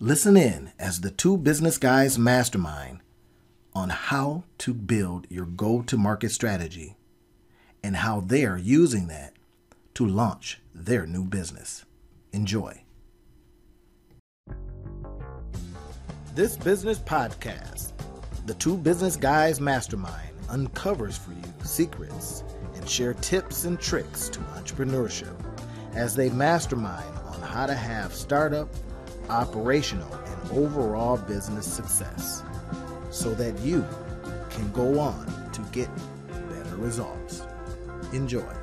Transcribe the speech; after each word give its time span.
Listen 0.00 0.36
in 0.36 0.70
as 0.78 1.00
the 1.00 1.10
two 1.10 1.36
business 1.36 1.76
guys 1.76 2.20
mastermind 2.20 3.00
on 3.74 3.88
how 3.88 4.44
to 4.58 4.72
build 4.72 5.26
your 5.28 5.44
go 5.44 5.82
to 5.82 5.96
market 5.96 6.30
strategy 6.30 6.96
and 7.82 7.96
how 7.96 8.20
they're 8.20 8.56
using 8.56 9.08
that 9.08 9.32
to 9.94 10.06
launch 10.06 10.60
their 10.72 11.04
new 11.04 11.24
business. 11.24 11.84
Enjoy. 12.32 12.80
This 16.32 16.56
business 16.56 17.00
podcast, 17.00 17.90
the 18.46 18.54
two 18.54 18.76
business 18.76 19.16
guys 19.16 19.60
mastermind, 19.60 20.30
uncovers 20.48 21.18
for 21.18 21.32
you 21.32 21.52
secrets 21.64 22.44
and 22.76 22.88
share 22.88 23.14
tips 23.14 23.64
and 23.64 23.80
tricks 23.80 24.28
to 24.28 24.38
entrepreneurship 24.38 25.34
as 25.94 26.14
they 26.14 26.30
mastermind 26.30 27.18
on 27.34 27.40
how 27.40 27.66
to 27.66 27.74
have 27.74 28.14
startup 28.14 28.68
operational, 29.30 30.12
and 30.12 30.50
overall 30.52 31.16
business 31.16 31.66
success 31.66 32.42
so 33.10 33.34
that 33.34 33.58
you 33.60 33.86
can 34.50 34.70
go 34.72 34.98
on 34.98 35.26
to 35.52 35.60
get 35.72 35.88
better 36.28 36.76
results. 36.76 37.42
Enjoy. 38.12 38.54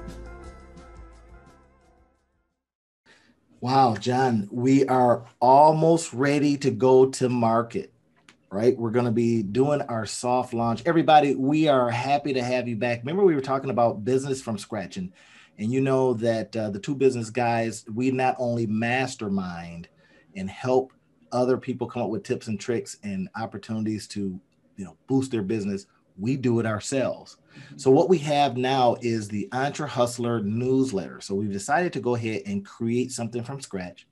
Wow, 3.61 3.95
John, 3.95 4.47
we 4.51 4.85
are 4.85 5.25
almost 5.39 6.13
ready 6.13 6.55
to 6.57 6.69
go 6.69 7.07
to 7.11 7.29
market, 7.29 7.91
right? 8.51 8.77
We're 8.77 8.91
going 8.91 9.05
to 9.05 9.11
be 9.11 9.41
doing 9.41 9.81
our 9.83 10.05
soft 10.05 10.53
launch. 10.53 10.83
Everybody, 10.85 11.33
we 11.33 11.67
are 11.67 11.89
happy 11.89 12.33
to 12.33 12.43
have 12.43 12.67
you 12.67 12.75
back. 12.75 12.99
Remember, 12.99 13.23
we 13.23 13.33
were 13.33 13.41
talking 13.41 13.71
about 13.71 14.05
business 14.05 14.39
from 14.39 14.59
scratch, 14.59 14.97
and, 14.97 15.11
and 15.57 15.71
you 15.71 15.81
know 15.81 16.13
that 16.13 16.55
uh, 16.55 16.69
the 16.69 16.79
two 16.79 16.93
business 16.93 17.31
guys, 17.31 17.85
we 17.91 18.11
not 18.11 18.35
only 18.37 18.67
mastermind 18.67 19.87
and 20.35 20.49
help 20.49 20.93
other 21.31 21.57
people 21.57 21.87
come 21.87 22.03
up 22.03 22.09
with 22.09 22.23
tips 22.23 22.47
and 22.47 22.59
tricks 22.59 22.97
and 23.03 23.29
opportunities 23.35 24.07
to 24.07 24.39
you 24.77 24.85
know 24.85 24.95
boost 25.07 25.31
their 25.31 25.41
business 25.41 25.85
we 26.17 26.37
do 26.37 26.59
it 26.59 26.65
ourselves. 26.65 27.37
So 27.77 27.91
what 27.91 28.09
we 28.09 28.17
have 28.19 28.57
now 28.57 28.97
is 29.01 29.27
the 29.27 29.47
entre 29.51 29.87
hustler 29.87 30.41
newsletter. 30.41 31.21
So 31.21 31.35
we've 31.35 31.51
decided 31.51 31.93
to 31.93 31.99
go 31.99 32.15
ahead 32.15 32.43
and 32.45 32.65
create 32.65 33.11
something 33.11 33.43
from 33.43 33.61
scratch 33.61 34.07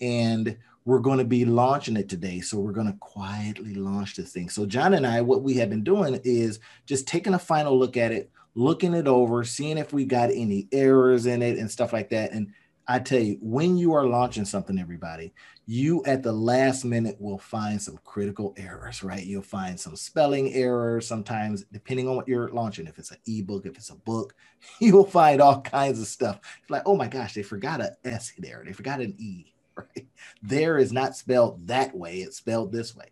and 0.00 0.56
we're 0.84 1.00
going 1.00 1.18
to 1.18 1.24
be 1.24 1.44
launching 1.44 1.96
it 1.96 2.08
today. 2.08 2.40
So 2.40 2.58
we're 2.58 2.72
going 2.72 2.86
to 2.86 2.98
quietly 2.98 3.74
launch 3.74 4.14
this 4.14 4.32
thing. 4.32 4.48
So 4.48 4.66
john 4.66 4.94
and 4.94 5.06
i 5.06 5.20
what 5.20 5.42
we 5.42 5.54
have 5.54 5.70
been 5.70 5.84
doing 5.84 6.20
is 6.24 6.60
just 6.86 7.08
taking 7.08 7.34
a 7.34 7.38
final 7.38 7.78
look 7.78 7.96
at 7.96 8.12
it 8.12 8.30
looking 8.54 8.94
it 8.94 9.06
over 9.06 9.44
seeing 9.44 9.76
if 9.76 9.92
we 9.92 10.04
got 10.06 10.30
any 10.30 10.66
errors 10.72 11.26
in 11.26 11.42
it 11.42 11.58
and 11.58 11.70
stuff 11.70 11.92
like 11.92 12.08
that 12.08 12.32
and 12.32 12.52
I 12.88 13.00
tell 13.00 13.20
you, 13.20 13.38
when 13.40 13.76
you 13.76 13.94
are 13.94 14.06
launching 14.06 14.44
something, 14.44 14.78
everybody, 14.78 15.32
you 15.66 16.04
at 16.04 16.22
the 16.22 16.32
last 16.32 16.84
minute 16.84 17.16
will 17.18 17.38
find 17.38 17.82
some 17.82 17.98
critical 18.04 18.54
errors, 18.56 19.02
right? 19.02 19.24
You'll 19.24 19.42
find 19.42 19.78
some 19.78 19.96
spelling 19.96 20.54
errors 20.54 21.06
sometimes, 21.06 21.64
depending 21.72 22.08
on 22.08 22.14
what 22.14 22.28
you're 22.28 22.50
launching. 22.50 22.86
If 22.86 22.98
it's 22.98 23.10
an 23.10 23.18
ebook, 23.26 23.66
if 23.66 23.76
it's 23.76 23.90
a 23.90 23.96
book, 23.96 24.34
you'll 24.78 25.04
find 25.04 25.40
all 25.40 25.60
kinds 25.62 26.00
of 26.00 26.06
stuff. 26.06 26.38
It's 26.62 26.70
like, 26.70 26.82
oh 26.86 26.96
my 26.96 27.08
gosh, 27.08 27.34
they 27.34 27.42
forgot 27.42 27.80
an 27.80 27.90
S 28.04 28.32
there, 28.38 28.62
they 28.64 28.72
forgot 28.72 29.00
an 29.00 29.14
E, 29.18 29.52
right? 29.76 30.06
There 30.42 30.78
is 30.78 30.92
not 30.92 31.16
spelled 31.16 31.66
that 31.66 31.96
way, 31.96 32.18
it's 32.18 32.36
spelled 32.36 32.70
this 32.70 32.94
way. 32.94 33.06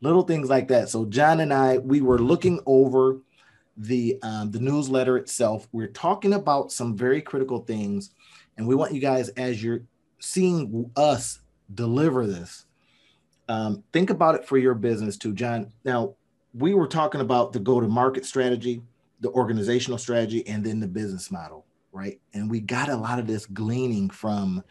Little 0.00 0.22
things 0.22 0.50
like 0.50 0.68
that. 0.68 0.88
So 0.88 1.04
John 1.06 1.40
and 1.40 1.54
I, 1.54 1.78
we 1.78 2.00
were 2.00 2.18
looking 2.18 2.60
over 2.66 3.20
the 3.76 4.18
um, 4.22 4.50
the 4.50 4.60
newsletter 4.60 5.16
itself. 5.16 5.68
We're 5.72 5.88
talking 5.88 6.34
about 6.34 6.72
some 6.72 6.96
very 6.96 7.20
critical 7.20 7.60
things 7.60 8.10
and 8.56 8.66
we 8.66 8.74
want 8.74 8.92
you 8.92 9.00
guys, 9.00 9.28
as 9.30 9.62
you're 9.62 9.82
seeing 10.18 10.90
us 10.96 11.40
deliver 11.74 12.26
this, 12.26 12.66
um, 13.48 13.82
think 13.92 14.10
about 14.10 14.34
it 14.34 14.46
for 14.46 14.56
your 14.56 14.74
business 14.74 15.16
too, 15.16 15.32
John. 15.34 15.72
Now, 15.84 16.14
we 16.54 16.74
were 16.74 16.86
talking 16.86 17.20
about 17.20 17.52
the 17.52 17.58
go 17.58 17.80
to 17.80 17.88
market 17.88 18.24
strategy, 18.24 18.80
the 19.20 19.30
organizational 19.30 19.98
strategy, 19.98 20.46
and 20.46 20.64
then 20.64 20.80
the 20.80 20.86
business 20.86 21.30
model, 21.30 21.66
right? 21.92 22.20
And 22.32 22.50
we 22.50 22.60
got 22.60 22.88
a 22.88 22.96
lot 22.96 23.18
of 23.18 23.26
this 23.26 23.46
gleaning 23.46 24.08
from 24.08 24.62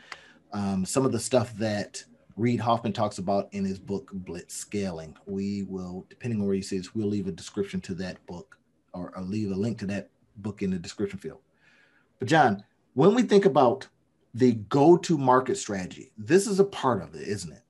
um, 0.54 0.86
some 0.86 1.06
of 1.06 1.12
the 1.12 1.20
stuff 1.20 1.54
that 1.56 2.04
Reid 2.36 2.60
Hoffman 2.60 2.94
talks 2.94 3.18
about 3.18 3.50
in 3.52 3.66
his 3.66 3.80
book 3.80 4.12
Blitzscaling. 4.14 5.16
We 5.26 5.64
will, 5.64 6.06
depending 6.10 6.40
on 6.40 6.48
where 6.48 6.56
you 6.56 6.64
see 6.64 6.78
this, 6.78 6.96
we'll 6.96 7.08
leave 7.08 7.28
a 7.28 7.32
description 7.32 7.82
to 7.82 7.94
that 7.96 8.26
book 8.26 8.58
or, 8.94 9.14
or 9.16 9.22
leave 9.22 9.52
a 9.52 9.56
link 9.56 9.78
to 9.80 9.86
that 9.88 10.10
book 10.38 10.62
in 10.62 10.72
the 10.72 10.80
description 10.80 11.20
field. 11.20 11.40
But 12.20 12.28
John, 12.28 12.64
when 12.94 13.16
we 13.16 13.24
think 13.24 13.46
about 13.46 13.88
the 14.34 14.54
go-to 14.54 15.18
market 15.18 15.58
strategy, 15.58 16.12
this 16.18 16.48
is 16.48 16.59
a 16.59 16.64
part 16.64 17.02
of 17.02 17.16
it, 17.16 17.28
isn't 17.28 17.54
it? 17.54 17.62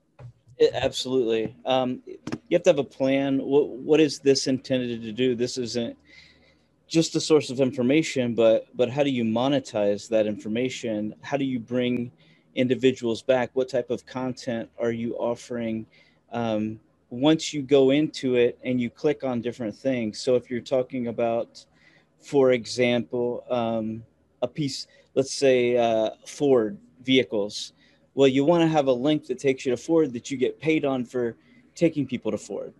it 0.57 0.71
absolutely. 0.73 1.55
Um, 1.65 2.01
you 2.05 2.17
have 2.53 2.63
to 2.63 2.69
have 2.69 2.79
a 2.79 2.83
plan. 2.83 3.39
What 3.39 3.69
what 3.69 3.99
is 3.99 4.19
this 4.19 4.47
intended 4.47 5.01
to 5.01 5.11
do? 5.11 5.35
This 5.35 5.57
isn't 5.57 5.97
just 6.87 7.15
a 7.15 7.21
source 7.21 7.49
of 7.49 7.59
information, 7.59 8.35
but 8.35 8.67
but 8.75 8.89
how 8.89 9.03
do 9.03 9.09
you 9.09 9.23
monetize 9.23 10.07
that 10.09 10.27
information? 10.27 11.15
How 11.21 11.37
do 11.37 11.45
you 11.45 11.59
bring 11.59 12.11
individuals 12.55 13.21
back? 13.21 13.49
What 13.53 13.69
type 13.69 13.89
of 13.89 14.05
content 14.05 14.69
are 14.79 14.91
you 14.91 15.15
offering? 15.15 15.85
Um, 16.31 16.79
once 17.09 17.53
you 17.53 17.61
go 17.61 17.91
into 17.91 18.35
it 18.35 18.57
and 18.63 18.81
you 18.81 18.89
click 18.89 19.23
on 19.23 19.39
different 19.39 19.75
things. 19.75 20.19
So 20.19 20.35
if 20.35 20.49
you're 20.49 20.61
talking 20.61 21.07
about, 21.07 21.63
for 22.19 22.53
example, 22.53 23.43
um, 23.51 24.03
a 24.43 24.47
piece 24.47 24.85
let's 25.15 25.33
say 25.33 25.77
uh, 25.77 26.11
Ford 26.25 26.77
vehicles. 27.03 27.73
Well, 28.15 28.27
you 28.27 28.45
want 28.45 28.61
to 28.61 28.67
have 28.67 28.87
a 28.87 28.93
link 28.93 29.25
that 29.27 29.39
takes 29.39 29.65
you 29.65 29.71
to 29.71 29.77
Ford 29.77 30.13
that 30.13 30.29
you 30.29 30.37
get 30.37 30.59
paid 30.59 30.85
on 30.85 31.05
for 31.05 31.35
taking 31.75 32.05
people 32.05 32.31
to 32.31 32.37
Ford, 32.37 32.73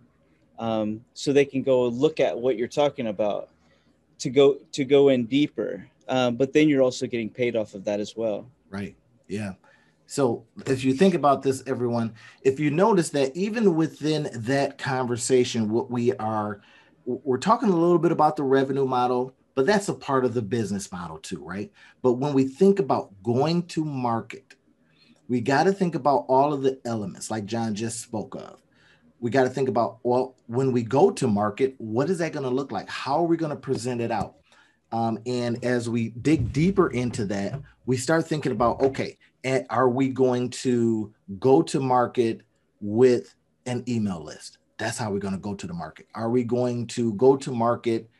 um, 0.58 1.04
so 1.14 1.32
they 1.32 1.44
can 1.44 1.62
go 1.62 1.86
look 1.88 2.20
at 2.20 2.38
what 2.38 2.56
you're 2.56 2.68
talking 2.68 3.08
about 3.08 3.48
to 4.18 4.30
go 4.30 4.58
to 4.72 4.84
go 4.84 5.08
in 5.08 5.24
deeper. 5.26 5.88
Um, 6.08 6.36
but 6.36 6.52
then 6.52 6.68
you're 6.68 6.82
also 6.82 7.06
getting 7.06 7.30
paid 7.30 7.56
off 7.56 7.74
of 7.74 7.84
that 7.84 7.98
as 7.98 8.14
well. 8.14 8.46
Right. 8.70 8.94
Yeah. 9.26 9.54
So 10.06 10.44
if 10.66 10.84
you 10.84 10.92
think 10.92 11.14
about 11.14 11.42
this, 11.42 11.62
everyone, 11.66 12.14
if 12.42 12.60
you 12.60 12.70
notice 12.70 13.08
that 13.10 13.34
even 13.34 13.74
within 13.74 14.28
that 14.34 14.76
conversation, 14.76 15.70
what 15.70 15.90
we 15.90 16.12
are, 16.16 16.60
we're 17.06 17.38
talking 17.38 17.70
a 17.70 17.74
little 17.74 17.98
bit 17.98 18.12
about 18.12 18.36
the 18.36 18.42
revenue 18.42 18.84
model 18.84 19.34
but 19.54 19.66
that's 19.66 19.88
a 19.88 19.94
part 19.94 20.24
of 20.24 20.34
the 20.34 20.42
business 20.42 20.90
model 20.90 21.18
too, 21.18 21.42
right? 21.44 21.72
But 22.02 22.14
when 22.14 22.32
we 22.32 22.44
think 22.44 22.78
about 22.78 23.10
going 23.22 23.66
to 23.68 23.84
market, 23.84 24.54
we 25.28 25.40
got 25.40 25.64
to 25.64 25.72
think 25.72 25.94
about 25.94 26.26
all 26.28 26.52
of 26.52 26.62
the 26.62 26.80
elements 26.84 27.30
like 27.30 27.46
John 27.46 27.74
just 27.74 28.00
spoke 28.00 28.34
of. 28.34 28.60
We 29.20 29.30
got 29.30 29.44
to 29.44 29.50
think 29.50 29.68
about, 29.68 29.98
well, 30.02 30.34
when 30.48 30.72
we 30.72 30.82
go 30.82 31.10
to 31.12 31.26
market, 31.26 31.74
what 31.78 32.10
is 32.10 32.18
that 32.18 32.32
going 32.32 32.42
to 32.42 32.50
look 32.50 32.72
like? 32.72 32.88
How 32.90 33.20
are 33.20 33.26
we 33.26 33.36
going 33.36 33.50
to 33.50 33.56
present 33.56 34.00
it 34.00 34.10
out? 34.10 34.36
Um, 34.92 35.18
and 35.26 35.64
as 35.64 35.88
we 35.88 36.10
dig 36.10 36.52
deeper 36.52 36.90
into 36.90 37.24
that, 37.26 37.60
we 37.86 37.96
start 37.96 38.26
thinking 38.26 38.52
about, 38.52 38.80
okay, 38.82 39.18
are 39.70 39.88
we 39.88 40.08
going 40.08 40.50
to 40.50 41.12
go 41.38 41.62
to 41.62 41.80
market 41.80 42.42
with 42.80 43.34
an 43.66 43.82
email 43.88 44.22
list? 44.22 44.58
That's 44.78 44.98
how 44.98 45.10
we're 45.10 45.20
going 45.20 45.34
to 45.34 45.40
go 45.40 45.54
to 45.54 45.66
the 45.66 45.74
market. 45.74 46.06
Are 46.14 46.30
we 46.30 46.44
going 46.44 46.86
to 46.88 47.14
go 47.14 47.36
to 47.36 47.50
market 47.52 48.10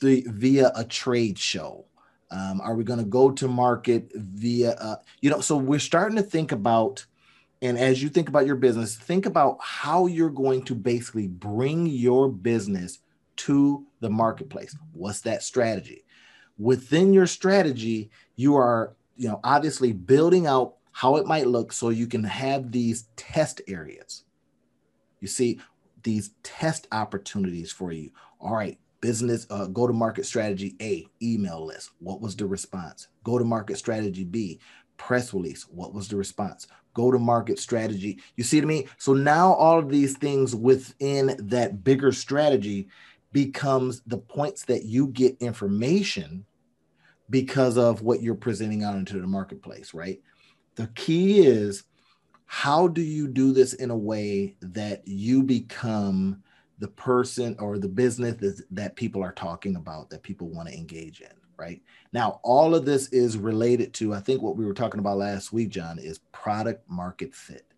the, 0.00 0.24
via 0.28 0.72
a 0.74 0.84
trade 0.84 1.38
show? 1.38 1.84
Um, 2.30 2.60
are 2.60 2.74
we 2.74 2.84
going 2.84 2.98
to 2.98 3.04
go 3.04 3.30
to 3.30 3.48
market 3.48 4.10
via, 4.14 4.72
uh, 4.72 4.96
you 5.20 5.30
know, 5.30 5.40
so 5.40 5.56
we're 5.56 5.78
starting 5.78 6.16
to 6.16 6.22
think 6.22 6.52
about, 6.52 7.06
and 7.62 7.78
as 7.78 8.02
you 8.02 8.10
think 8.10 8.28
about 8.28 8.46
your 8.46 8.56
business, 8.56 8.96
think 8.96 9.24
about 9.24 9.56
how 9.62 10.06
you're 10.06 10.28
going 10.28 10.62
to 10.64 10.74
basically 10.74 11.26
bring 11.26 11.86
your 11.86 12.28
business 12.28 12.98
to 13.36 13.86
the 14.00 14.10
marketplace. 14.10 14.76
What's 14.92 15.22
that 15.22 15.42
strategy? 15.42 16.04
Within 16.58 17.14
your 17.14 17.26
strategy, 17.26 18.10
you 18.36 18.56
are, 18.56 18.94
you 19.16 19.28
know, 19.28 19.40
obviously 19.42 19.92
building 19.92 20.46
out 20.46 20.74
how 20.92 21.16
it 21.16 21.26
might 21.26 21.46
look 21.46 21.72
so 21.72 21.88
you 21.88 22.06
can 22.06 22.24
have 22.24 22.72
these 22.72 23.06
test 23.16 23.60
areas. 23.68 24.24
You 25.20 25.28
see, 25.28 25.60
these 26.02 26.32
test 26.42 26.88
opportunities 26.92 27.72
for 27.72 27.92
you. 27.92 28.10
All 28.40 28.54
right, 28.54 28.78
business 29.00 29.46
uh, 29.50 29.66
go 29.66 29.86
to 29.86 29.92
market 29.92 30.26
strategy 30.26 30.74
a 30.80 31.06
email 31.22 31.64
list 31.64 31.90
what 31.98 32.20
was 32.20 32.36
the 32.36 32.46
response? 32.46 33.08
Go 33.24 33.38
to 33.38 33.44
market 33.44 33.78
strategy 33.78 34.24
b 34.24 34.60
press 34.96 35.32
release 35.32 35.62
what 35.68 35.94
was 35.94 36.08
the 36.08 36.16
response? 36.16 36.66
Go 36.94 37.10
to 37.10 37.18
market 37.18 37.58
strategy 37.58 38.20
you 38.36 38.44
see 38.44 38.58
what 38.58 38.64
i 38.64 38.68
mean? 38.68 38.88
So 38.98 39.14
now 39.14 39.52
all 39.54 39.78
of 39.78 39.88
these 39.88 40.16
things 40.16 40.54
within 40.54 41.36
that 41.48 41.84
bigger 41.84 42.12
strategy 42.12 42.88
becomes 43.32 44.02
the 44.06 44.18
points 44.18 44.64
that 44.64 44.84
you 44.84 45.08
get 45.08 45.36
information 45.40 46.44
because 47.30 47.76
of 47.76 48.02
what 48.02 48.22
you're 48.22 48.34
presenting 48.34 48.82
out 48.84 48.96
into 48.96 49.20
the 49.20 49.26
marketplace 49.26 49.94
right? 49.94 50.20
The 50.74 50.88
key 50.88 51.40
is 51.40 51.84
how 52.46 52.88
do 52.88 53.02
you 53.02 53.28
do 53.28 53.52
this 53.52 53.74
in 53.74 53.90
a 53.90 53.96
way 53.96 54.56
that 54.62 55.06
you 55.06 55.42
become 55.42 56.42
the 56.78 56.88
person 56.88 57.56
or 57.58 57.78
the 57.78 57.88
business 57.88 58.62
that 58.70 58.96
people 58.96 59.22
are 59.22 59.32
talking 59.32 59.76
about 59.76 60.10
that 60.10 60.22
people 60.22 60.48
want 60.48 60.68
to 60.68 60.74
engage 60.74 61.20
in 61.20 61.28
right 61.56 61.82
now 62.12 62.40
all 62.44 62.74
of 62.74 62.84
this 62.84 63.08
is 63.08 63.36
related 63.36 63.92
to 63.92 64.14
i 64.14 64.20
think 64.20 64.40
what 64.40 64.56
we 64.56 64.64
were 64.64 64.74
talking 64.74 65.00
about 65.00 65.18
last 65.18 65.52
week 65.52 65.68
john 65.68 65.98
is 65.98 66.20
product 66.32 66.88
market 66.88 67.34
fit 67.34 67.68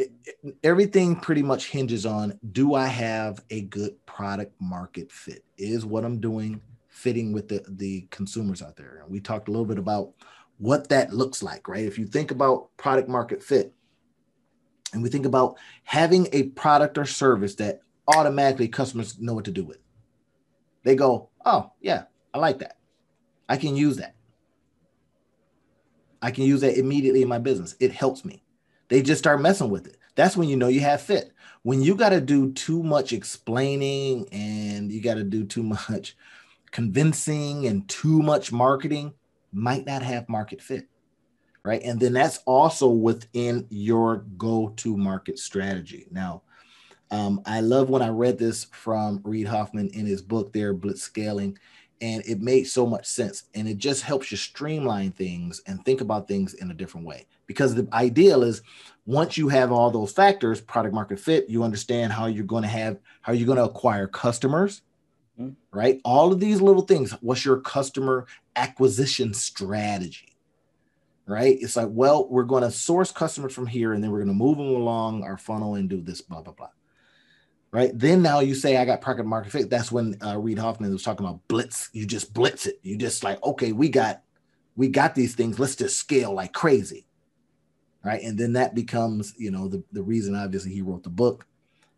it, 0.00 0.12
it, 0.24 0.56
everything 0.64 1.14
pretty 1.16 1.42
much 1.42 1.68
hinges 1.68 2.06
on 2.06 2.38
do 2.52 2.74
I 2.74 2.86
have 2.86 3.44
a 3.50 3.62
good 3.62 3.94
product 4.06 4.54
market 4.60 5.12
fit? 5.12 5.44
Is 5.58 5.84
what 5.84 6.04
I'm 6.04 6.20
doing 6.20 6.60
fitting 6.88 7.32
with 7.32 7.48
the, 7.48 7.64
the 7.68 8.06
consumers 8.10 8.62
out 8.62 8.76
there? 8.76 9.00
And 9.02 9.10
we 9.10 9.20
talked 9.20 9.48
a 9.48 9.50
little 9.50 9.66
bit 9.66 9.78
about 9.78 10.12
what 10.58 10.88
that 10.88 11.12
looks 11.12 11.42
like, 11.42 11.68
right? 11.68 11.84
If 11.84 11.98
you 11.98 12.06
think 12.06 12.30
about 12.30 12.68
product 12.76 13.08
market 13.08 13.42
fit, 13.42 13.74
and 14.92 15.02
we 15.02 15.08
think 15.08 15.26
about 15.26 15.56
having 15.84 16.28
a 16.32 16.44
product 16.44 16.98
or 16.98 17.04
service 17.04 17.54
that 17.56 17.80
automatically 18.16 18.68
customers 18.68 19.18
know 19.18 19.34
what 19.34 19.44
to 19.46 19.50
do 19.50 19.64
with. 19.64 19.78
They 20.84 20.94
go, 20.94 21.30
oh, 21.44 21.72
yeah, 21.80 22.04
I 22.32 22.38
like 22.38 22.58
that. 22.60 22.78
I 23.48 23.56
can 23.56 23.76
use 23.76 23.96
that. 23.98 24.14
I 26.22 26.30
can 26.30 26.44
use 26.44 26.60
that 26.60 26.78
immediately 26.78 27.22
in 27.22 27.28
my 27.28 27.38
business. 27.38 27.74
It 27.80 27.92
helps 27.92 28.24
me. 28.24 28.42
They 28.88 29.02
just 29.02 29.18
start 29.18 29.40
messing 29.40 29.70
with 29.70 29.86
it. 29.86 29.96
That's 30.16 30.36
when 30.36 30.48
you 30.48 30.56
know 30.56 30.68
you 30.68 30.80
have 30.80 31.00
fit. 31.00 31.32
When 31.62 31.82
you 31.82 31.94
got 31.94 32.10
to 32.10 32.20
do 32.20 32.52
too 32.52 32.82
much 32.82 33.12
explaining 33.12 34.28
and 34.32 34.90
you 34.90 35.00
got 35.00 35.14
to 35.14 35.24
do 35.24 35.44
too 35.44 35.62
much 35.62 36.16
convincing 36.70 37.66
and 37.66 37.88
too 37.88 38.22
much 38.22 38.52
marketing, 38.52 39.14
might 39.52 39.86
not 39.86 40.02
have 40.02 40.28
market 40.28 40.62
fit. 40.62 40.88
Right. 41.62 41.82
And 41.82 42.00
then 42.00 42.14
that's 42.14 42.38
also 42.46 42.88
within 42.88 43.66
your 43.68 44.24
go 44.38 44.70
to 44.76 44.96
market 44.96 45.38
strategy. 45.38 46.06
Now, 46.10 46.42
um, 47.10 47.42
I 47.44 47.60
love 47.60 47.90
when 47.90 48.02
I 48.02 48.08
read 48.08 48.38
this 48.38 48.64
from 48.64 49.20
Reid 49.24 49.48
Hoffman 49.48 49.88
in 49.90 50.06
his 50.06 50.22
book 50.22 50.52
there, 50.52 50.74
Blitzscaling, 50.74 51.56
and 52.00 52.22
it 52.24 52.40
made 52.40 52.64
so 52.64 52.86
much 52.86 53.06
sense. 53.06 53.44
And 53.54 53.68
it 53.68 53.78
just 53.78 54.02
helps 54.02 54.30
you 54.30 54.36
streamline 54.36 55.12
things 55.12 55.60
and 55.66 55.84
think 55.84 56.00
about 56.00 56.28
things 56.28 56.54
in 56.54 56.70
a 56.70 56.74
different 56.74 57.06
way. 57.06 57.26
Because 57.46 57.74
the 57.74 57.88
ideal 57.92 58.44
is 58.44 58.62
once 59.06 59.36
you 59.36 59.48
have 59.48 59.72
all 59.72 59.90
those 59.90 60.12
factors, 60.12 60.60
product 60.60 60.94
market 60.94 61.18
fit, 61.18 61.50
you 61.50 61.64
understand 61.64 62.12
how 62.12 62.26
you're 62.26 62.44
going 62.44 62.62
to 62.62 62.68
have, 62.68 62.98
how 63.22 63.32
you're 63.32 63.46
going 63.46 63.58
to 63.58 63.64
acquire 63.64 64.06
customers, 64.06 64.82
mm-hmm. 65.38 65.54
right? 65.76 66.00
All 66.04 66.32
of 66.32 66.38
these 66.38 66.60
little 66.60 66.82
things. 66.82 67.10
What's 67.20 67.44
your 67.44 67.60
customer 67.60 68.26
acquisition 68.54 69.34
strategy? 69.34 70.36
Right? 71.26 71.58
It's 71.60 71.76
like, 71.76 71.88
well, 71.90 72.28
we're 72.28 72.44
going 72.44 72.62
to 72.62 72.70
source 72.70 73.10
customers 73.10 73.52
from 73.52 73.66
here 73.66 73.92
and 73.92 74.02
then 74.02 74.10
we're 74.10 74.18
going 74.18 74.28
to 74.28 74.34
move 74.34 74.58
them 74.58 74.68
along 74.68 75.24
our 75.24 75.36
funnel 75.36 75.74
and 75.74 75.88
do 75.88 76.00
this, 76.00 76.20
blah, 76.20 76.40
blah, 76.40 76.52
blah 76.52 76.70
right? 77.72 77.90
Then 77.94 78.22
now 78.22 78.40
you 78.40 78.54
say 78.54 78.76
I 78.76 78.84
got 78.84 79.00
product 79.00 79.28
market 79.28 79.52
fit. 79.52 79.70
That's 79.70 79.92
when 79.92 80.16
uh, 80.24 80.38
Reid 80.38 80.58
Hoffman 80.58 80.92
was 80.92 81.02
talking 81.02 81.26
about 81.26 81.46
blitz. 81.48 81.90
You 81.92 82.06
just 82.06 82.34
blitz 82.34 82.66
it. 82.66 82.80
You 82.82 82.96
just 82.96 83.22
like, 83.22 83.42
okay, 83.44 83.72
we 83.72 83.88
got 83.88 84.22
we 84.76 84.88
got 84.88 85.14
these 85.14 85.34
things. 85.34 85.58
Let's 85.58 85.76
just 85.76 85.98
scale 85.98 86.32
like 86.32 86.52
crazy, 86.52 87.06
right? 88.04 88.22
And 88.22 88.38
then 88.38 88.54
that 88.54 88.74
becomes, 88.74 89.34
you 89.36 89.50
know, 89.50 89.68
the 89.68 89.82
the 89.92 90.02
reason 90.02 90.34
obviously 90.34 90.72
he 90.72 90.82
wrote 90.82 91.02
the 91.02 91.10
book 91.10 91.46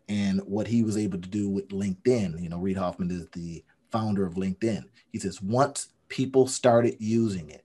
and 0.09 0.41
what 0.41 0.67
he 0.67 0.83
was 0.83 0.97
able 0.97 1.19
to 1.19 1.29
do 1.29 1.49
with 1.49 1.69
LinkedIn. 1.69 2.41
You 2.41 2.49
know, 2.49 2.59
Reid 2.59 2.77
Hoffman 2.77 3.11
is 3.11 3.27
the 3.29 3.63
founder 3.91 4.25
of 4.25 4.35
LinkedIn. 4.35 4.83
He 5.11 5.19
says 5.19 5.41
once 5.41 5.89
people 6.09 6.47
started 6.47 6.97
using 6.99 7.49
it, 7.49 7.63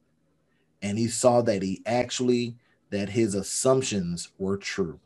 and 0.81 0.99
he 0.99 1.09
saw 1.09 1.43
that 1.43 1.63
he 1.63 1.83
actually 1.85 2.57
that 2.91 3.11
his 3.11 3.35
assumptions 3.35 4.31
were 4.39 4.57
true 4.57 4.99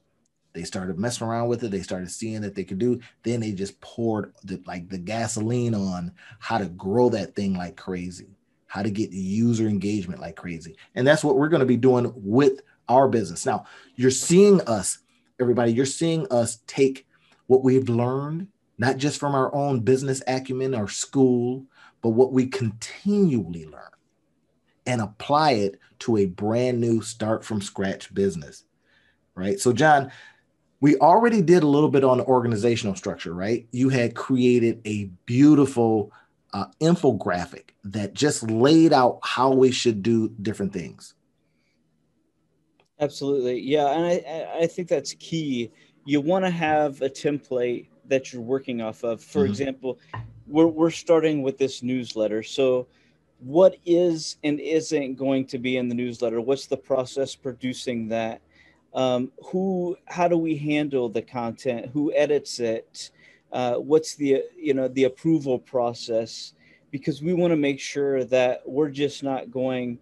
they 0.53 0.65
started 0.65 0.99
messing 0.99 1.27
around 1.27 1.49
with 1.49 1.65
it. 1.65 1.71
They 1.71 1.83
started 1.83 2.11
seeing 2.11 2.43
that 2.43 2.55
they 2.55 2.65
could 2.65 2.79
do. 2.79 3.01
Then 3.23 3.41
they 3.41 3.53
just 3.53 3.81
poured 3.81 4.35
the, 4.45 4.63
like 4.67 4.89
the 4.89 4.99
gasoline 4.99 5.75
on 5.75 6.13
how 6.39 6.59
to 6.59 6.67
grow 6.67 7.09
that 7.11 7.35
thing 7.35 7.55
like 7.55 7.77
crazy, 7.77 8.37
how 8.67 8.83
to 8.83 8.91
get 8.91 9.13
user 9.13 9.67
engagement 9.67 10.21
like 10.21 10.37
crazy. 10.37 10.77
And 10.95 11.07
that's 11.07 11.25
what 11.25 11.37
we're 11.37 11.49
going 11.49 11.61
to 11.61 11.67
be 11.67 11.77
doing 11.77 12.13
with 12.17 12.61
our 12.89 13.09
business. 13.09 13.47
Now, 13.47 13.65
you're 13.97 14.11
seeing 14.11 14.61
us, 14.63 14.99
everybody, 15.41 15.73
you're 15.73 15.87
seeing 15.87 16.27
us 16.31 16.59
take 16.67 17.07
what 17.47 17.65
we've 17.65 17.89
learned, 17.89 18.49
not 18.79 18.99
just 18.99 19.19
from 19.19 19.35
our 19.35 19.55
own 19.55 19.81
business 19.81 20.23
acumen 20.27 20.75
or 20.75 20.89
school, 20.89 21.65
but 22.03 22.11
what 22.11 22.33
we 22.33 22.47
continually 22.47 23.67
learn 23.67 23.83
and 24.87 25.01
apply 25.01 25.53
it 25.53 25.79
to 26.01 26.17
a 26.19 26.27
brand 26.27 26.81
new 26.81 27.01
start 27.01 27.45
from 27.45 27.63
scratch 27.63 28.13
business. 28.13 28.65
Right. 29.35 29.59
So, 29.59 29.73
John, 29.73 30.13
we 30.83 30.97
already 30.97 31.41
did 31.41 31.63
a 31.63 31.67
little 31.67 31.89
bit 31.89 32.03
on 32.03 32.19
the 32.19 32.25
organizational 32.25 32.97
structure, 32.97 33.33
right? 33.33 33.69
You 33.71 33.89
had 33.89 34.17
created 34.17 34.81
a 34.85 35.05
beautiful 35.27 36.13
uh, 36.53 36.67
infographic 36.81 37.71
that 37.85 38.15
just 38.15 38.43
laid 38.51 38.93
out 38.93 39.21
how 39.23 39.53
we 39.53 39.71
should 39.71 40.03
do 40.03 40.31
different 40.43 40.73
things. 40.73 41.15
Absolutely. 42.99 43.61
Yeah. 43.61 43.93
And 43.93 44.07
I, 44.07 44.49
I 44.63 44.67
think 44.67 44.89
that's 44.89 45.15
key. 45.21 45.71
You 46.05 46.21
want 46.21 46.45
to 46.45 46.51
have 46.51 47.01
a 47.01 47.09
template 47.09 47.87
that 48.07 48.33
you're 48.33 48.43
working 48.43 48.83
off 48.83 49.05
of. 49.05 49.23
For 49.23 49.43
mm-hmm. 49.43 49.51
example, 49.51 50.01
we're, 50.49 50.67
we're 50.67 50.91
starting 50.91 51.43
with 51.43 51.59
this 51.59 51.85
newsletter. 51.85 52.43
So, 52.43 52.89
what 53.39 53.77
is 53.87 54.37
and 54.43 54.59
isn't 54.59 55.15
going 55.15 55.47
to 55.47 55.59
be 55.59 55.77
in 55.77 55.89
the 55.89 55.95
newsletter? 55.95 56.41
What's 56.41 56.67
the 56.67 56.77
process 56.77 57.37
producing 57.37 58.09
that? 58.09 58.41
Um, 58.95 59.33
who 59.47 59.97
how 60.07 60.29
do 60.29 60.37
we 60.37 60.57
handle 60.57 61.09
the 61.09 61.23
content? 61.23 61.87
Who 61.93 62.13
edits 62.13 62.61
it? 62.61 63.11
Uh, 63.51 63.75
what's 63.75 64.15
the 64.15 64.45
you 64.57 64.75
know 64.75 64.89
the 64.89 65.05
approval 65.05 65.59
process? 65.59 66.55
Because 66.91 67.23
we 67.23 67.33
want 67.33 67.53
to 67.53 67.57
make 67.57 67.81
sure 67.81 68.25
that 68.25 68.63
we're 68.67 68.91
just 68.91 69.23
not 69.23 69.51
going 69.51 69.99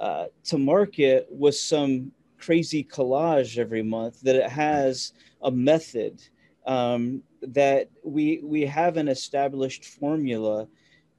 uh, 0.00 0.26
to 0.44 0.58
market 0.58 1.26
with 1.30 1.56
some 1.56 2.12
crazy 2.38 2.82
collage 2.84 3.58
every 3.58 3.82
month 3.82 4.20
that 4.22 4.36
it 4.36 4.48
has 4.48 5.12
a 5.42 5.50
method 5.50 6.22
um, 6.66 7.22
that 7.42 7.90
we 8.04 8.40
we 8.44 8.64
have 8.64 8.96
an 8.96 9.08
established 9.08 9.84
formula. 9.84 10.68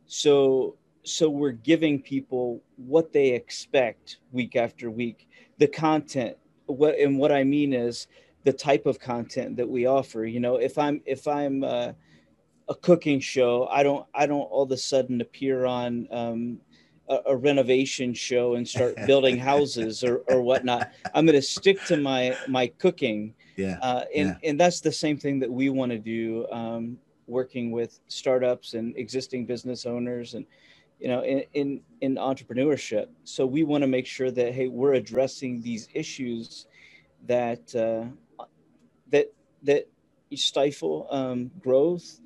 So 0.06 0.78
so 1.04 1.30
we're 1.30 1.52
giving 1.52 2.02
people 2.02 2.62
what 2.78 3.12
they 3.12 3.30
expect 3.30 4.18
week 4.32 4.56
after 4.56 4.90
week 4.90 5.28
the 5.58 5.68
content 5.68 6.38
what 6.72 6.98
and 6.98 7.18
what 7.18 7.32
I 7.32 7.44
mean 7.44 7.74
is 7.74 8.08
the 8.44 8.54
type 8.54 8.86
of 8.86 9.00
content 9.00 9.58
that 9.58 9.70
we 9.70 9.86
offer. 9.86 10.26
You 10.26 10.40
know, 10.40 10.56
if 10.56 10.78
I'm 10.78 11.02
if 11.06 11.28
I'm 11.28 11.64
uh, 11.64 11.94
a 12.70 12.76
cooking 12.76 13.20
show, 13.20 13.68
I 13.68 13.84
don't 13.84 14.06
I 14.14 14.26
don't 14.26 14.42
all 14.42 14.64
of 14.64 14.72
a 14.72 14.78
sudden 14.78 15.22
appear 15.22 15.66
on 15.66 16.08
um, 16.12 16.60
a, 17.08 17.20
a, 17.28 17.36
renovation 17.36 18.14
show 18.14 18.56
and 18.56 18.68
start 18.68 18.96
building 19.06 19.38
houses 19.38 20.04
or, 20.04 20.18
or 20.28 20.42
whatnot. 20.42 20.92
I'm 21.14 21.26
going 21.26 21.36
to 21.36 21.42
stick 21.42 21.84
to 21.86 21.98
my 21.98 22.36
my 22.48 22.68
cooking. 22.68 23.34
Yeah. 23.58 23.78
Uh, 23.82 24.06
and 24.16 24.30
yeah. 24.30 24.50
and 24.50 24.60
that's 24.60 24.82
the 24.82 24.92
same 24.92 25.18
thing 25.18 25.40
that 25.40 25.52
we 25.52 25.70
want 25.70 25.92
to 25.92 26.00
do. 26.00 26.48
Um, 26.52 26.98
working 27.28 27.72
with 27.72 28.00
startups 28.08 28.74
and 28.74 28.96
existing 28.98 29.46
business 29.46 29.86
owners 29.86 30.34
and 30.34 30.46
you 31.00 31.08
know 31.08 31.24
in, 31.24 31.44
in 31.54 31.82
in 32.02 32.16
entrepreneurship 32.16 33.08
so 33.24 33.46
we 33.46 33.64
want 33.64 33.82
to 33.82 33.88
make 33.88 34.06
sure 34.06 34.30
that 34.30 34.54
hey 34.54 34.68
we're 34.68 34.96
addressing 34.96 35.62
these 35.62 35.88
issues 35.94 36.68
that 37.28 37.76
uh, 37.76 38.46
that 39.10 39.32
that 39.64 39.88
stifle 40.36 41.08
um, 41.12 41.52
growth 41.62 42.20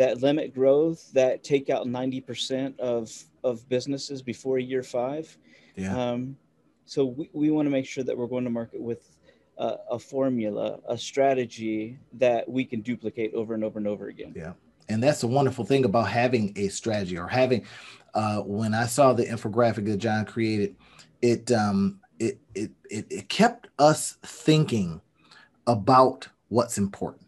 that 0.00 0.22
limit 0.22 0.54
growth 0.54 1.12
that 1.12 1.44
take 1.44 1.68
out 1.68 1.86
90% 1.86 2.80
of 2.80 3.12
of 3.44 3.68
businesses 3.68 4.22
before 4.22 4.58
year 4.58 4.82
five. 4.82 5.36
Yeah. 5.76 5.94
Um, 5.94 6.38
so 6.86 7.04
we, 7.04 7.28
we 7.34 7.50
want 7.50 7.66
to 7.66 7.70
make 7.70 7.84
sure 7.84 8.02
that 8.04 8.16
we're 8.16 8.26
going 8.26 8.44
to 8.44 8.50
market 8.50 8.80
with 8.80 9.18
uh, 9.58 9.76
a 9.90 9.98
formula 9.98 10.78
a 10.88 10.96
strategy 10.96 11.98
that 12.14 12.48
we 12.48 12.64
can 12.64 12.80
duplicate 12.80 13.34
over 13.34 13.52
and 13.52 13.62
over 13.62 13.78
and 13.78 13.86
over 13.86 14.08
again. 14.08 14.32
Yeah. 14.34 14.54
And 14.88 15.02
that's 15.02 15.20
the 15.20 15.26
wonderful 15.26 15.66
thing 15.66 15.84
about 15.84 16.08
having 16.08 16.54
a 16.56 16.68
strategy 16.68 17.18
or 17.18 17.28
having 17.28 17.66
uh, 18.14 18.38
when 18.38 18.72
I 18.72 18.86
saw 18.86 19.12
the 19.12 19.26
infographic 19.26 19.84
that 19.84 19.98
John 19.98 20.24
created, 20.24 20.76
it 21.20 21.52
um, 21.52 22.00
it, 22.20 22.38
it 22.54 22.70
it 22.90 23.06
it 23.10 23.28
kept 23.28 23.68
us 23.78 24.18
thinking 24.22 25.00
about 25.66 26.28
what's 26.48 26.76
important, 26.76 27.26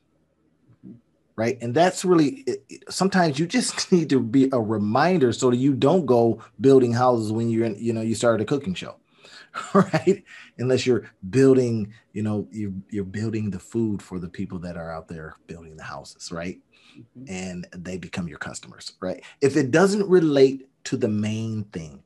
right? 1.35 1.59
And 1.63 1.75
that's 1.75 2.05
really 2.05 2.45
it, 2.47 2.85
sometimes 2.91 3.39
you 3.39 3.47
just 3.47 3.91
need 3.93 4.11
to 4.11 4.21
be 4.21 4.49
a 4.53 4.61
reminder 4.61 5.33
so 5.33 5.51
that 5.51 5.57
you 5.57 5.73
don't 5.75 6.07
go 6.07 6.41
building 6.61 6.93
houses 6.93 7.33
when 7.33 7.51
you're 7.51 7.65
in, 7.65 7.77
you 7.79 7.93
know, 7.93 8.03
you 8.03 8.15
started 8.15 8.43
a 8.43 8.47
cooking 8.47 8.75
show, 8.75 8.97
right? 9.75 10.23
Unless 10.59 10.87
you're 10.87 11.11
building, 11.31 11.95
you 12.13 12.23
know, 12.23 12.47
you're, 12.51 12.73
you're 12.91 13.05
building 13.05 13.51
the 13.51 13.59
food 13.59 14.03
for 14.03 14.19
the 14.19 14.29
people 14.29 14.59
that 14.61 14.77
are 14.77 14.93
out 14.93 15.09
there 15.09 15.37
building 15.47 15.77
the 15.77 15.85
houses, 15.85 16.31
right? 16.31 16.61
Mm-hmm. 16.99 17.25
And 17.29 17.67
they 17.75 17.97
become 17.97 18.29
your 18.29 18.39
customers, 18.39 18.93
right? 19.01 19.25
If 19.41 19.57
it 19.57 19.71
doesn't 19.71 20.07
relate 20.07 20.69
to 20.85 20.99
the 20.99 21.09
main 21.09 21.65
thing, 21.65 22.03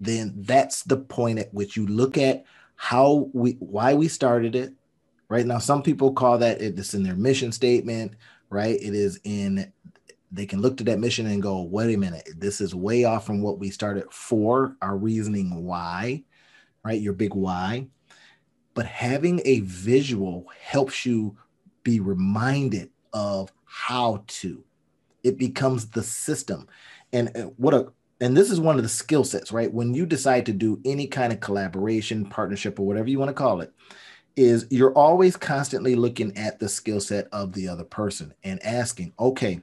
then 0.00 0.34
that's 0.36 0.82
the 0.84 0.96
point 0.96 1.38
at 1.38 1.52
which 1.54 1.76
you 1.76 1.86
look 1.86 2.18
at 2.18 2.44
how 2.76 3.30
we 3.32 3.52
why 3.60 3.94
we 3.94 4.08
started 4.08 4.54
it. 4.54 4.74
Right 5.28 5.46
now, 5.46 5.58
some 5.58 5.82
people 5.82 6.12
call 6.12 6.38
that 6.38 6.60
it's 6.60 6.94
in 6.94 7.02
their 7.02 7.16
mission 7.16 7.52
statement, 7.52 8.14
right? 8.50 8.76
It 8.80 8.94
is 8.94 9.20
in 9.24 9.72
they 10.30 10.46
can 10.46 10.60
look 10.60 10.76
to 10.78 10.84
that 10.84 10.98
mission 11.00 11.26
and 11.26 11.42
go, 11.42 11.62
wait 11.62 11.94
a 11.94 11.98
minute, 11.98 12.28
this 12.36 12.60
is 12.60 12.74
way 12.74 13.04
off 13.04 13.26
from 13.26 13.40
what 13.42 13.58
we 13.58 13.70
started 13.70 14.04
for, 14.12 14.76
our 14.82 14.96
reasoning 14.96 15.64
why, 15.64 16.22
right? 16.84 17.00
Your 17.00 17.14
big 17.14 17.34
why. 17.34 17.88
but 18.78 18.86
having 18.86 19.42
a 19.44 19.58
visual 19.62 20.46
helps 20.60 21.04
you 21.04 21.36
be 21.82 21.98
reminded 21.98 22.88
of 23.12 23.52
how 23.64 24.22
to. 24.28 24.62
It 25.24 25.36
becomes 25.36 25.86
the 25.90 26.04
system. 26.04 26.68
And 27.12 27.52
what 27.56 27.74
a 27.74 27.92
and 28.20 28.36
this 28.36 28.50
is 28.50 28.60
one 28.60 28.76
of 28.76 28.82
the 28.82 28.88
skill 28.88 29.24
sets, 29.24 29.52
right? 29.52 29.72
When 29.72 29.94
you 29.94 30.06
decide 30.06 30.46
to 30.46 30.52
do 30.52 30.80
any 30.84 31.06
kind 31.06 31.32
of 31.32 31.40
collaboration, 31.40 32.26
partnership, 32.26 32.78
or 32.80 32.86
whatever 32.86 33.08
you 33.08 33.18
want 33.18 33.28
to 33.28 33.34
call 33.34 33.60
it, 33.60 33.72
is 34.36 34.66
you're 34.70 34.92
always 34.92 35.36
constantly 35.36 35.94
looking 35.94 36.36
at 36.36 36.58
the 36.58 36.68
skill 36.68 37.00
set 37.00 37.26
of 37.32 37.52
the 37.52 37.68
other 37.68 37.84
person 37.84 38.32
and 38.44 38.62
asking, 38.64 39.12
okay, 39.18 39.60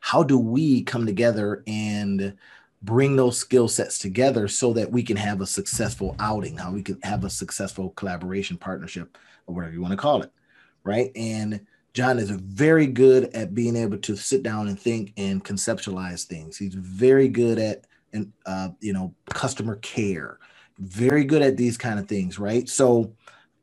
how 0.00 0.22
do 0.22 0.38
we 0.38 0.82
come 0.82 1.06
together 1.06 1.62
and 1.66 2.34
bring 2.82 3.16
those 3.16 3.38
skill 3.38 3.68
sets 3.68 3.98
together 3.98 4.48
so 4.48 4.72
that 4.72 4.90
we 4.90 5.02
can 5.02 5.16
have 5.16 5.40
a 5.40 5.46
successful 5.46 6.14
outing, 6.18 6.56
how 6.56 6.70
we 6.70 6.82
can 6.82 6.98
have 7.02 7.24
a 7.24 7.30
successful 7.30 7.90
collaboration 7.90 8.56
partnership, 8.56 9.18
or 9.46 9.54
whatever 9.54 9.72
you 9.72 9.80
want 9.80 9.92
to 9.92 9.96
call 9.96 10.22
it, 10.22 10.30
right? 10.84 11.10
And 11.16 11.66
John 11.96 12.18
is 12.18 12.28
very 12.28 12.86
good 12.86 13.30
at 13.34 13.54
being 13.54 13.74
able 13.74 13.96
to 13.96 14.16
sit 14.16 14.42
down 14.42 14.68
and 14.68 14.78
think 14.78 15.14
and 15.16 15.42
conceptualize 15.42 16.24
things. 16.24 16.58
He's 16.58 16.74
very 16.74 17.26
good 17.26 17.58
at 17.58 17.86
and 18.12 18.30
uh, 18.44 18.68
you 18.80 18.92
know 18.92 19.14
customer 19.30 19.76
care, 19.76 20.38
very 20.78 21.24
good 21.24 21.40
at 21.40 21.56
these 21.56 21.78
kind 21.78 21.98
of 21.98 22.06
things, 22.06 22.38
right? 22.38 22.68
So, 22.68 23.14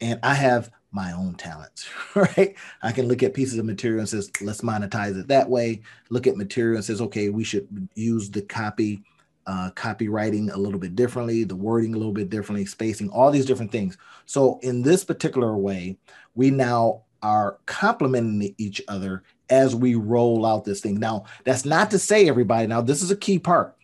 and 0.01 0.19
I 0.23 0.33
have 0.33 0.71
my 0.91 1.11
own 1.11 1.35
talents, 1.35 1.87
right? 2.15 2.55
I 2.81 2.91
can 2.91 3.07
look 3.07 3.21
at 3.21 3.35
pieces 3.35 3.59
of 3.59 3.65
material 3.65 3.99
and 3.99 4.09
says, 4.09 4.31
let's 4.41 4.61
monetize 4.61 5.19
it 5.19 5.27
that 5.27 5.47
way. 5.47 5.83
Look 6.09 6.25
at 6.25 6.35
material 6.35 6.77
and 6.77 6.85
says, 6.85 7.01
okay, 7.01 7.29
we 7.29 7.43
should 7.43 7.87
use 7.93 8.31
the 8.31 8.41
copy, 8.41 9.03
uh, 9.45 9.69
copywriting 9.75 10.51
a 10.51 10.57
little 10.57 10.79
bit 10.79 10.95
differently, 10.95 11.43
the 11.43 11.55
wording 11.55 11.93
a 11.93 11.97
little 11.97 12.13
bit 12.13 12.31
differently, 12.31 12.65
spacing, 12.65 13.09
all 13.09 13.29
these 13.29 13.45
different 13.45 13.71
things. 13.71 13.95
So 14.25 14.57
in 14.63 14.81
this 14.81 15.03
particular 15.03 15.55
way, 15.55 15.97
we 16.33 16.49
now 16.49 17.03
are 17.23 17.57
complementing 17.65 18.53
each 18.57 18.81
other 18.87 19.23
as 19.49 19.75
we 19.75 19.95
roll 19.95 20.45
out 20.45 20.65
this 20.65 20.81
thing. 20.81 20.99
Now, 20.99 21.25
that's 21.45 21.65
not 21.65 21.89
to 21.91 21.99
say 21.99 22.27
everybody. 22.27 22.67
Now, 22.67 22.81
this 22.81 23.01
is 23.01 23.09
a 23.09 23.15
key 23.15 23.39
part. 23.39 23.75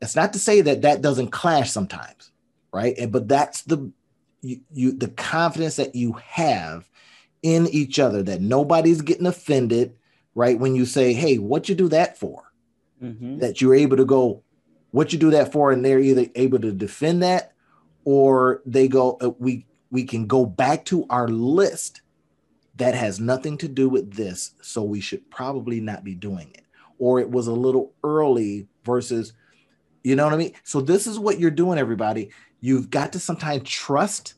It's 0.00 0.16
not 0.16 0.32
to 0.32 0.38
say 0.38 0.62
that 0.62 0.82
that 0.82 1.02
doesn't 1.02 1.30
clash 1.30 1.70
sometimes, 1.70 2.32
right? 2.72 2.96
And 2.98 3.12
but 3.12 3.28
that's 3.28 3.62
the 3.62 3.92
you, 4.40 4.60
you 4.72 4.92
the 4.92 5.08
confidence 5.08 5.76
that 5.76 5.94
you 5.94 6.14
have 6.24 6.88
in 7.42 7.66
each 7.68 7.98
other 7.98 8.22
that 8.22 8.40
nobody's 8.40 9.02
getting 9.02 9.26
offended, 9.26 9.94
right? 10.34 10.58
When 10.58 10.74
you 10.74 10.86
say, 10.86 11.12
"Hey, 11.12 11.36
what 11.36 11.68
you 11.68 11.74
do 11.74 11.88
that 11.88 12.18
for?" 12.18 12.50
Mm-hmm. 13.02 13.38
That 13.38 13.60
you're 13.60 13.74
able 13.74 13.98
to 13.98 14.06
go, 14.06 14.42
"What 14.90 15.12
you 15.12 15.18
do 15.18 15.30
that 15.32 15.52
for?" 15.52 15.70
and 15.70 15.84
they're 15.84 16.00
either 16.00 16.26
able 16.34 16.60
to 16.60 16.72
defend 16.72 17.22
that, 17.22 17.52
or 18.04 18.62
they 18.64 18.88
go, 18.88 19.18
uh, 19.20 19.30
"We 19.38 19.66
we 19.90 20.04
can 20.04 20.26
go 20.26 20.46
back 20.46 20.86
to 20.86 21.04
our 21.10 21.28
list." 21.28 22.00
That 22.80 22.94
has 22.94 23.20
nothing 23.20 23.58
to 23.58 23.68
do 23.68 23.90
with 23.90 24.14
this, 24.14 24.54
so 24.62 24.82
we 24.82 25.02
should 25.02 25.30
probably 25.30 25.82
not 25.82 26.02
be 26.02 26.14
doing 26.14 26.50
it. 26.54 26.64
Or 26.98 27.20
it 27.20 27.30
was 27.30 27.46
a 27.46 27.52
little 27.52 27.92
early 28.02 28.68
versus, 28.84 29.34
you 30.02 30.16
know 30.16 30.24
what 30.24 30.32
I 30.32 30.38
mean? 30.38 30.52
So, 30.64 30.80
this 30.80 31.06
is 31.06 31.18
what 31.18 31.38
you're 31.38 31.50
doing, 31.50 31.78
everybody. 31.78 32.30
You've 32.62 32.88
got 32.88 33.12
to 33.12 33.20
sometimes 33.20 33.68
trust 33.68 34.34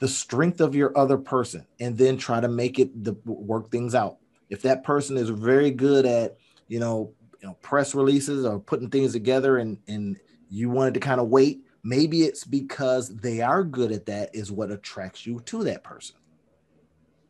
the 0.00 0.08
strength 0.08 0.60
of 0.60 0.74
your 0.74 0.96
other 0.96 1.16
person 1.16 1.66
and 1.80 1.96
then 1.96 2.18
try 2.18 2.40
to 2.40 2.48
make 2.48 2.78
it 2.78 3.04
the, 3.04 3.14
work 3.24 3.70
things 3.70 3.94
out. 3.94 4.18
If 4.50 4.60
that 4.62 4.84
person 4.84 5.16
is 5.16 5.30
very 5.30 5.70
good 5.70 6.04
at, 6.04 6.36
you 6.68 6.78
know, 6.78 7.14
you 7.40 7.48
know, 7.48 7.54
press 7.62 7.94
releases 7.94 8.44
or 8.44 8.60
putting 8.60 8.90
things 8.90 9.12
together 9.12 9.56
and 9.58 9.78
and 9.88 10.18
you 10.50 10.68
wanted 10.68 10.92
to 10.94 11.00
kind 11.00 11.22
of 11.22 11.28
wait, 11.28 11.62
maybe 11.82 12.24
it's 12.24 12.44
because 12.44 13.08
they 13.16 13.40
are 13.40 13.64
good 13.64 13.92
at 13.92 14.04
that 14.06 14.34
is 14.34 14.52
what 14.52 14.70
attracts 14.70 15.26
you 15.26 15.40
to 15.46 15.64
that 15.64 15.82
person 15.82 16.16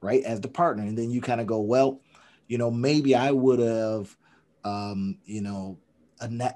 right, 0.01 0.23
as 0.25 0.41
the 0.41 0.49
partner. 0.49 0.83
And 0.83 0.97
then 0.97 1.11
you 1.11 1.21
kind 1.21 1.41
of 1.41 1.47
go, 1.47 1.61
well, 1.61 2.01
you 2.47 2.59
know, 2.59 2.71
maybe 2.71 3.15
I 3.15 3.31
would 3.31 3.59
have, 3.59 4.17
um, 4.65 5.19
you 5.25 5.41
know, 5.43 5.79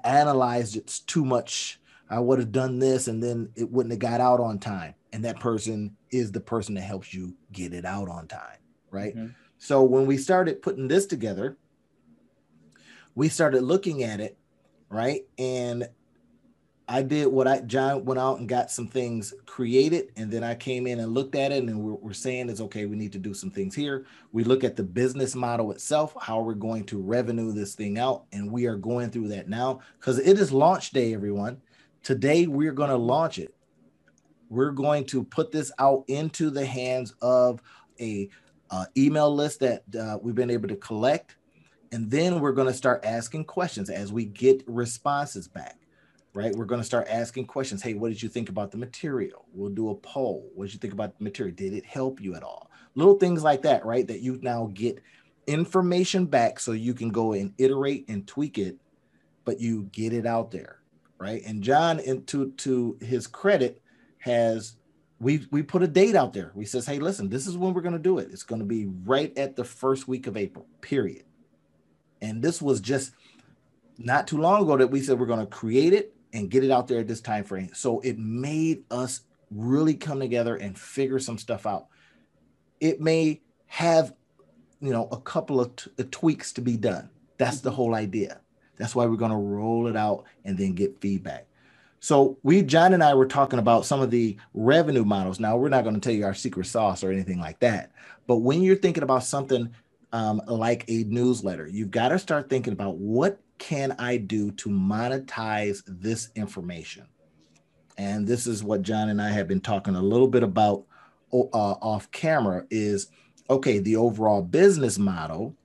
analyzed 0.03 0.75
it 0.75 1.01
too 1.07 1.23
much. 1.23 1.79
I 2.09 2.19
would 2.19 2.39
have 2.39 2.51
done 2.51 2.79
this 2.79 3.07
and 3.07 3.23
then 3.23 3.49
it 3.55 3.71
wouldn't 3.71 3.93
have 3.93 3.99
got 3.99 4.21
out 4.21 4.39
on 4.39 4.59
time. 4.59 4.95
And 5.11 5.25
that 5.25 5.39
person 5.39 5.95
is 6.11 6.31
the 6.31 6.39
person 6.39 6.75
that 6.75 6.81
helps 6.81 7.13
you 7.13 7.35
get 7.51 7.73
it 7.73 7.85
out 7.85 8.09
on 8.09 8.27
time, 8.27 8.57
right? 8.89 9.15
Mm-hmm. 9.15 9.33
So 9.57 9.83
when 9.83 10.05
we 10.05 10.17
started 10.17 10.61
putting 10.61 10.87
this 10.87 11.05
together, 11.05 11.57
we 13.15 13.29
started 13.29 13.61
looking 13.61 14.03
at 14.03 14.19
it, 14.19 14.37
right? 14.89 15.21
And 15.37 15.87
I 16.87 17.01
did 17.01 17.27
what 17.27 17.47
I 17.47 17.61
John 17.61 18.03
went 18.03 18.19
out 18.19 18.39
and 18.39 18.49
got 18.49 18.69
some 18.69 18.87
things 18.87 19.33
created, 19.45 20.11
and 20.17 20.29
then 20.29 20.43
I 20.43 20.53
came 20.53 20.85
in 20.85 20.99
and 20.99 21.13
looked 21.13 21.35
at 21.35 21.51
it, 21.51 21.63
and 21.63 21.79
we're, 21.79 21.93
we're 21.93 22.13
saying 22.13 22.49
is 22.49 22.59
okay. 22.61 22.85
We 22.85 22.97
need 22.97 23.13
to 23.13 23.19
do 23.19 23.33
some 23.33 23.49
things 23.49 23.73
here. 23.73 24.05
We 24.33 24.43
look 24.43 24.63
at 24.65 24.75
the 24.75 24.83
business 24.83 25.33
model 25.33 25.71
itself, 25.71 26.13
how 26.19 26.41
we're 26.41 26.55
going 26.55 26.83
to 26.85 27.01
revenue 27.01 27.53
this 27.53 27.73
thing 27.73 27.97
out, 27.97 28.25
and 28.33 28.51
we 28.51 28.65
are 28.65 28.75
going 28.75 29.11
through 29.11 29.29
that 29.29 29.47
now 29.47 29.79
because 29.99 30.19
it 30.19 30.37
is 30.37 30.51
launch 30.51 30.91
day, 30.91 31.13
everyone. 31.13 31.61
Today 32.03 32.47
we're 32.47 32.73
going 32.73 32.89
to 32.89 32.97
launch 32.97 33.39
it. 33.39 33.55
We're 34.49 34.71
going 34.71 35.05
to 35.05 35.23
put 35.23 35.51
this 35.51 35.71
out 35.79 36.03
into 36.07 36.49
the 36.49 36.65
hands 36.65 37.15
of 37.21 37.61
a 37.99 38.29
uh, 38.69 38.85
email 38.97 39.33
list 39.33 39.61
that 39.61 39.83
uh, 39.97 40.17
we've 40.21 40.35
been 40.35 40.49
able 40.49 40.67
to 40.67 40.75
collect, 40.75 41.37
and 41.93 42.11
then 42.11 42.41
we're 42.41 42.51
going 42.51 42.67
to 42.67 42.73
start 42.73 43.05
asking 43.05 43.45
questions 43.45 43.89
as 43.89 44.11
we 44.11 44.25
get 44.25 44.63
responses 44.67 45.47
back 45.47 45.77
right? 46.33 46.55
We're 46.55 46.65
going 46.65 46.81
to 46.81 46.85
start 46.85 47.07
asking 47.09 47.45
questions. 47.45 47.81
Hey, 47.81 47.93
what 47.93 48.09
did 48.09 48.21
you 48.21 48.29
think 48.29 48.49
about 48.49 48.71
the 48.71 48.77
material? 48.77 49.45
We'll 49.53 49.69
do 49.69 49.89
a 49.89 49.95
poll. 49.95 50.49
What 50.55 50.65
did 50.65 50.73
you 50.73 50.79
think 50.79 50.93
about 50.93 51.17
the 51.17 51.23
material? 51.23 51.55
Did 51.55 51.73
it 51.73 51.85
help 51.85 52.19
you 52.19 52.35
at 52.35 52.43
all? 52.43 52.71
Little 52.95 53.15
things 53.15 53.43
like 53.43 53.61
that, 53.63 53.85
right? 53.85 54.07
That 54.07 54.21
you 54.21 54.39
now 54.41 54.71
get 54.73 55.01
information 55.45 56.25
back 56.25 56.59
so 56.59 56.71
you 56.71 56.93
can 56.93 57.09
go 57.09 57.33
and 57.33 57.53
iterate 57.57 58.05
and 58.07 58.25
tweak 58.27 58.57
it, 58.57 58.77
but 59.45 59.59
you 59.59 59.83
get 59.91 60.13
it 60.13 60.25
out 60.25 60.51
there, 60.51 60.79
right? 61.17 61.41
And 61.45 61.61
John, 61.61 61.99
into 61.99 62.51
to 62.51 62.97
his 63.01 63.27
credit, 63.27 63.81
has 64.19 64.77
we 65.19 65.47
we 65.51 65.61
put 65.61 65.83
a 65.83 65.87
date 65.87 66.15
out 66.15 66.33
there. 66.33 66.51
We 66.55 66.65
says, 66.65 66.85
hey, 66.85 66.99
listen, 66.99 67.29
this 67.29 67.45
is 67.45 67.57
when 67.57 67.73
we're 67.73 67.81
going 67.81 67.93
to 67.93 67.99
do 67.99 68.17
it. 68.17 68.29
It's 68.31 68.43
going 68.43 68.59
to 68.59 68.65
be 68.65 68.87
right 69.05 69.35
at 69.37 69.55
the 69.55 69.63
first 69.63 70.07
week 70.07 70.27
of 70.27 70.37
April, 70.37 70.65
period. 70.81 71.23
And 72.21 72.41
this 72.41 72.61
was 72.61 72.79
just 72.79 73.13
not 73.97 74.27
too 74.27 74.37
long 74.37 74.63
ago 74.63 74.77
that 74.77 74.87
we 74.87 75.01
said 75.01 75.19
we're 75.19 75.25
going 75.25 75.39
to 75.39 75.45
create 75.45 75.93
it 75.93 76.15
and 76.33 76.49
get 76.49 76.63
it 76.63 76.71
out 76.71 76.87
there 76.87 76.99
at 76.99 77.07
this 77.07 77.21
time 77.21 77.43
frame. 77.43 77.69
So 77.73 77.99
it 78.01 78.17
made 78.17 78.83
us 78.91 79.21
really 79.51 79.93
come 79.93 80.19
together 80.19 80.55
and 80.55 80.77
figure 80.77 81.19
some 81.19 81.37
stuff 81.37 81.65
out. 81.65 81.87
It 82.79 82.99
may 82.99 83.41
have, 83.67 84.13
you 84.81 84.91
know, 84.91 85.07
a 85.11 85.17
couple 85.21 85.61
of 85.61 85.75
t- 85.75 85.91
uh, 85.99 86.03
tweaks 86.11 86.51
to 86.53 86.61
be 86.61 86.75
done. 86.75 87.09
That's 87.37 87.61
the 87.61 87.71
whole 87.71 87.95
idea. 87.95 88.41
That's 88.77 88.95
why 88.95 89.05
we're 89.05 89.15
going 89.15 89.31
to 89.31 89.37
roll 89.37 89.87
it 89.87 89.95
out 89.95 90.25
and 90.43 90.57
then 90.57 90.73
get 90.73 90.99
feedback. 90.99 91.47
So 91.99 92.37
we, 92.43 92.63
John 92.63 92.93
and 92.93 93.03
I, 93.03 93.13
were 93.13 93.27
talking 93.27 93.59
about 93.59 93.85
some 93.85 94.01
of 94.01 94.11
the 94.11 94.35
revenue 94.53 95.05
models. 95.05 95.39
Now 95.39 95.55
we're 95.55 95.69
not 95.69 95.83
going 95.83 95.95
to 95.95 96.01
tell 96.01 96.13
you 96.13 96.25
our 96.25 96.33
secret 96.33 96.65
sauce 96.65 97.03
or 97.03 97.11
anything 97.11 97.39
like 97.39 97.59
that. 97.59 97.91
But 98.27 98.37
when 98.37 98.61
you're 98.61 98.75
thinking 98.75 99.03
about 99.03 99.23
something 99.23 99.69
um, 100.13 100.41
like 100.47 100.85
a 100.87 101.03
newsletter, 101.05 101.67
you've 101.67 101.91
got 101.91 102.09
to 102.09 102.19
start 102.19 102.49
thinking 102.49 102.71
about 102.71 102.97
what 102.97 103.39
can 103.57 103.95
I 103.99 104.17
do 104.17 104.51
to 104.51 104.69
monetize 104.69 105.83
this 105.87 106.29
information? 106.35 107.07
And 107.97 108.25
this 108.25 108.47
is 108.47 108.63
what 108.63 108.83
John 108.83 109.09
and 109.09 109.21
I 109.21 109.29
have 109.29 109.47
been 109.47 109.61
talking 109.61 109.95
a 109.95 110.01
little 110.01 110.27
bit 110.27 110.43
about 110.43 110.85
uh, 111.33 111.47
off 111.81 112.09
camera 112.11 112.65
is 112.69 113.07
okay, 113.49 113.79
the 113.79 113.95
overall 113.95 114.41
business 114.41 114.97
model 114.97 115.55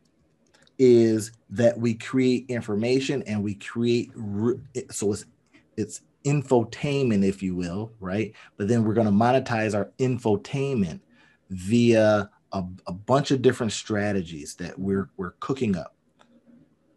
is 0.79 1.33
that 1.51 1.79
we 1.79 1.95
create 1.95 2.47
information 2.49 3.23
and 3.25 3.43
we 3.43 3.55
create 3.55 4.11
so 4.91 5.13
it's 5.13 5.25
it's 5.77 6.03
infotainment 6.25 7.25
if 7.25 7.43
you 7.43 7.55
will 7.55 7.91
right 8.01 8.33
but 8.57 8.69
then 8.69 8.85
we're 8.85 8.95
going 8.95 9.07
to 9.07 9.13
monetize 9.13 9.75
our 9.75 9.91
infotainment 9.99 11.01
via 11.51 12.31
a, 12.53 12.65
a 12.87 12.93
bunch 12.93 13.31
of 13.31 13.43
different 13.43 13.73
strategies 13.73 14.55
that 14.57 14.79
we're 14.79 15.11
we're 15.17 15.33
cooking 15.41 15.77
up 15.77 15.95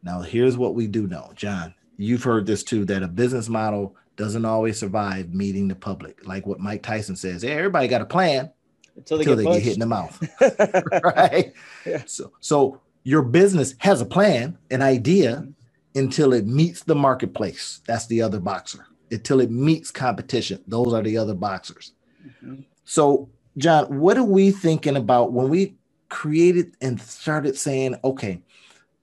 now, 0.04 0.22
here's 0.22 0.58
what 0.58 0.76
we 0.76 0.88
do 0.88 1.08
know, 1.08 1.32
John. 1.36 1.74
You've 1.98 2.24
heard 2.24 2.46
this 2.46 2.64
too 2.64 2.86
that 2.86 3.04
a 3.04 3.08
business 3.08 3.50
model 3.50 3.96
doesn't 4.16 4.46
always 4.46 4.80
survive 4.80 5.34
meeting 5.34 5.68
the 5.68 5.76
public. 5.76 6.26
Like 6.26 6.46
what 6.46 6.60
Mike 6.60 6.84
Tyson 6.84 7.16
says, 7.16 7.44
hey, 7.44 7.52
everybody 7.52 7.88
got 7.88 8.02
a 8.02 8.06
plan 8.06 8.52
until 8.96 9.18
they, 9.18 9.24
until 9.24 9.36
get, 9.38 9.50
they 9.50 9.54
get 9.56 9.64
hit 9.64 9.74
in 9.76 9.80
the 9.80 9.86
mouth. 9.86 10.22
right? 11.04 11.54
Yeah. 11.86 12.04
So, 12.06 12.32
so 12.40 12.82
your 13.04 13.22
business 13.22 13.76
has 13.80 14.02
a 14.02 14.06
plan, 14.06 14.58
an 14.72 14.82
idea, 14.82 15.48
until 15.94 16.34
it 16.34 16.48
meets 16.48 16.84
the 16.84 16.96
marketplace. 16.96 17.82
That's 17.86 18.08
the 18.08 18.22
other 18.22 18.40
boxer. 18.40 18.88
Until 19.12 19.40
it 19.42 19.52
meets 19.52 19.92
competition. 19.92 20.64
Those 20.68 20.94
are 20.94 21.04
the 21.04 21.18
other 21.18 21.36
boxers. 21.36 21.94
Mm-hmm. 22.26 22.62
So, 22.86 23.30
John, 23.58 24.00
what 24.00 24.18
are 24.18 24.24
we 24.24 24.52
thinking 24.52 24.96
about 24.96 25.34
when 25.34 25.50
we 25.50 25.76
created 26.12 26.76
and 26.82 27.02
started 27.02 27.58
saying, 27.58 27.96
okay, 28.04 28.42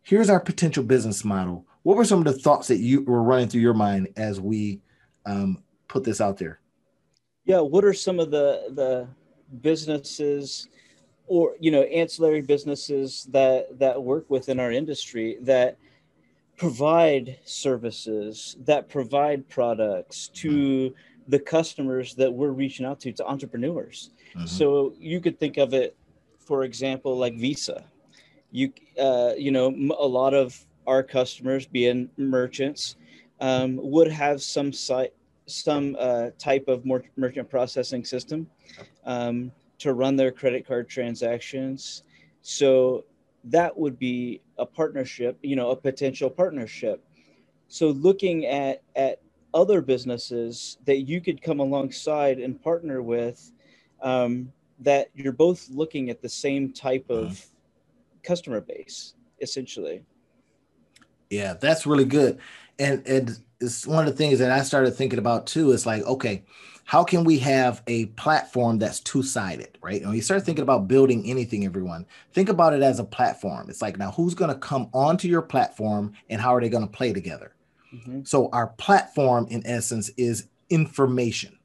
here's 0.03 0.31
our 0.31 0.39
potential 0.39 0.85
business 0.85 1.25
model. 1.25 1.67
What 1.83 1.97
were 1.97 2.05
some 2.05 2.19
of 2.19 2.27
the 2.27 2.39
thoughts 2.39 2.69
that 2.69 2.79
you 2.79 3.03
were 3.03 3.23
running 3.23 3.49
through 3.49 3.63
your 3.63 3.75
mind 3.75 4.09
as 4.17 4.41
we 4.41 4.81
um, 5.27 5.63
put 5.89 6.05
this 6.05 6.21
out 6.21 6.37
there? 6.37 6.61
Yeah, 7.45 7.61
what 7.61 7.85
are 7.85 7.95
some 7.95 8.21
of 8.21 8.31
the 8.31 8.71
the 8.75 9.09
businesses 9.63 10.69
or 11.27 11.55
you 11.59 11.71
know 11.71 11.83
ancillary 11.83 12.43
businesses 12.43 13.27
that 13.31 13.79
that 13.79 14.03
work 14.03 14.29
within 14.29 14.61
our 14.61 14.71
industry 14.71 15.39
that 15.41 15.79
provide 16.59 17.39
services 17.45 18.57
that 18.67 18.89
provide 18.89 19.49
products 19.49 20.29
to 20.29 20.95
the 21.29 21.39
customers 21.39 22.15
that 22.15 22.33
we're 22.33 22.51
reaching 22.51 22.85
out 22.85 23.01
to 23.01 23.13
to 23.13 23.25
entrepreneurs 23.27 24.11
mm-hmm. 24.35 24.47
so 24.47 24.95
you 24.99 25.21
could 25.21 25.39
think 25.39 25.57
of 25.57 25.75
it 25.75 25.97
for 26.39 26.65
example 26.65 27.17
like 27.17 27.35
visa 27.35 27.85
you 28.51 28.73
uh, 29.01 29.33
you 29.37 29.51
know 29.51 29.69
a 29.99 30.07
lot 30.07 30.35
of 30.35 30.65
our 30.87 31.03
customers 31.03 31.67
being 31.67 32.09
merchants 32.17 32.97
um, 33.41 33.79
would 33.83 34.11
have 34.11 34.43
some 34.43 34.73
site 34.73 35.13
some 35.47 35.97
uh, 35.99 36.29
type 36.39 36.69
of 36.69 36.85
merchant 37.17 37.49
processing 37.49 38.05
system 38.05 38.47
um, 39.05 39.51
to 39.79 39.95
run 39.95 40.17
their 40.17 40.31
credit 40.31 40.67
card 40.67 40.89
transactions 40.89 42.03
so 42.43 43.05
that 43.45 43.77
would 43.77 43.99
be 43.99 44.41
a 44.59 44.67
partnership, 44.67 45.39
you 45.43 45.57
know, 45.57 45.71
a 45.71 45.77
potential 45.77 46.31
partnership. 46.31 47.05
So 47.69 47.89
looking 47.89 48.47
at 48.47 48.83
at 48.97 49.21
other 49.55 49.81
businesses 49.81 50.79
that 50.85 51.03
you 51.03 51.21
could 51.21 51.41
come 51.41 51.61
alongside 51.61 52.39
and 52.39 52.61
partner 52.61 53.03
with, 53.03 53.53
um, 54.03 54.53
that 54.81 55.09
you're 55.15 55.33
both 55.33 55.69
looking 55.71 56.11
at 56.11 56.23
the 56.23 56.29
same 56.29 56.73
type 56.73 57.07
of 57.11 57.27
mm-hmm. 57.27 58.19
customer 58.23 58.61
base, 58.61 59.15
essentially. 59.41 60.03
Yeah, 61.31 61.55
that's 61.55 61.87
really 61.87 62.05
good, 62.05 62.39
and 62.79 63.07
and 63.07 63.39
it's 63.61 63.87
one 63.87 64.07
of 64.07 64.13
the 64.13 64.17
things 64.17 64.39
that 64.39 64.51
I 64.51 64.63
started 64.63 64.93
thinking 64.93 65.19
about 65.19 65.47
too. 65.47 65.73
Is 65.73 65.85
like, 65.85 66.03
okay, 66.05 66.45
how 66.89 67.05
can 67.05 67.23
we 67.23 67.39
have 67.39 67.83
a 67.87 68.07
platform 68.07 68.79
that's 68.79 69.01
two-sided 69.01 69.77
right 69.83 70.01
and 70.01 70.07
when 70.07 70.17
you 70.17 70.23
start 70.23 70.43
thinking 70.43 70.63
about 70.63 70.89
building 70.89 71.23
anything 71.27 71.67
everyone 71.67 72.07
think 72.33 72.49
about 72.49 72.73
it 72.73 72.83
as 72.83 72.99
a 72.99 73.05
platform 73.05 73.69
it's 73.69 73.83
like 73.83 73.99
now 73.99 74.11
who's 74.13 74.35
going 74.35 74.51
to 74.51 74.59
come 74.59 74.89
onto 74.95 75.29
your 75.29 75.43
platform 75.43 76.13
and 76.31 76.41
how 76.41 76.55
are 76.55 76.63
they 76.63 76.71
going 76.71 76.87
to 76.87 76.91
play 76.91 77.13
together 77.13 77.55
mm-hmm. 77.95 78.23
so 78.25 78.49
our 78.53 78.69
platform 78.69 79.47
in 79.51 79.65
essence 79.67 80.09
is 80.17 80.49
information 80.71 81.58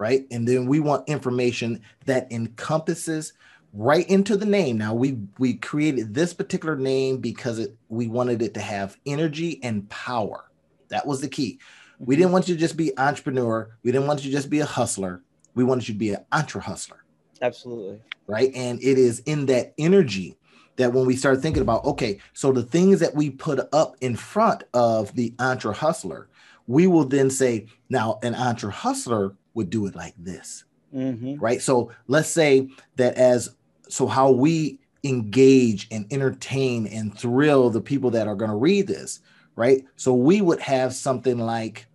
right 0.00 0.26
and 0.30 0.48
then 0.48 0.66
we 0.66 0.80
want 0.80 1.08
information 1.08 1.80
that 2.06 2.30
encompasses 2.32 3.34
right 3.72 4.08
into 4.08 4.36
the 4.36 4.46
name 4.46 4.76
now 4.76 4.92
we 4.92 5.18
we 5.38 5.54
created 5.54 6.12
this 6.12 6.34
particular 6.34 6.76
name 6.76 7.18
because 7.18 7.60
it 7.60 7.76
we 7.88 8.08
wanted 8.08 8.42
it 8.42 8.54
to 8.54 8.60
have 8.60 8.96
energy 9.06 9.60
and 9.62 9.88
power 9.88 10.50
that 10.88 11.06
was 11.06 11.20
the 11.20 11.28
key 11.28 11.60
we 12.00 12.14
mm-hmm. 12.14 12.22
didn't 12.22 12.32
want 12.32 12.48
you 12.48 12.54
to 12.54 12.60
just 12.60 12.76
be 12.76 12.98
entrepreneur. 12.98 13.70
We 13.84 13.92
didn't 13.92 14.08
want 14.08 14.24
you 14.24 14.30
to 14.30 14.36
just 14.36 14.50
be 14.50 14.60
a 14.60 14.66
hustler. 14.66 15.22
We 15.54 15.64
wanted 15.64 15.86
you 15.86 15.94
to 15.94 15.98
be 15.98 16.10
an 16.14 16.24
entre 16.32 16.62
hustler. 16.62 17.04
Absolutely. 17.42 18.00
Right. 18.26 18.50
And 18.54 18.82
it 18.82 18.98
is 18.98 19.20
in 19.20 19.46
that 19.46 19.74
energy 19.78 20.36
that 20.76 20.92
when 20.92 21.04
we 21.04 21.14
start 21.14 21.42
thinking 21.42 21.62
about, 21.62 21.84
okay, 21.84 22.18
so 22.32 22.52
the 22.52 22.62
things 22.62 23.00
that 23.00 23.14
we 23.14 23.30
put 23.30 23.60
up 23.72 23.96
in 24.00 24.16
front 24.16 24.64
of 24.72 25.14
the 25.14 25.34
entre 25.38 25.74
hustler, 25.74 26.28
we 26.66 26.86
will 26.86 27.04
then 27.04 27.28
say, 27.28 27.66
now 27.90 28.18
an 28.22 28.34
entre 28.34 28.70
hustler 28.70 29.34
would 29.60 29.68
do 29.68 29.84
it 29.86 29.94
like 29.94 30.14
this. 30.16 30.64
Mm-hmm. 30.94 31.38
Right. 31.38 31.60
So 31.60 31.92
let's 32.08 32.30
say 32.30 32.70
that 32.96 33.14
as 33.14 33.54
so 33.90 34.06
how 34.06 34.30
we 34.30 34.80
engage 35.04 35.86
and 35.90 36.06
entertain 36.10 36.86
and 36.86 37.16
thrill 37.16 37.68
the 37.68 37.80
people 37.82 38.10
that 38.12 38.26
are 38.26 38.34
going 38.34 38.50
to 38.50 38.56
read 38.56 38.86
this, 38.86 39.20
right? 39.54 39.84
So 39.96 40.14
we 40.14 40.40
would 40.40 40.60
have 40.60 40.94
something 40.94 41.38
like 41.38 41.86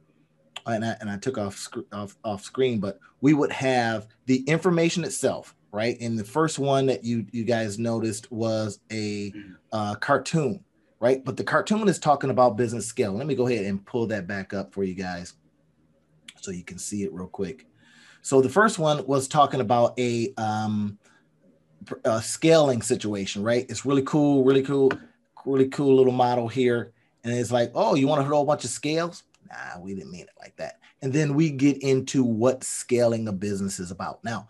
and 0.67 0.85
I, 0.85 0.95
and 0.99 1.09
I 1.09 1.17
took 1.17 1.37
off, 1.37 1.67
off 1.91 2.15
off 2.23 2.43
screen, 2.43 2.79
but 2.79 2.99
we 3.21 3.33
would 3.33 3.51
have 3.51 4.07
the 4.25 4.43
information 4.47 5.03
itself, 5.03 5.55
right? 5.71 5.97
And 5.99 6.17
the 6.17 6.23
first 6.23 6.59
one 6.59 6.85
that 6.85 7.03
you 7.03 7.25
you 7.31 7.43
guys 7.43 7.79
noticed 7.79 8.31
was 8.31 8.79
a 8.91 9.33
uh, 9.71 9.95
cartoon, 9.95 10.63
right? 10.99 11.23
But 11.23 11.37
the 11.37 11.43
cartoon 11.43 11.87
is 11.87 11.99
talking 11.99 12.29
about 12.29 12.57
business 12.57 12.85
scale. 12.85 13.13
Let 13.13 13.27
me 13.27 13.35
go 13.35 13.47
ahead 13.47 13.65
and 13.65 13.85
pull 13.85 14.07
that 14.07 14.27
back 14.27 14.53
up 14.53 14.73
for 14.73 14.83
you 14.83 14.95
guys, 14.95 15.33
so 16.45 16.51
you 16.51 16.63
can 16.63 16.77
see 16.77 17.03
it 17.03 17.11
real 17.11 17.27
quick. 17.27 17.65
So 18.21 18.41
the 18.41 18.49
first 18.49 18.79
one 18.79 19.05
was 19.05 19.27
talking 19.27 19.61
about 19.61 19.99
a 19.99 20.33
um, 20.37 20.97
a 22.03 22.21
scaling 22.21 22.81
situation, 22.81 23.43
right? 23.43 23.65
It's 23.69 23.85
really 23.85 24.03
cool, 24.03 24.43
really 24.43 24.63
cool, 24.63 24.91
really 25.45 25.67
cool 25.69 25.95
little 25.95 26.13
model 26.13 26.47
here. 26.47 26.93
And 27.23 27.33
it's 27.33 27.51
like, 27.51 27.71
oh, 27.75 27.95
you 27.95 28.07
want 28.07 28.21
to 28.21 28.27
whole 28.27 28.45
bunch 28.45 28.63
of 28.63 28.69
scales? 28.69 29.23
nah, 29.49 29.79
we 29.79 29.93
didn't 29.93 30.11
mean 30.11 30.21
it 30.21 30.29
like 30.39 30.55
that. 30.57 30.79
And 31.01 31.11
then 31.13 31.35
we 31.35 31.49
get 31.49 31.77
into 31.83 32.23
what 32.23 32.63
scaling 32.63 33.27
a 33.27 33.31
business 33.31 33.79
is 33.79 33.91
about. 33.91 34.23
Now, 34.23 34.47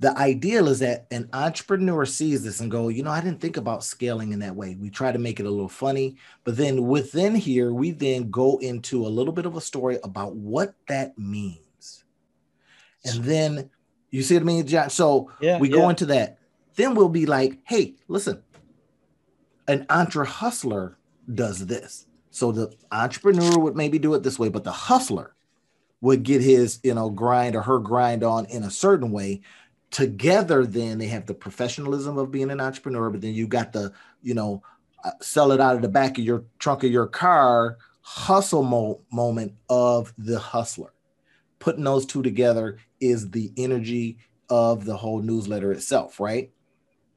the 0.00 0.16
ideal 0.18 0.68
is 0.68 0.80
that 0.80 1.06
an 1.10 1.28
entrepreneur 1.32 2.04
sees 2.04 2.42
this 2.42 2.60
and 2.60 2.70
go, 2.70 2.88
you 2.88 3.02
know, 3.02 3.10
I 3.10 3.20
didn't 3.20 3.40
think 3.40 3.56
about 3.56 3.84
scaling 3.84 4.32
in 4.32 4.40
that 4.40 4.56
way. 4.56 4.76
We 4.78 4.90
try 4.90 5.12
to 5.12 5.18
make 5.18 5.38
it 5.38 5.46
a 5.46 5.50
little 5.50 5.68
funny, 5.68 6.16
but 6.42 6.56
then 6.56 6.86
within 6.86 7.34
here, 7.34 7.72
we 7.72 7.92
then 7.92 8.30
go 8.30 8.58
into 8.58 9.06
a 9.06 9.08
little 9.08 9.32
bit 9.32 9.46
of 9.46 9.56
a 9.56 9.60
story 9.60 9.98
about 10.02 10.34
what 10.34 10.74
that 10.88 11.16
means. 11.16 12.04
And 13.04 13.22
then 13.24 13.70
you 14.10 14.22
see 14.22 14.34
what 14.34 14.42
I 14.42 14.46
mean, 14.46 14.66
John? 14.66 14.90
So 14.90 15.30
yeah, 15.40 15.58
we 15.58 15.68
yeah. 15.70 15.76
go 15.76 15.88
into 15.88 16.06
that. 16.06 16.38
Then 16.76 16.94
we'll 16.94 17.08
be 17.08 17.26
like, 17.26 17.58
hey, 17.64 17.94
listen, 18.08 18.42
an 19.68 19.86
entre 19.88 20.26
hustler 20.26 20.98
does 21.32 21.66
this. 21.66 22.06
So 22.30 22.50
the 22.50 22.74
entrepreneur 22.90 23.58
would 23.58 23.76
maybe 23.76 23.98
do 23.98 24.14
it 24.14 24.22
this 24.22 24.38
way, 24.38 24.48
but 24.48 24.64
the 24.64 24.72
hustler 24.72 25.34
would 26.00 26.22
get 26.22 26.42
his, 26.42 26.80
you 26.82 26.94
know, 26.94 27.08
grind 27.08 27.56
or 27.56 27.62
her 27.62 27.78
grind 27.78 28.22
on 28.22 28.44
in 28.46 28.62
a 28.64 28.70
certain 28.70 29.10
way. 29.10 29.40
Together, 29.94 30.66
then 30.66 30.98
they 30.98 31.06
have 31.06 31.26
the 31.26 31.34
professionalism 31.34 32.18
of 32.18 32.32
being 32.32 32.50
an 32.50 32.60
entrepreneur, 32.60 33.10
but 33.10 33.20
then 33.20 33.32
you 33.32 33.46
got 33.46 33.72
the, 33.72 33.92
you 34.22 34.34
know, 34.34 34.62
uh, 35.04 35.12
sell 35.20 35.52
it 35.52 35.60
out 35.60 35.76
of 35.76 35.82
the 35.82 35.88
back 35.88 36.18
of 36.18 36.24
your 36.24 36.44
trunk 36.58 36.82
of 36.82 36.90
your 36.90 37.06
car 37.06 37.78
hustle 38.00 38.62
mo- 38.62 39.00
moment 39.12 39.54
of 39.68 40.12
the 40.18 40.38
hustler. 40.38 40.92
Putting 41.58 41.84
those 41.84 42.04
two 42.04 42.22
together 42.22 42.78
is 43.00 43.30
the 43.30 43.52
energy 43.56 44.18
of 44.50 44.84
the 44.84 44.96
whole 44.96 45.22
newsletter 45.22 45.72
itself, 45.72 46.18
right? 46.18 46.50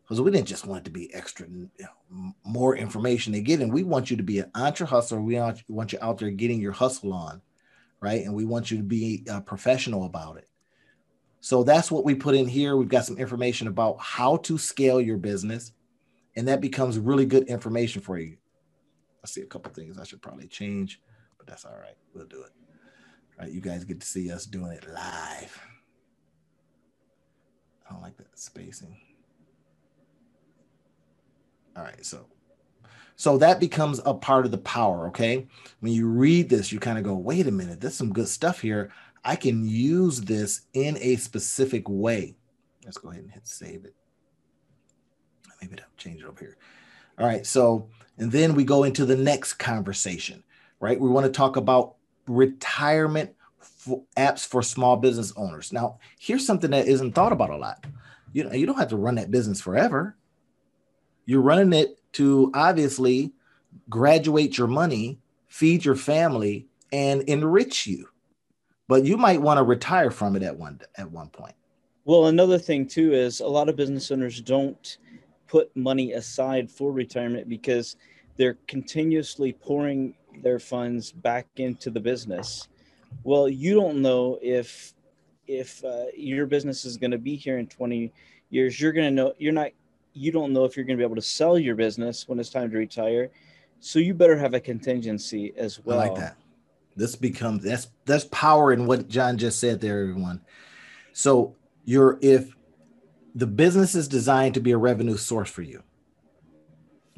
because 0.08 0.22
we 0.22 0.32
didn't 0.32 0.48
just 0.48 0.66
want 0.66 0.82
it 0.82 0.86
to 0.86 0.92
be 0.92 1.13
extra, 1.13 1.48
you 1.50 1.70
know, 1.80 2.34
more 2.46 2.78
information 2.78 3.34
they 3.34 3.42
get, 3.42 3.60
and 3.60 3.74
we 3.74 3.84
want 3.84 4.10
you 4.10 4.16
to 4.16 4.24
be 4.24 4.40
an 4.40 4.50
entre 4.56 4.88
hustler. 4.88 5.20
We 5.20 5.36
want, 5.68 5.92
you 5.92 6.00
out 6.02 6.18
there 6.18 6.30
getting 6.30 6.62
your 6.62 6.72
hustle 6.72 7.12
on, 7.12 7.42
right? 8.00 8.24
And 8.24 8.34
we 8.34 8.46
want 8.46 8.72
you 8.72 8.78
to 8.78 8.84
be 8.84 9.26
a 9.30 9.42
professional 9.42 10.06
about 10.06 10.38
it. 10.38 10.48
So 11.47 11.63
that's 11.63 11.89
what 11.89 12.03
we 12.03 12.13
put 12.13 12.36
in 12.36 12.45
here. 12.45 12.75
We've 12.75 12.89
got 12.89 13.05
some 13.05 13.17
information 13.17 13.69
about 13.69 14.01
how 14.01 14.36
to 14.36 14.57
scale 14.57 14.99
your 14.99 15.15
business, 15.15 15.71
and 16.36 16.45
that 16.49 16.60
becomes 16.60 16.99
really 16.99 17.25
good 17.25 17.47
information 17.47 18.01
for 18.01 18.19
you. 18.19 18.36
I 19.23 19.27
see 19.27 19.43
a 19.43 19.45
couple 19.45 19.71
things 19.71 19.97
I 19.97 20.03
should 20.03 20.21
probably 20.21 20.49
change, 20.49 20.99
but 21.38 21.47
that's 21.47 21.63
all 21.63 21.77
right. 21.79 21.95
We'll 22.13 22.25
do 22.25 22.41
it. 22.41 22.51
All 23.39 23.45
right, 23.45 23.49
you 23.49 23.62
guys 23.62 23.86
get 23.86 24.01
to 24.01 24.05
see 24.05 24.29
us 24.29 24.45
doing 24.45 24.73
it 24.73 24.86
live. 24.93 25.57
I 27.89 27.93
don't 27.93 28.01
like 28.01 28.17
that 28.17 28.38
spacing. 28.38 28.97
All 31.77 31.83
right, 31.83 32.05
so 32.05 32.25
so 33.15 33.38
that 33.39 33.60
becomes 33.60 33.99
a 34.05 34.13
part 34.13 34.45
of 34.45 34.51
the 34.51 34.60
power, 34.60 35.07
okay? 35.07 35.47
When 35.79 35.91
you 35.91 36.07
read 36.07 36.49
this, 36.49 36.71
you 36.71 36.79
kind 36.79 36.99
of 36.99 37.03
go, 37.03 37.15
wait 37.15 37.47
a 37.47 37.51
minute, 37.51 37.81
there's 37.81 37.95
some 37.95 38.13
good 38.13 38.27
stuff 38.27 38.60
here. 38.62 38.91
I 39.28 39.36
can 39.36 39.68
use 39.68 40.22
this 40.22 40.62
in 40.74 40.98
a 41.00 41.18
specific 41.18 41.88
way. 41.88 42.36
Let's 42.86 42.98
go 42.98 43.10
ahead 43.10 43.24
and 43.24 43.32
hit 43.32 43.48
save 43.48 43.86
it. 43.86 43.94
Maybe 45.62 45.78
I'll 45.80 45.86
change 45.98 46.22
it 46.22 46.28
over 46.28 46.40
here. 46.40 46.58
All 47.20 47.28
right, 47.28 47.46
so, 47.46 47.90
and 48.18 48.32
then 48.32 48.56
we 48.56 48.63
go 48.63 48.84
into 48.84 49.06
the 49.06 49.18
next 49.18 49.54
conversation, 49.54 50.44
right? 50.80 51.00
We 51.00 51.10
want 51.10 51.26
to 51.26 51.32
talk 51.32 51.58
about 51.58 51.96
retirement 52.28 53.36
for 53.60 54.04
apps 54.16 54.46
for 54.46 54.62
small 54.62 54.98
business 54.98 55.34
owners. 55.36 55.74
Now, 55.74 56.00
here's 56.20 56.46
something 56.46 56.72
that 56.72 56.88
isn't 56.88 57.13
thought 57.13 57.32
about 57.32 57.50
a 57.50 57.58
lot. 57.58 57.86
You 58.34 58.46
know, 58.46 58.54
you 58.54 58.66
don't 58.66 58.78
have 58.78 58.90
to 58.90 58.98
run 58.98 59.16
that 59.16 59.32
business 59.32 59.62
forever 59.62 60.18
you're 61.28 61.42
running 61.42 61.74
it 61.74 62.00
to 62.13 62.50
obviously 62.56 63.34
graduate 63.90 64.58
your 64.58 64.68
money, 64.68 65.20
feed 65.48 65.86
your 65.86 65.96
family, 65.96 66.68
and 66.92 67.22
enrich 67.24 67.86
you. 67.86 68.08
But 68.88 69.04
you 69.04 69.17
might 69.17 69.41
want 69.41 69.58
to 69.58 69.63
retire 69.63 70.12
from 70.12 70.36
it 70.36 70.43
at 70.43 70.58
one 70.58 70.80
at 70.95 71.12
one 71.12 71.30
point. 71.30 71.56
Well, 72.06 72.28
another 72.28 72.58
thing 72.58 72.88
too 72.88 73.13
is 73.13 73.41
a 73.41 73.47
lot 73.47 73.67
of 73.67 73.76
business 73.76 74.12
owners 74.12 74.39
don't 74.39 74.97
put 75.47 75.76
money 75.76 76.13
aside 76.13 76.71
for 76.71 76.91
retirement 76.91 77.50
because 77.50 77.97
they're 78.38 78.58
continuously 78.67 79.52
pouring 79.54 80.15
their 80.41 80.60
funds 80.60 81.12
back 81.12 81.47
into 81.58 81.89
the 81.89 82.00
business. 82.00 82.67
Well, 83.23 83.50
you 83.50 83.76
don't 83.76 84.02
know 84.02 84.39
if 84.41 84.93
if 85.47 85.84
uh, 85.84 86.06
your 86.15 86.45
business 86.45 86.86
is 86.86 86.97
going 86.97 87.12
to 87.12 87.17
be 87.17 87.36
here 87.36 87.58
in 87.58 87.67
20 87.67 88.12
years. 88.50 88.80
You're 88.80 88.91
going 88.91 89.08
to 89.08 89.12
know 89.12 89.34
you're 89.38 89.54
not 89.54 89.71
you 90.13 90.32
don't 90.32 90.54
know 90.54 90.65
if 90.65 90.76
you're 90.76 90.86
going 90.86 90.97
to 90.97 91.02
be 91.02 91.06
able 91.06 91.15
to 91.15 91.21
sell 91.21 91.60
your 91.60 91.76
business 91.76 92.28
when 92.28 92.39
it's 92.39 92.50
time 92.50 92.71
to 92.71 92.78
retire. 92.78 93.30
So 93.80 94.00
you 94.00 94.13
better 94.13 94.38
have 94.38 94.54
a 94.54 94.60
contingency 94.60 95.54
as 95.56 95.80
well. 95.84 96.00
I 96.00 96.08
like 96.08 96.17
that. 96.17 96.38
This 96.97 97.15
becomes 97.15 97.63
that's 97.63 97.88
that's 98.05 98.25
power 98.25 98.73
in 98.73 98.88
what 98.88 99.07
John 99.07 99.38
just 99.38 99.60
said 99.60 99.79
there, 99.79 100.01
everyone. 100.01 100.41
So 101.13 101.55
you're 101.86 102.17
if 102.21 102.53
the 103.36 103.47
business 103.47 103.93
is 103.93 104.07
designed 104.07 104.55
to 104.55 104.60
be 104.60 104.71
a 104.71 104.77
revenue 104.77 105.15
source 105.15 105.49
for 105.49 105.62
you, 105.62 105.83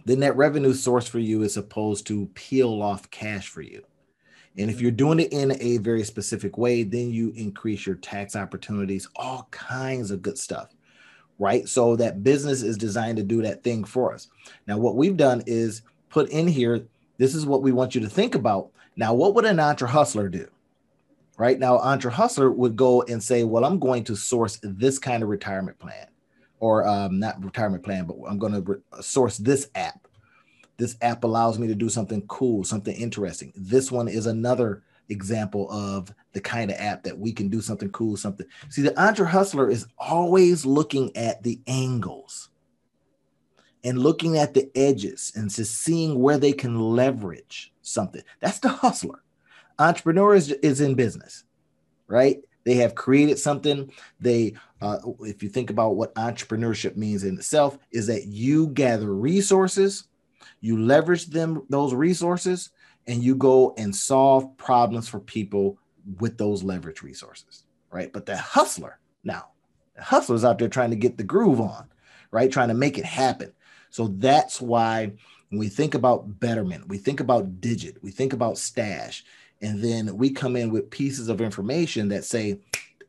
then 0.06 0.20
that 0.20 0.36
revenue 0.36 0.74
source 0.74 1.08
for 1.08 1.20
you 1.20 1.44
is 1.44 1.54
supposed 1.54 2.06
to 2.08 2.30
peel 2.34 2.82
off 2.82 3.10
cash 3.10 3.48
for 3.48 3.62
you. 3.62 3.86
And 4.58 4.70
if 4.70 4.82
you're 4.82 4.92
doing 4.92 5.22
it 5.22 5.32
in 5.32 5.56
a 5.62 5.78
very 5.78 6.04
specific 6.04 6.58
way, 6.58 6.84
then 6.84 7.12
you 7.12 7.32
increase 7.38 7.86
your 7.86 7.96
tax 7.96 8.36
opportunities, 8.36 9.08
all 9.16 9.48
kinds 9.52 10.12
of 10.12 10.22
good 10.22 10.38
stuff, 10.38 10.76
right? 11.38 11.70
So 11.70 11.96
that 11.96 12.24
business 12.24 12.64
is 12.64 12.78
designed 12.78 13.16
to 13.18 13.24
do 13.24 13.42
that 13.44 13.64
thing 13.64 13.86
for 13.86 14.14
us. 14.14 14.28
Now, 14.68 14.78
what 14.78 14.98
we've 14.98 15.16
done 15.16 15.42
is 15.46 15.84
put 16.10 16.30
in 16.32 16.48
here 16.48 16.86
this 17.20 17.36
is 17.36 17.46
what 17.46 17.62
we 17.62 17.72
want 17.72 17.94
you 17.94 18.02
to 18.02 18.10
think 18.10 18.34
about. 18.34 18.72
Now, 19.00 19.14
what 19.14 19.34
would 19.34 19.46
an 19.46 19.60
entre 19.60 19.88
hustler 19.88 20.30
do? 20.30 20.48
Right 21.38 21.58
now, 21.58 21.80
entre 21.80 22.12
hustler 22.12 22.52
would 22.52 22.76
go 22.76 23.02
and 23.04 23.24
say, 23.24 23.44
Well, 23.46 23.66
I'm 23.66 23.80
going 23.80 24.04
to 24.04 24.16
source 24.16 24.60
this 24.62 25.00
kind 25.00 25.24
of 25.24 25.30
retirement 25.30 25.80
plan, 25.80 26.08
or 26.60 26.86
um, 26.86 27.18
not 27.18 27.44
retirement 27.44 27.84
plan, 27.84 28.06
but 28.06 28.18
I'm 28.28 28.38
going 28.38 28.54
to 28.54 28.62
re- 28.62 29.02
source 29.02 29.38
this 29.38 29.70
app 29.74 30.08
this 30.80 30.96
app 31.02 31.26
allows 31.26 31.60
me 31.60 31.68
to 31.68 31.76
do 31.76 31.90
something 31.90 32.22
cool, 32.28 32.64
something 32.64 32.96
interesting. 32.96 33.52
This 33.56 33.92
one 33.92 34.08
is 34.08 34.26
another 34.26 34.82
example 35.10 35.70
of 35.70 36.12
the 36.32 36.40
kind 36.40 36.72
of 36.72 36.78
app 36.78 37.04
that 37.04 37.20
we 37.20 37.34
can 37.34 37.50
do 37.50 37.60
something 37.62 37.90
cool, 37.90 38.16
something. 38.16 38.48
See, 38.70 38.82
the 38.82 39.00
entre 39.00 39.28
hustler 39.28 39.70
is 39.70 39.88
always 39.98 40.66
looking 40.66 41.16
at 41.18 41.44
the 41.44 41.60
angles 41.68 42.50
and 43.84 44.00
looking 44.00 44.38
at 44.38 44.54
the 44.54 44.72
edges 44.74 45.34
and 45.36 45.54
just 45.54 45.76
seeing 45.82 46.18
where 46.18 46.38
they 46.38 46.54
can 46.54 46.80
leverage 46.80 47.74
something. 47.90 48.22
That's 48.40 48.60
the 48.60 48.70
hustler. 48.70 49.24
Entrepreneur 49.78 50.36
is, 50.36 50.52
is 50.52 50.82
in 50.82 50.96
business, 50.96 51.44
right? 52.08 52.42
They 52.66 52.76
have 52.76 52.96
created 52.96 53.40
something. 53.40 53.92
They, 54.20 54.56
uh, 54.82 55.00
if 55.22 55.42
you 55.42 55.50
think 55.50 55.70
about 55.70 55.96
what 55.96 56.14
entrepreneurship 56.16 56.98
means 56.98 57.24
in 57.24 57.38
itself, 57.38 57.80
is 57.92 58.08
that 58.08 58.28
you 58.28 58.68
gather 58.68 59.14
resources 59.14 60.10
you 60.62 60.82
leverage 60.82 61.28
them 61.28 61.64
those 61.70 61.94
resources 61.94 62.72
and 63.08 63.24
you 63.24 63.36
go 63.36 63.74
and 63.78 63.96
solve 63.96 64.56
problems 64.58 65.08
for 65.08 65.20
people 65.20 65.78
with 66.20 66.38
those 66.38 66.64
leverage 66.64 67.02
resources 67.02 67.66
right 67.92 68.12
but 68.14 68.26
the 68.26 68.38
hustler 68.38 69.00
now 69.24 69.48
the 69.96 70.04
hustler's 70.04 70.46
out 70.46 70.60
there 70.60 70.70
trying 70.70 70.90
to 70.90 70.96
get 70.96 71.18
the 71.18 71.24
groove 71.24 71.62
on 71.62 71.88
right 72.32 72.52
trying 72.52 72.70
to 72.70 72.74
make 72.74 72.98
it 72.98 73.06
happen 73.06 73.52
so 73.90 74.08
that's 74.08 74.62
why 74.62 75.12
when 75.50 75.60
we 75.60 75.70
think 75.70 75.96
about 75.96 76.40
betterment 76.40 76.88
we 76.88 76.98
think 76.98 77.20
about 77.20 77.62
digit 77.62 78.02
we 78.04 78.12
think 78.12 78.34
about 78.34 78.58
stash 78.58 79.24
and 79.62 79.84
then 79.84 80.16
we 80.16 80.30
come 80.30 80.56
in 80.56 80.72
with 80.72 80.90
pieces 80.90 81.28
of 81.28 81.42
information 81.42 82.08
that 82.10 82.24
say 82.24 82.60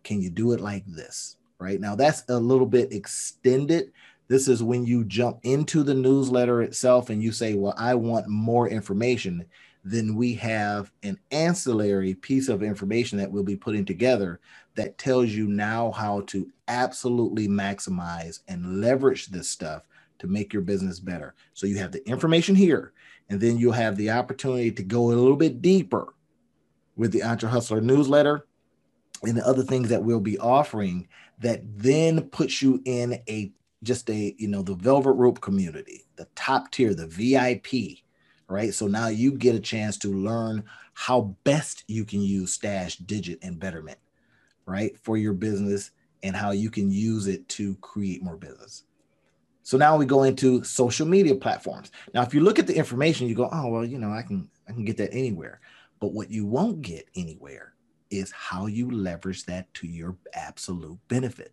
can 0.02 0.20
you 0.20 0.30
do 0.30 0.52
it 0.52 0.60
like 0.60 0.84
this 0.86 1.36
right 1.58 1.80
now 1.80 1.94
that's 1.94 2.24
a 2.28 2.38
little 2.38 2.66
bit 2.66 2.92
extended 2.92 3.92
this 4.30 4.46
is 4.46 4.62
when 4.62 4.86
you 4.86 5.02
jump 5.02 5.40
into 5.42 5.82
the 5.82 5.92
newsletter 5.92 6.62
itself 6.62 7.10
and 7.10 7.20
you 7.20 7.32
say, 7.32 7.54
Well, 7.54 7.74
I 7.76 7.96
want 7.96 8.28
more 8.28 8.68
information. 8.68 9.44
Then 9.82 10.14
we 10.14 10.34
have 10.34 10.92
an 11.02 11.18
ancillary 11.32 12.14
piece 12.14 12.48
of 12.48 12.62
information 12.62 13.18
that 13.18 13.32
we'll 13.32 13.42
be 13.42 13.56
putting 13.56 13.84
together 13.84 14.38
that 14.76 14.98
tells 14.98 15.30
you 15.30 15.48
now 15.48 15.90
how 15.90 16.20
to 16.28 16.48
absolutely 16.68 17.48
maximize 17.48 18.38
and 18.46 18.80
leverage 18.80 19.26
this 19.26 19.48
stuff 19.48 19.88
to 20.20 20.26
make 20.26 20.52
your 20.52 20.62
business 20.62 21.00
better. 21.00 21.34
So 21.54 21.66
you 21.66 21.78
have 21.78 21.92
the 21.92 22.06
information 22.08 22.54
here, 22.54 22.92
and 23.28 23.40
then 23.40 23.58
you'll 23.58 23.72
have 23.72 23.96
the 23.96 24.10
opportunity 24.10 24.70
to 24.72 24.82
go 24.82 25.06
a 25.06 25.12
little 25.12 25.36
bit 25.36 25.60
deeper 25.60 26.14
with 26.96 27.12
the 27.12 27.22
Entre 27.22 27.48
Hustler 27.48 27.80
newsletter 27.80 28.46
and 29.22 29.36
the 29.36 29.46
other 29.46 29.62
things 29.62 29.88
that 29.88 30.02
we'll 30.02 30.20
be 30.20 30.38
offering 30.38 31.08
that 31.38 31.62
then 31.64 32.22
puts 32.28 32.62
you 32.62 32.80
in 32.84 33.20
a 33.28 33.52
just 33.82 34.10
a 34.10 34.34
you 34.38 34.48
know 34.48 34.62
the 34.62 34.74
velvet 34.74 35.12
rope 35.12 35.40
community 35.40 36.04
the 36.16 36.26
top 36.34 36.70
tier 36.70 36.94
the 36.94 37.06
vip 37.06 37.66
right 38.48 38.74
so 38.74 38.86
now 38.86 39.08
you 39.08 39.32
get 39.32 39.54
a 39.54 39.60
chance 39.60 39.96
to 39.96 40.12
learn 40.12 40.62
how 40.92 41.34
best 41.44 41.84
you 41.88 42.04
can 42.04 42.20
use 42.20 42.52
stash 42.52 42.96
digit 42.96 43.38
and 43.42 43.58
betterment 43.58 43.98
right 44.66 44.98
for 44.98 45.16
your 45.16 45.32
business 45.32 45.92
and 46.22 46.36
how 46.36 46.50
you 46.50 46.70
can 46.70 46.90
use 46.90 47.26
it 47.26 47.48
to 47.48 47.74
create 47.76 48.22
more 48.22 48.36
business 48.36 48.84
so 49.62 49.76
now 49.76 49.96
we 49.96 50.06
go 50.06 50.22
into 50.22 50.62
social 50.64 51.06
media 51.06 51.34
platforms 51.34 51.90
now 52.14 52.22
if 52.22 52.34
you 52.34 52.40
look 52.40 52.58
at 52.58 52.66
the 52.66 52.76
information 52.76 53.28
you 53.28 53.34
go 53.34 53.48
oh 53.52 53.68
well 53.68 53.84
you 53.84 53.98
know 53.98 54.10
i 54.10 54.22
can 54.22 54.48
i 54.68 54.72
can 54.72 54.84
get 54.84 54.96
that 54.96 55.12
anywhere 55.12 55.60
but 56.00 56.12
what 56.12 56.30
you 56.30 56.46
won't 56.46 56.82
get 56.82 57.06
anywhere 57.14 57.74
is 58.10 58.32
how 58.32 58.66
you 58.66 58.90
leverage 58.90 59.44
that 59.44 59.72
to 59.74 59.86
your 59.86 60.16
absolute 60.34 60.98
benefit 61.08 61.52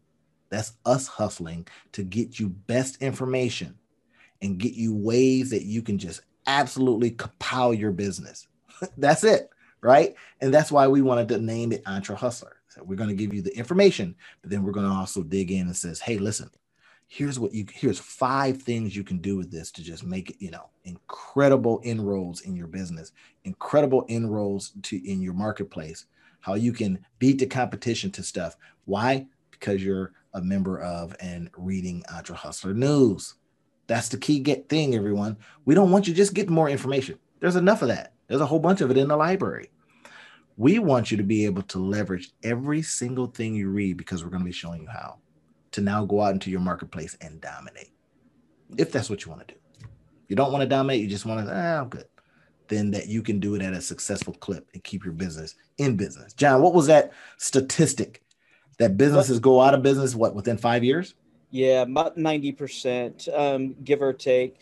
that's 0.49 0.73
us 0.85 1.07
hustling 1.07 1.67
to 1.91 2.03
get 2.03 2.39
you 2.39 2.49
best 2.49 3.01
information 3.01 3.77
and 4.41 4.57
get 4.57 4.73
you 4.73 4.95
ways 4.95 5.49
that 5.49 5.63
you 5.63 5.81
can 5.81 5.97
just 5.97 6.21
absolutely 6.45 7.11
compile 7.11 7.73
your 7.73 7.91
business. 7.91 8.47
that's 8.97 9.23
it, 9.23 9.49
right? 9.81 10.15
And 10.41 10.53
that's 10.53 10.71
why 10.71 10.87
we 10.87 11.01
wanted 11.01 11.27
to 11.29 11.39
name 11.39 11.71
it 11.71 11.83
Entre 11.85 12.15
Hustler. 12.15 12.57
So 12.69 12.83
we're 12.83 12.95
going 12.95 13.09
to 13.09 13.15
give 13.15 13.33
you 13.33 13.41
the 13.41 13.55
information, 13.57 14.15
but 14.41 14.51
then 14.51 14.63
we're 14.63 14.71
going 14.71 14.89
to 14.89 14.95
also 14.95 15.23
dig 15.23 15.51
in 15.51 15.67
and 15.67 15.75
says, 15.75 15.99
hey, 15.99 16.17
listen, 16.17 16.49
here's 17.07 17.39
what 17.39 17.53
you 17.53 17.65
here's 17.73 17.99
five 17.99 18.61
things 18.61 18.95
you 18.95 19.03
can 19.03 19.17
do 19.19 19.37
with 19.37 19.49
this 19.49 19.71
to 19.71 19.81
just 19.81 20.03
make 20.03 20.31
it, 20.31 20.35
you 20.39 20.51
know, 20.51 20.69
incredible 20.83 21.81
inroads 21.83 22.41
in 22.41 22.55
your 22.55 22.67
business, 22.67 23.13
incredible 23.45 24.05
inroads 24.09 24.73
to 24.83 24.97
in 25.09 25.21
your 25.21 25.33
marketplace, 25.33 26.05
how 26.41 26.53
you 26.53 26.73
can 26.73 26.99
beat 27.19 27.39
the 27.39 27.45
competition 27.45 28.11
to 28.11 28.23
stuff. 28.23 28.57
Why? 28.85 29.25
Because 29.51 29.83
you're 29.83 30.11
a 30.33 30.41
member 30.41 30.81
of 30.81 31.15
and 31.19 31.49
reading 31.57 32.03
Entre 32.13 32.35
Hustler 32.35 32.73
News. 32.73 33.35
That's 33.87 34.09
the 34.09 34.17
key 34.17 34.39
get 34.39 34.67
thing, 34.67 34.93
everyone. 34.93 35.37
We 35.63 35.73
don't 35.73 35.91
want 35.91 36.07
you 36.07 36.13
just 36.13 36.33
getting 36.33 36.53
more 36.53 36.69
information. 36.69 37.17
There's 37.39 37.55
enough 37.55 37.81
of 37.81 37.87
that. 37.87 38.13
There's 38.27 38.41
a 38.41 38.45
whole 38.45 38.59
bunch 38.59 38.81
of 38.81 38.91
it 38.91 38.97
in 38.97 39.07
the 39.07 39.15
library. 39.15 39.71
We 40.57 40.79
want 40.79 41.09
you 41.09 41.17
to 41.17 41.23
be 41.23 41.45
able 41.45 41.61
to 41.63 41.79
leverage 41.79 42.31
every 42.43 42.81
single 42.81 43.27
thing 43.27 43.55
you 43.55 43.69
read 43.69 43.95
because 43.95 44.23
we're 44.23 44.29
going 44.29 44.41
to 44.41 44.45
be 44.45 44.51
showing 44.51 44.81
you 44.81 44.89
how 44.89 45.19
to 45.77 45.81
now 45.81 46.05
go 46.05 46.21
out 46.21 46.33
into 46.33 46.51
your 46.51 46.59
marketplace 46.59 47.17
and 47.21 47.39
dominate. 47.41 47.91
If 48.77 48.91
that's 48.91 49.09
what 49.09 49.25
you 49.25 49.31
want 49.31 49.47
to 49.47 49.53
do. 49.53 49.59
You 50.27 50.35
don't 50.35 50.51
want 50.51 50.61
to 50.61 50.67
dominate, 50.67 51.01
you 51.01 51.07
just 51.07 51.25
want 51.25 51.45
to, 51.45 51.53
ah, 51.53 51.81
I'm 51.81 51.89
good. 51.89 52.05
Then 52.67 52.91
that 52.91 53.07
you 53.07 53.21
can 53.21 53.39
do 53.39 53.55
it 53.55 53.61
at 53.61 53.73
a 53.73 53.81
successful 53.81 54.33
clip 54.33 54.67
and 54.73 54.83
keep 54.83 55.05
your 55.05 55.13
business 55.13 55.55
in 55.77 55.95
business. 55.95 56.33
John, 56.33 56.61
what 56.61 56.73
was 56.73 56.87
that 56.87 57.13
statistic 57.37 58.21
that 58.77 58.97
businesses 58.97 59.39
go 59.39 59.61
out 59.61 59.73
of 59.73 59.83
business 59.83 60.15
what 60.15 60.35
within 60.35 60.57
five 60.57 60.83
years 60.83 61.15
yeah 61.49 61.81
about 61.81 62.17
90% 62.17 63.37
um, 63.37 63.75
give 63.83 64.01
or 64.01 64.13
take 64.13 64.57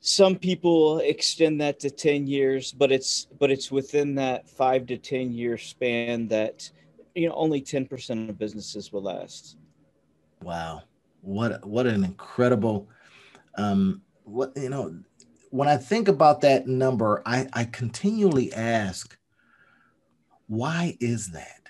some 0.00 0.36
people 0.36 0.98
extend 1.00 1.60
that 1.60 1.80
to 1.80 1.90
10 1.90 2.26
years 2.26 2.72
but 2.72 2.90
it's 2.90 3.26
but 3.38 3.50
it's 3.50 3.70
within 3.70 4.14
that 4.16 4.48
five 4.48 4.86
to 4.86 4.96
10 4.96 5.32
year 5.32 5.58
span 5.58 6.28
that 6.28 6.70
you 7.14 7.28
know 7.28 7.34
only 7.34 7.60
10% 7.60 8.28
of 8.28 8.38
businesses 8.38 8.92
will 8.92 9.02
last 9.02 9.56
wow 10.42 10.82
what 11.20 11.64
what 11.66 11.86
an 11.86 12.04
incredible 12.04 12.88
um 13.56 14.02
what 14.24 14.52
you 14.56 14.68
know 14.68 14.94
when 15.50 15.68
i 15.68 15.76
think 15.76 16.08
about 16.08 16.40
that 16.40 16.66
number 16.66 17.22
i 17.26 17.46
i 17.52 17.64
continually 17.64 18.52
ask 18.52 19.16
why 20.48 20.96
is 21.00 21.30
that 21.32 21.62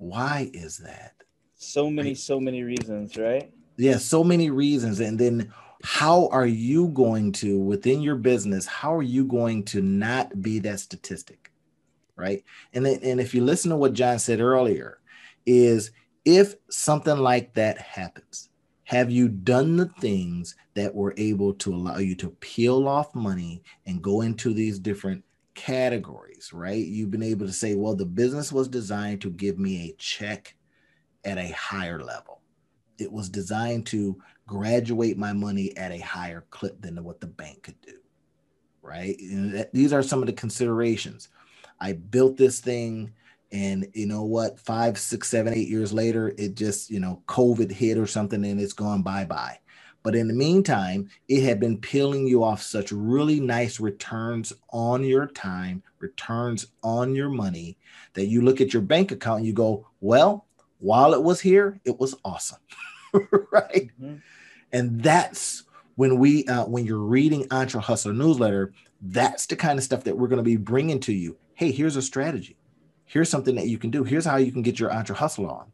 why 0.00 0.50
is 0.54 0.78
that? 0.78 1.12
So 1.56 1.90
many, 1.90 2.14
so 2.14 2.40
many 2.40 2.62
reasons, 2.62 3.18
right? 3.18 3.52
Yeah, 3.76 3.98
so 3.98 4.24
many 4.24 4.48
reasons. 4.48 4.98
And 4.98 5.18
then 5.18 5.52
how 5.84 6.28
are 6.28 6.46
you 6.46 6.88
going 6.88 7.32
to, 7.32 7.58
within 7.58 8.00
your 8.00 8.16
business, 8.16 8.64
how 8.64 8.96
are 8.96 9.02
you 9.02 9.26
going 9.26 9.64
to 9.64 9.82
not 9.82 10.40
be 10.40 10.58
that 10.60 10.80
statistic? 10.80 11.52
Right. 12.16 12.44
And 12.72 12.86
then, 12.86 13.00
and 13.02 13.20
if 13.20 13.34
you 13.34 13.44
listen 13.44 13.70
to 13.70 13.76
what 13.76 13.92
John 13.92 14.18
said 14.18 14.40
earlier, 14.40 15.00
is 15.44 15.90
if 16.24 16.54
something 16.68 17.16
like 17.16 17.54
that 17.54 17.78
happens, 17.78 18.50
have 18.84 19.10
you 19.10 19.28
done 19.28 19.76
the 19.76 19.86
things 19.86 20.56
that 20.74 20.94
were 20.94 21.14
able 21.16 21.54
to 21.54 21.72
allow 21.72 21.98
you 21.98 22.14
to 22.16 22.30
peel 22.40 22.88
off 22.88 23.14
money 23.14 23.62
and 23.86 24.02
go 24.02 24.22
into 24.22 24.52
these 24.52 24.78
different 24.78 25.24
categories, 25.54 26.52
right? 26.52 26.84
You've 26.84 27.10
been 27.10 27.22
able 27.22 27.46
to 27.46 27.52
say, 27.52 27.74
well, 27.74 27.94
the 27.94 28.06
business 28.06 28.52
was 28.52 28.68
designed 28.68 29.20
to 29.20 29.30
give 29.30 29.58
me 29.58 29.88
a 29.88 29.94
check 29.98 30.56
at 31.24 31.38
a 31.38 31.52
higher 31.52 32.00
level. 32.00 32.40
It 32.98 33.12
was 33.12 33.28
designed 33.28 33.86
to 33.86 34.18
graduate 34.46 35.16
my 35.16 35.32
money 35.32 35.76
at 35.76 35.92
a 35.92 35.98
higher 35.98 36.44
clip 36.50 36.80
than 36.80 37.02
what 37.04 37.20
the 37.20 37.26
bank 37.26 37.62
could 37.62 37.80
do, 37.82 37.98
right? 38.82 39.16
That, 39.20 39.72
these 39.72 39.92
are 39.92 40.02
some 40.02 40.20
of 40.20 40.26
the 40.26 40.32
considerations. 40.32 41.28
I 41.78 41.92
built 41.92 42.36
this 42.36 42.60
thing, 42.60 43.12
and 43.52 43.86
you 43.94 44.06
know 44.06 44.24
what? 44.24 44.60
Five, 44.60 44.98
six, 44.98 45.28
seven, 45.28 45.54
eight 45.54 45.68
years 45.68 45.92
later, 45.92 46.34
it 46.38 46.54
just, 46.54 46.90
you 46.90 47.00
know, 47.00 47.22
COVID 47.26 47.70
hit 47.70 47.98
or 47.98 48.06
something, 48.06 48.44
and 48.44 48.60
it's 48.60 48.72
gone 48.72 49.02
bye 49.02 49.24
bye. 49.24 49.58
But 50.02 50.14
in 50.14 50.28
the 50.28 50.34
meantime, 50.34 51.10
it 51.28 51.42
had 51.42 51.60
been 51.60 51.76
peeling 51.76 52.26
you 52.26 52.42
off 52.42 52.62
such 52.62 52.90
really 52.90 53.38
nice 53.38 53.80
returns 53.80 54.52
on 54.70 55.04
your 55.04 55.26
time, 55.26 55.82
returns 55.98 56.68
on 56.82 57.14
your 57.14 57.28
money, 57.28 57.76
that 58.14 58.26
you 58.26 58.40
look 58.40 58.60
at 58.60 58.72
your 58.72 58.82
bank 58.82 59.12
account 59.12 59.38
and 59.38 59.46
you 59.46 59.52
go, 59.52 59.86
well, 60.00 60.46
while 60.78 61.12
it 61.12 61.22
was 61.22 61.40
here, 61.40 61.78
it 61.84 62.00
was 62.00 62.14
awesome, 62.24 62.60
right? 63.12 63.90
Mm-hmm. 64.00 64.16
And 64.72 65.02
that's 65.02 65.64
when 65.96 66.18
we 66.18 66.46
uh, 66.46 66.64
when 66.64 66.86
you're 66.86 66.98
reading 66.98 67.46
Entre 67.50 67.80
Hustler 67.80 68.14
newsletter, 68.14 68.72
that's 69.02 69.46
the 69.46 69.56
kind 69.56 69.78
of 69.78 69.84
stuff 69.84 70.04
that 70.04 70.16
we're 70.16 70.28
going 70.28 70.38
to 70.38 70.42
be 70.42 70.56
bringing 70.56 71.00
to 71.00 71.12
you. 71.12 71.36
Hey, 71.54 71.72
here's 71.72 71.96
a 71.96 72.02
strategy. 72.02 72.56
Here's 73.10 73.28
something 73.28 73.56
that 73.56 73.66
you 73.66 73.76
can 73.76 73.90
do. 73.90 74.04
Here's 74.04 74.24
how 74.24 74.36
you 74.36 74.52
can 74.52 74.62
get 74.62 74.78
your 74.78 74.92
Entre 74.92 75.16
hustle 75.16 75.50
on, 75.50 75.72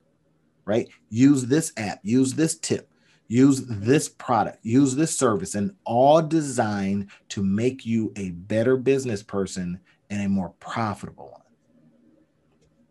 right? 0.64 0.88
Use 1.10 1.44
this 1.44 1.70
app. 1.76 2.00
Use 2.02 2.32
this 2.32 2.58
tip. 2.58 2.90
Use 3.28 3.66
this 3.66 4.08
product. 4.08 4.64
Use 4.64 4.96
this 4.96 5.14
service, 5.14 5.54
and 5.54 5.72
all 5.84 6.22
designed 6.22 7.10
to 7.28 7.42
make 7.42 7.84
you 7.84 8.10
a 8.16 8.30
better 8.30 8.78
business 8.78 9.22
person 9.22 9.80
and 10.08 10.22
a 10.22 10.30
more 10.30 10.54
profitable 10.60 11.32
one. 11.32 11.42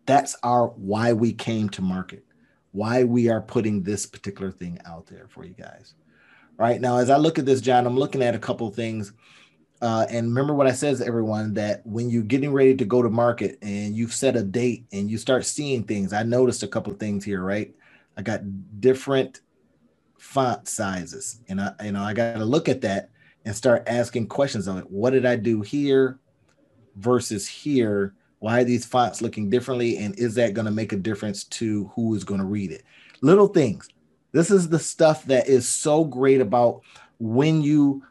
That's 0.06 0.36
our 0.44 0.68
why 0.68 1.12
we 1.12 1.32
came 1.32 1.68
to 1.70 1.82
market, 1.82 2.24
why 2.70 3.02
we 3.02 3.28
are 3.28 3.40
putting 3.40 3.82
this 3.82 4.06
particular 4.06 4.52
thing 4.52 4.78
out 4.86 5.06
there 5.06 5.26
for 5.28 5.44
you 5.44 5.54
guys. 5.54 5.94
Right 6.56 6.80
now, 6.80 6.98
as 6.98 7.10
I 7.10 7.16
look 7.16 7.40
at 7.40 7.46
this, 7.46 7.60
John, 7.60 7.84
I'm 7.84 7.98
looking 7.98 8.22
at 8.22 8.36
a 8.36 8.38
couple 8.38 8.70
things. 8.70 9.12
Uh, 9.86 10.04
and 10.10 10.26
remember 10.26 10.52
what 10.52 10.66
I 10.66 10.72
says 10.72 10.98
to 10.98 11.06
everyone 11.06 11.54
that 11.54 11.86
when 11.86 12.10
you're 12.10 12.24
getting 12.24 12.52
ready 12.52 12.74
to 12.74 12.84
go 12.84 13.02
to 13.02 13.08
market 13.08 13.56
and 13.62 13.94
you've 13.94 14.12
set 14.12 14.34
a 14.34 14.42
date 14.42 14.84
and 14.90 15.08
you 15.08 15.16
start 15.16 15.46
seeing 15.46 15.84
things, 15.84 16.12
I 16.12 16.24
noticed 16.24 16.64
a 16.64 16.66
couple 16.66 16.92
things 16.94 17.24
here, 17.24 17.40
right? 17.40 17.72
I 18.16 18.22
got 18.22 18.40
different 18.80 19.42
font 20.18 20.66
sizes, 20.66 21.40
and 21.48 21.60
I, 21.60 21.72
you 21.84 21.92
know, 21.92 22.02
I 22.02 22.14
got 22.14 22.34
to 22.34 22.44
look 22.44 22.68
at 22.68 22.80
that 22.80 23.10
and 23.44 23.54
start 23.54 23.84
asking 23.86 24.26
questions 24.26 24.66
on 24.66 24.78
it. 24.78 24.90
What 24.90 25.10
did 25.10 25.24
I 25.24 25.36
do 25.36 25.60
here 25.60 26.18
versus 26.96 27.46
here? 27.46 28.12
Why 28.40 28.62
are 28.62 28.64
these 28.64 28.84
fonts 28.84 29.22
looking 29.22 29.50
differently? 29.50 29.98
And 29.98 30.18
is 30.18 30.34
that 30.34 30.54
going 30.54 30.66
to 30.66 30.72
make 30.72 30.94
a 30.94 30.96
difference 30.96 31.44
to 31.44 31.92
who 31.94 32.12
is 32.16 32.24
going 32.24 32.40
to 32.40 32.46
read 32.46 32.72
it? 32.72 32.82
Little 33.20 33.46
things. 33.46 33.88
This 34.32 34.50
is 34.50 34.68
the 34.68 34.80
stuff 34.80 35.24
that 35.26 35.46
is 35.46 35.68
so 35.68 36.02
great 36.02 36.40
about 36.40 36.80
when 37.20 37.62
you 37.62 38.02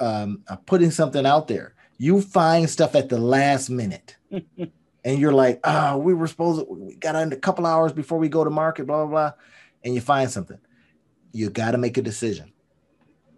um, 0.00 0.42
are 0.48 0.58
putting 0.66 0.90
something 0.90 1.26
out 1.26 1.48
there. 1.48 1.74
You 1.98 2.20
find 2.20 2.68
stuff 2.68 2.94
at 2.94 3.08
the 3.08 3.18
last 3.18 3.68
minute. 3.68 4.16
and 4.30 5.18
you're 5.18 5.32
like, 5.32 5.60
oh, 5.64 5.98
we 5.98 6.14
were 6.14 6.26
supposed 6.26 6.60
to, 6.60 6.72
we 6.72 6.94
got 6.96 7.32
a 7.32 7.36
couple 7.36 7.66
hours 7.66 7.92
before 7.92 8.18
we 8.18 8.28
go 8.28 8.44
to 8.44 8.50
market, 8.50 8.86
blah, 8.86 9.04
blah, 9.04 9.10
blah. 9.10 9.32
And 9.84 9.94
you 9.94 10.00
find 10.00 10.30
something. 10.30 10.58
You 11.32 11.50
got 11.50 11.72
to 11.72 11.78
make 11.78 11.96
a 11.98 12.02
decision 12.02 12.52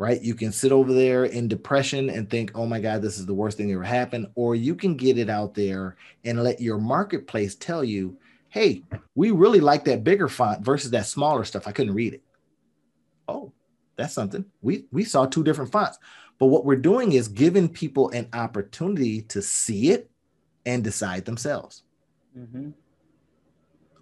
right? 0.02 0.20
You 0.20 0.34
can 0.34 0.50
sit 0.50 0.72
over 0.72 0.92
there 0.92 1.26
in 1.26 1.46
depression 1.46 2.10
and 2.10 2.28
think, 2.28 2.50
oh 2.56 2.66
my 2.66 2.80
God, 2.80 3.02
this 3.02 3.18
is 3.18 3.26
the 3.26 3.34
worst 3.34 3.56
thing 3.56 3.68
that 3.68 3.74
ever 3.74 3.84
happened. 3.84 4.26
Or 4.34 4.56
you 4.56 4.74
can 4.74 4.96
get 4.96 5.16
it 5.16 5.30
out 5.30 5.54
there 5.54 5.94
and 6.24 6.42
let 6.42 6.60
your 6.60 6.78
marketplace 6.78 7.54
tell 7.54 7.84
you, 7.84 8.16
hey, 8.48 8.82
we 9.14 9.30
really 9.30 9.60
like 9.60 9.84
that 9.84 10.02
bigger 10.02 10.26
font 10.26 10.64
versus 10.64 10.90
that 10.90 11.06
smaller 11.06 11.44
stuff. 11.44 11.68
I 11.68 11.72
couldn't 11.72 11.94
read 11.94 12.14
it. 12.14 12.22
Oh, 13.28 13.52
that's 13.94 14.12
something. 14.12 14.44
We 14.60 14.86
we 14.90 15.04
saw 15.04 15.26
two 15.26 15.44
different 15.44 15.70
fonts. 15.70 16.00
But 16.38 16.46
what 16.46 16.64
we're 16.64 16.76
doing 16.76 17.12
is 17.12 17.28
giving 17.28 17.68
people 17.68 18.10
an 18.10 18.28
opportunity 18.32 19.22
to 19.22 19.40
see 19.42 19.90
it 19.90 20.10
and 20.66 20.82
decide 20.82 21.24
themselves. 21.24 21.82
Mm-hmm. 22.36 22.70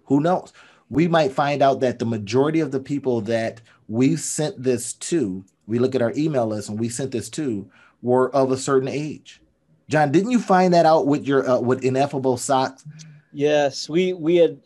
Who 0.05 0.19
knows? 0.19 0.53
We 0.89 1.07
might 1.07 1.31
find 1.31 1.61
out 1.61 1.79
that 1.81 1.99
the 1.99 2.05
majority 2.05 2.59
of 2.59 2.71
the 2.71 2.79
people 2.79 3.21
that 3.21 3.61
we 3.87 4.15
sent 4.15 4.61
this 4.61 4.93
to 4.93 5.45
we 5.71 5.79
look 5.79 5.95
at 5.95 6.01
our 6.01 6.11
email 6.17 6.47
list 6.47 6.67
and 6.67 6.77
we 6.77 6.89
sent 6.89 7.11
this 7.11 7.29
to 7.29 7.69
were 8.01 8.33
of 8.35 8.51
a 8.51 8.57
certain 8.57 8.89
age. 8.89 9.41
John, 9.87 10.11
didn't 10.11 10.31
you 10.31 10.39
find 10.39 10.73
that 10.73 10.85
out 10.85 11.07
with 11.07 11.25
your 11.25 11.49
uh, 11.49 11.59
with 11.61 11.85
ineffable 11.85 12.35
socks? 12.35 12.85
Yes, 13.31 13.87
we 13.87 14.11
we 14.11 14.35
had 14.35 14.59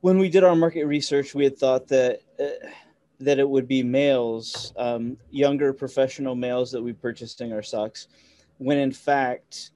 when 0.00 0.18
we 0.18 0.28
did 0.28 0.44
our 0.44 0.54
market 0.54 0.84
research, 0.84 1.34
we 1.34 1.42
had 1.42 1.58
thought 1.58 1.88
that 1.88 2.20
uh, 2.38 2.68
that 3.20 3.38
it 3.38 3.48
would 3.48 3.66
be 3.66 3.82
males, 3.82 4.72
um, 4.76 5.16
younger 5.30 5.72
professional 5.72 6.34
males 6.34 6.70
that 6.72 6.82
we 6.82 6.92
purchasing 6.92 7.52
our 7.52 7.62
socks, 7.62 8.08
when 8.58 8.78
in 8.78 8.92
fact 8.92 9.70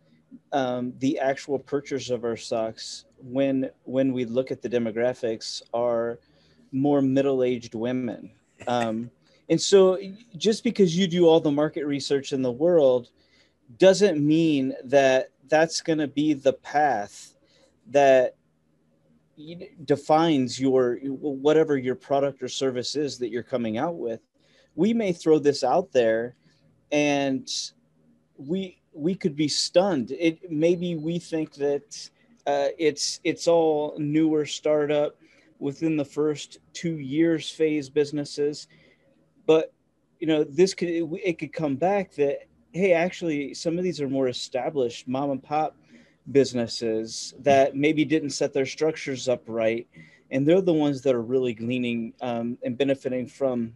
um, 0.52 0.92
the 0.98 1.18
actual 1.18 1.58
purchasers 1.58 2.10
of 2.10 2.24
our 2.24 2.36
socks, 2.36 3.04
when 3.22 3.70
when 3.84 4.12
we 4.12 4.24
look 4.24 4.50
at 4.50 4.62
the 4.62 4.68
demographics, 4.68 5.62
are 5.72 6.18
more 6.72 7.02
middle 7.02 7.42
aged 7.42 7.74
women. 7.74 8.30
Um, 8.66 9.10
and 9.48 9.60
so 9.60 9.98
just 10.36 10.62
because 10.62 10.96
you 10.96 11.08
do 11.08 11.26
all 11.26 11.40
the 11.40 11.50
market 11.50 11.84
research 11.84 12.32
in 12.32 12.42
the 12.42 12.52
world 12.52 13.10
doesn't 13.78 14.24
mean 14.24 14.74
that 14.84 15.30
that's 15.48 15.80
going 15.80 15.98
to 15.98 16.06
be 16.06 16.32
the 16.34 16.52
path 16.52 17.34
that 17.88 18.36
defines 19.84 20.58
your 20.58 20.98
whatever 21.02 21.76
your 21.76 21.94
product 21.94 22.42
or 22.42 22.48
service 22.48 22.96
is 22.96 23.18
that 23.18 23.30
you're 23.30 23.42
coming 23.42 23.78
out 23.78 23.96
with 23.96 24.20
we 24.74 24.94
may 24.94 25.12
throw 25.12 25.38
this 25.38 25.64
out 25.64 25.92
there 25.92 26.34
and 26.92 27.48
we 28.36 28.80
we 28.92 29.14
could 29.14 29.36
be 29.36 29.48
stunned. 29.48 30.10
It 30.12 30.50
maybe 30.50 30.96
we 30.96 31.18
think 31.18 31.54
that 31.54 32.10
uh, 32.46 32.68
it's 32.78 33.20
it's 33.24 33.46
all 33.46 33.94
newer 33.98 34.46
startup 34.46 35.16
within 35.58 35.96
the 35.96 36.04
first 36.04 36.58
two 36.72 36.98
years 36.98 37.50
phase 37.50 37.88
businesses. 37.88 38.68
But 39.46 39.72
you 40.18 40.26
know, 40.26 40.44
this 40.44 40.74
could 40.74 40.88
it 40.88 41.38
could 41.38 41.52
come 41.52 41.76
back 41.76 42.14
that 42.14 42.46
hey, 42.72 42.92
actually, 42.92 43.52
some 43.54 43.78
of 43.78 43.84
these 43.84 44.00
are 44.00 44.08
more 44.08 44.28
established 44.28 45.08
mom 45.08 45.30
and 45.30 45.42
pop 45.42 45.76
businesses 46.30 47.34
that 47.40 47.74
maybe 47.74 48.04
didn't 48.04 48.30
set 48.30 48.52
their 48.52 48.66
structures 48.66 49.28
up 49.28 49.42
right, 49.46 49.86
and 50.30 50.46
they're 50.46 50.60
the 50.60 50.72
ones 50.72 51.02
that 51.02 51.14
are 51.14 51.22
really 51.22 51.54
gleaning 51.54 52.12
um, 52.20 52.58
and 52.62 52.76
benefiting 52.76 53.26
from 53.26 53.72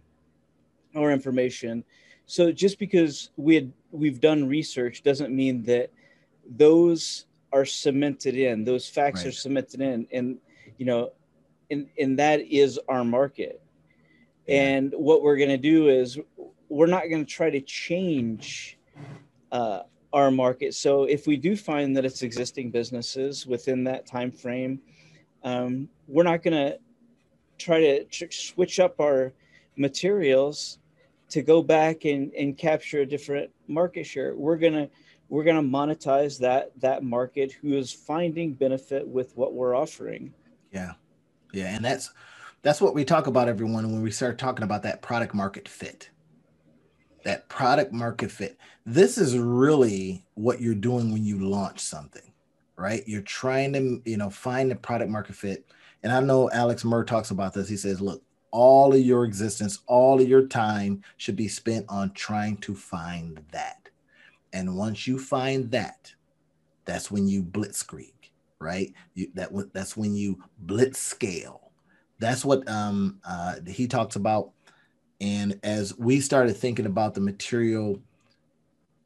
our 0.96 1.10
information. 1.10 1.84
So 2.26 2.52
just 2.52 2.78
because 2.78 3.30
we 3.36 3.54
had 3.54 3.72
we've 3.90 4.20
done 4.20 4.48
research 4.48 5.02
doesn't 5.02 5.34
mean 5.34 5.62
that 5.64 5.90
those 6.48 7.26
are 7.52 7.64
cemented 7.64 8.36
in. 8.36 8.64
Those 8.64 8.88
facts 8.88 9.20
right. 9.20 9.28
are 9.28 9.32
cemented 9.32 9.80
in, 9.80 10.06
and 10.12 10.38
you 10.78 10.86
know, 10.86 11.12
and 11.70 11.88
and 11.98 12.18
that 12.18 12.40
is 12.40 12.78
our 12.88 13.04
market. 13.04 13.60
And 14.46 14.92
what 14.94 15.22
we're 15.22 15.36
going 15.38 15.50
to 15.50 15.56
do 15.56 15.88
is 15.88 16.18
we're 16.68 16.86
not 16.86 17.08
going 17.08 17.24
to 17.24 17.30
try 17.30 17.48
to 17.50 17.60
change 17.60 18.78
uh, 19.52 19.80
our 20.14 20.30
market. 20.30 20.74
So 20.74 21.04
if 21.04 21.26
we 21.26 21.36
do 21.36 21.56
find 21.56 21.96
that 21.96 22.04
it's 22.04 22.22
existing 22.22 22.70
businesses 22.70 23.46
within 23.46 23.82
that 23.84 24.06
time 24.06 24.30
frame, 24.30 24.80
um, 25.42 25.88
we're 26.06 26.22
not 26.22 26.42
going 26.42 26.54
to 26.54 26.78
try 27.58 27.80
to 27.80 28.04
tr- 28.04 28.30
switch 28.30 28.78
up 28.78 29.00
our 29.00 29.32
materials 29.76 30.78
to 31.30 31.42
go 31.42 31.62
back 31.62 32.04
and, 32.04 32.32
and 32.34 32.56
capture 32.56 33.00
a 33.00 33.06
different 33.06 33.50
market 33.66 34.04
share. 34.04 34.36
We're 34.36 34.56
gonna 34.56 34.88
we're 35.28 35.42
gonna 35.42 35.62
monetize 35.62 36.38
that 36.40 36.70
that 36.80 37.02
market 37.02 37.50
who 37.50 37.74
is 37.74 37.92
finding 37.92 38.52
benefit 38.52 39.06
with 39.06 39.36
what 39.36 39.52
we're 39.52 39.74
offering. 39.74 40.32
Yeah, 40.70 40.92
yeah, 41.52 41.74
and 41.74 41.84
that's 41.84 42.12
that's 42.62 42.80
what 42.80 42.94
we 42.94 43.04
talk 43.04 43.26
about 43.26 43.48
everyone 43.48 43.90
when 43.90 44.02
we 44.02 44.10
start 44.12 44.38
talking 44.38 44.62
about 44.62 44.82
that 44.84 45.02
product 45.02 45.34
market 45.34 45.68
fit 45.68 46.10
that 47.24 47.48
product 47.48 47.92
market 47.92 48.30
fit 48.30 48.58
this 48.86 49.18
is 49.18 49.36
really 49.36 50.24
what 50.34 50.60
you're 50.60 50.74
doing 50.74 51.12
when 51.12 51.24
you 51.24 51.38
launch 51.38 51.80
something 51.80 52.34
right? 52.76 53.02
You're 53.06 53.22
trying 53.22 53.72
to 53.74 54.02
you 54.04 54.16
know 54.16 54.30
find 54.30 54.70
the 54.70 54.76
product 54.76 55.10
market 55.10 55.36
fit. 55.36 55.66
And 56.02 56.12
i 56.12 56.20
know 56.20 56.50
alex 56.50 56.84
murr 56.84 57.04
talks 57.04 57.30
about 57.30 57.54
this. 57.54 57.68
He 57.68 57.76
says 57.76 58.00
look 58.00 58.22
all 58.50 58.94
of 58.94 59.00
your 59.00 59.24
existence 59.24 59.80
all 59.86 60.20
of 60.20 60.28
your 60.28 60.46
time 60.46 61.02
should 61.16 61.36
be 61.36 61.48
spent 61.48 61.86
on 61.88 62.12
trying 62.12 62.56
to 62.58 62.74
find 62.74 63.42
that. 63.52 63.88
And 64.52 64.76
once 64.76 65.06
you 65.06 65.18
find 65.18 65.70
that 65.72 66.12
that's 66.84 67.10
when 67.10 67.26
you 67.26 67.42
blitzkrieg 67.42 68.12
right? 68.60 68.92
You, 69.14 69.28
that 69.34 69.50
that's 69.72 69.96
when 69.96 70.14
you 70.14 70.42
blitz 70.58 70.98
scale 70.98 71.64
that's 72.18 72.44
what 72.44 72.66
um, 72.68 73.20
uh, 73.26 73.56
he 73.66 73.86
talks 73.86 74.16
about. 74.16 74.52
And 75.24 75.58
as 75.62 75.96
we 75.96 76.20
started 76.20 76.54
thinking 76.54 76.84
about 76.84 77.14
the 77.14 77.22
material 77.22 77.98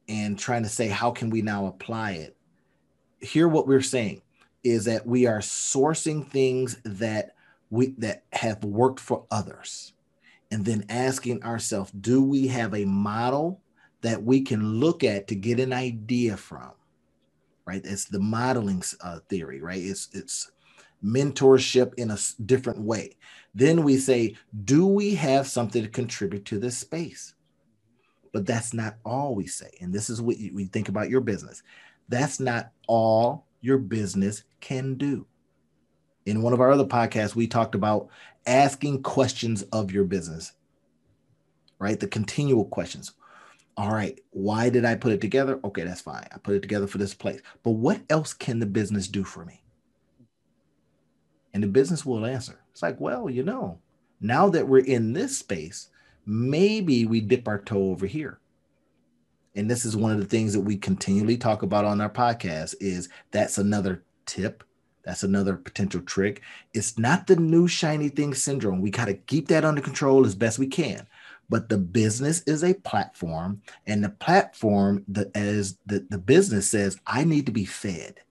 and 0.09 0.37
trying 0.37 0.63
to 0.63 0.69
say, 0.69 0.89
how 0.89 1.11
can 1.11 1.29
we 1.29 1.41
now 1.41 1.67
apply 1.67 2.11
it? 2.11 2.35
Here, 3.21 3.47
what 3.47 3.67
we're 3.67 3.79
saying 3.79 4.21
is 4.61 4.83
that 4.83 5.07
we 5.07 5.27
are 5.27 5.39
sourcing 5.39 6.27
things 6.27 6.77
that 6.83 7.35
we 7.69 7.93
that 7.99 8.25
have 8.33 8.65
worked 8.65 8.99
for 8.99 9.27
others. 9.31 9.93
And 10.51 10.65
then 10.65 10.83
asking 10.89 11.41
ourselves 11.43 11.91
do 11.91 12.21
we 12.21 12.47
have 12.47 12.75
a 12.75 12.83
model 12.83 13.61
that 14.01 14.21
we 14.21 14.41
can 14.41 14.73
look 14.81 15.05
at 15.05 15.29
to 15.29 15.35
get 15.35 15.57
an 15.61 15.71
idea 15.71 16.35
from? 16.35 16.71
Right? 17.63 17.81
It's 17.85 18.05
the 18.05 18.19
modeling 18.19 18.83
uh, 18.99 19.19
theory 19.29 19.61
right? 19.61 19.81
It's 19.81 20.09
it's 20.11 20.51
mentorship 21.03 21.93
in 21.95 22.11
a 22.11 22.17
different 22.45 22.81
way. 22.81 23.17
Then 23.53 23.83
we 23.83 23.97
say, 23.97 24.35
do 24.65 24.85
we 24.85 25.15
have 25.15 25.47
something 25.47 25.83
to 25.83 25.89
contribute 25.89 26.45
to 26.45 26.59
this 26.59 26.77
space? 26.77 27.33
But 28.31 28.45
that's 28.45 28.73
not 28.73 28.97
all 29.03 29.33
we 29.33 29.47
say. 29.47 29.71
And 29.81 29.91
this 29.93 30.09
is 30.09 30.21
what 30.21 30.37
we 30.53 30.65
think 30.65 30.89
about 30.89 31.09
your 31.09 31.21
business. 31.21 31.63
That's 32.09 32.39
not 32.39 32.71
all 32.87 33.47
your 33.61 33.77
business 33.77 34.43
can 34.61 34.95
do. 34.95 35.25
In 36.25 36.41
one 36.41 36.53
of 36.53 36.61
our 36.61 36.71
other 36.71 36.85
podcasts, 36.85 37.35
we 37.35 37.47
talked 37.47 37.75
about 37.75 38.09
asking 38.45 39.01
questions 39.01 39.63
of 39.63 39.91
your 39.91 40.03
business, 40.03 40.53
right? 41.79 41.99
The 41.99 42.07
continual 42.07 42.65
questions. 42.65 43.13
All 43.77 43.91
right, 43.91 44.19
why 44.31 44.69
did 44.69 44.85
I 44.85 44.95
put 44.95 45.13
it 45.13 45.21
together? 45.21 45.59
Okay, 45.63 45.83
that's 45.83 46.01
fine. 46.01 46.27
I 46.33 46.37
put 46.37 46.55
it 46.55 46.61
together 46.61 46.85
for 46.85 46.97
this 46.97 47.13
place. 47.13 47.41
But 47.63 47.71
what 47.71 48.01
else 48.09 48.33
can 48.33 48.59
the 48.59 48.65
business 48.65 49.07
do 49.07 49.23
for 49.23 49.45
me? 49.45 49.63
And 51.59 51.63
the 51.65 51.67
business 51.67 52.05
will 52.05 52.25
answer. 52.25 52.57
It's 52.71 52.81
like, 52.81 53.01
well, 53.01 53.29
you 53.29 53.43
know, 53.43 53.79
now 54.21 54.47
that 54.47 54.69
we're 54.69 54.85
in 54.85 55.11
this 55.11 55.37
space, 55.37 55.89
maybe 56.25 57.03
we 57.03 57.19
dip 57.19 57.49
our 57.49 57.59
toe 57.59 57.91
over 57.91 58.05
here. 58.05 58.39
And 59.55 59.69
this 59.69 59.83
is 59.83 59.97
one 59.97 60.13
of 60.13 60.19
the 60.19 60.25
things 60.25 60.53
that 60.53 60.61
we 60.61 60.77
continually 60.77 61.35
talk 61.35 61.61
about 61.61 61.83
on 61.83 61.99
our 61.99 62.09
podcast 62.09 62.75
is 62.79 63.09
that's 63.31 63.57
another 63.57 64.05
tip. 64.25 64.63
That's 65.03 65.23
another 65.23 65.57
potential 65.57 65.99
trick. 65.99 66.43
It's 66.73 66.97
not 66.97 67.27
the 67.27 67.35
new 67.35 67.67
shiny 67.67 68.07
thing 68.07 68.33
syndrome. 68.33 68.79
We 68.79 68.89
got 68.89 69.07
to 69.07 69.15
keep 69.15 69.49
that 69.49 69.65
under 69.65 69.81
control 69.81 70.25
as 70.25 70.35
best 70.35 70.59
we 70.59 70.67
can. 70.67 71.05
But 71.49 71.67
the 71.67 71.77
business 71.77 72.41
is 72.43 72.63
a 72.63 72.73
platform, 72.73 73.61
and 73.85 74.01
the 74.01 74.11
platform, 74.11 75.03
the, 75.09 75.29
as 75.35 75.77
the, 75.85 76.07
the 76.09 76.19
business 76.19 76.69
says, 76.69 77.01
I 77.05 77.25
need 77.25 77.47
to 77.47 77.51
be 77.51 77.65
fed. 77.65 78.21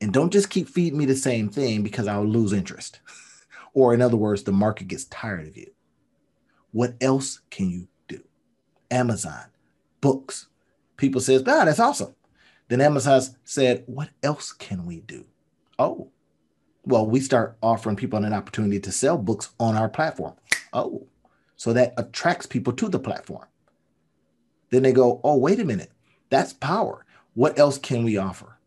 And 0.00 0.12
don't 0.12 0.32
just 0.32 0.50
keep 0.50 0.68
feeding 0.68 0.98
me 0.98 1.06
the 1.06 1.16
same 1.16 1.48
thing 1.48 1.82
because 1.82 2.06
I'll 2.06 2.24
lose 2.24 2.52
interest. 2.52 3.00
or, 3.74 3.94
in 3.94 4.02
other 4.02 4.16
words, 4.16 4.42
the 4.42 4.52
market 4.52 4.88
gets 4.88 5.04
tired 5.04 5.48
of 5.48 5.56
you. 5.56 5.70
What 6.72 6.94
else 7.00 7.40
can 7.50 7.70
you 7.70 7.88
do? 8.08 8.22
Amazon, 8.90 9.44
books. 10.00 10.48
People 10.96 11.20
says, 11.20 11.42
"Ah, 11.46 11.64
that's 11.64 11.80
awesome." 11.80 12.14
Then 12.68 12.80
Amazon 12.80 13.22
said, 13.44 13.84
"What 13.86 14.10
else 14.22 14.52
can 14.52 14.84
we 14.84 15.00
do?" 15.00 15.24
Oh, 15.78 16.10
well, 16.84 17.06
we 17.06 17.20
start 17.20 17.56
offering 17.62 17.96
people 17.96 18.22
an 18.22 18.32
opportunity 18.32 18.78
to 18.80 18.92
sell 18.92 19.18
books 19.18 19.50
on 19.58 19.76
our 19.76 19.88
platform. 19.88 20.34
Oh, 20.72 21.06
so 21.56 21.72
that 21.72 21.94
attracts 21.96 22.46
people 22.46 22.72
to 22.74 22.88
the 22.88 22.98
platform. 22.98 23.46
Then 24.70 24.82
they 24.82 24.92
go, 24.92 25.20
"Oh, 25.24 25.36
wait 25.36 25.60
a 25.60 25.64
minute, 25.64 25.92
that's 26.28 26.52
power. 26.52 27.04
What 27.34 27.58
else 27.58 27.78
can 27.78 28.04
we 28.04 28.16
offer?" 28.16 28.58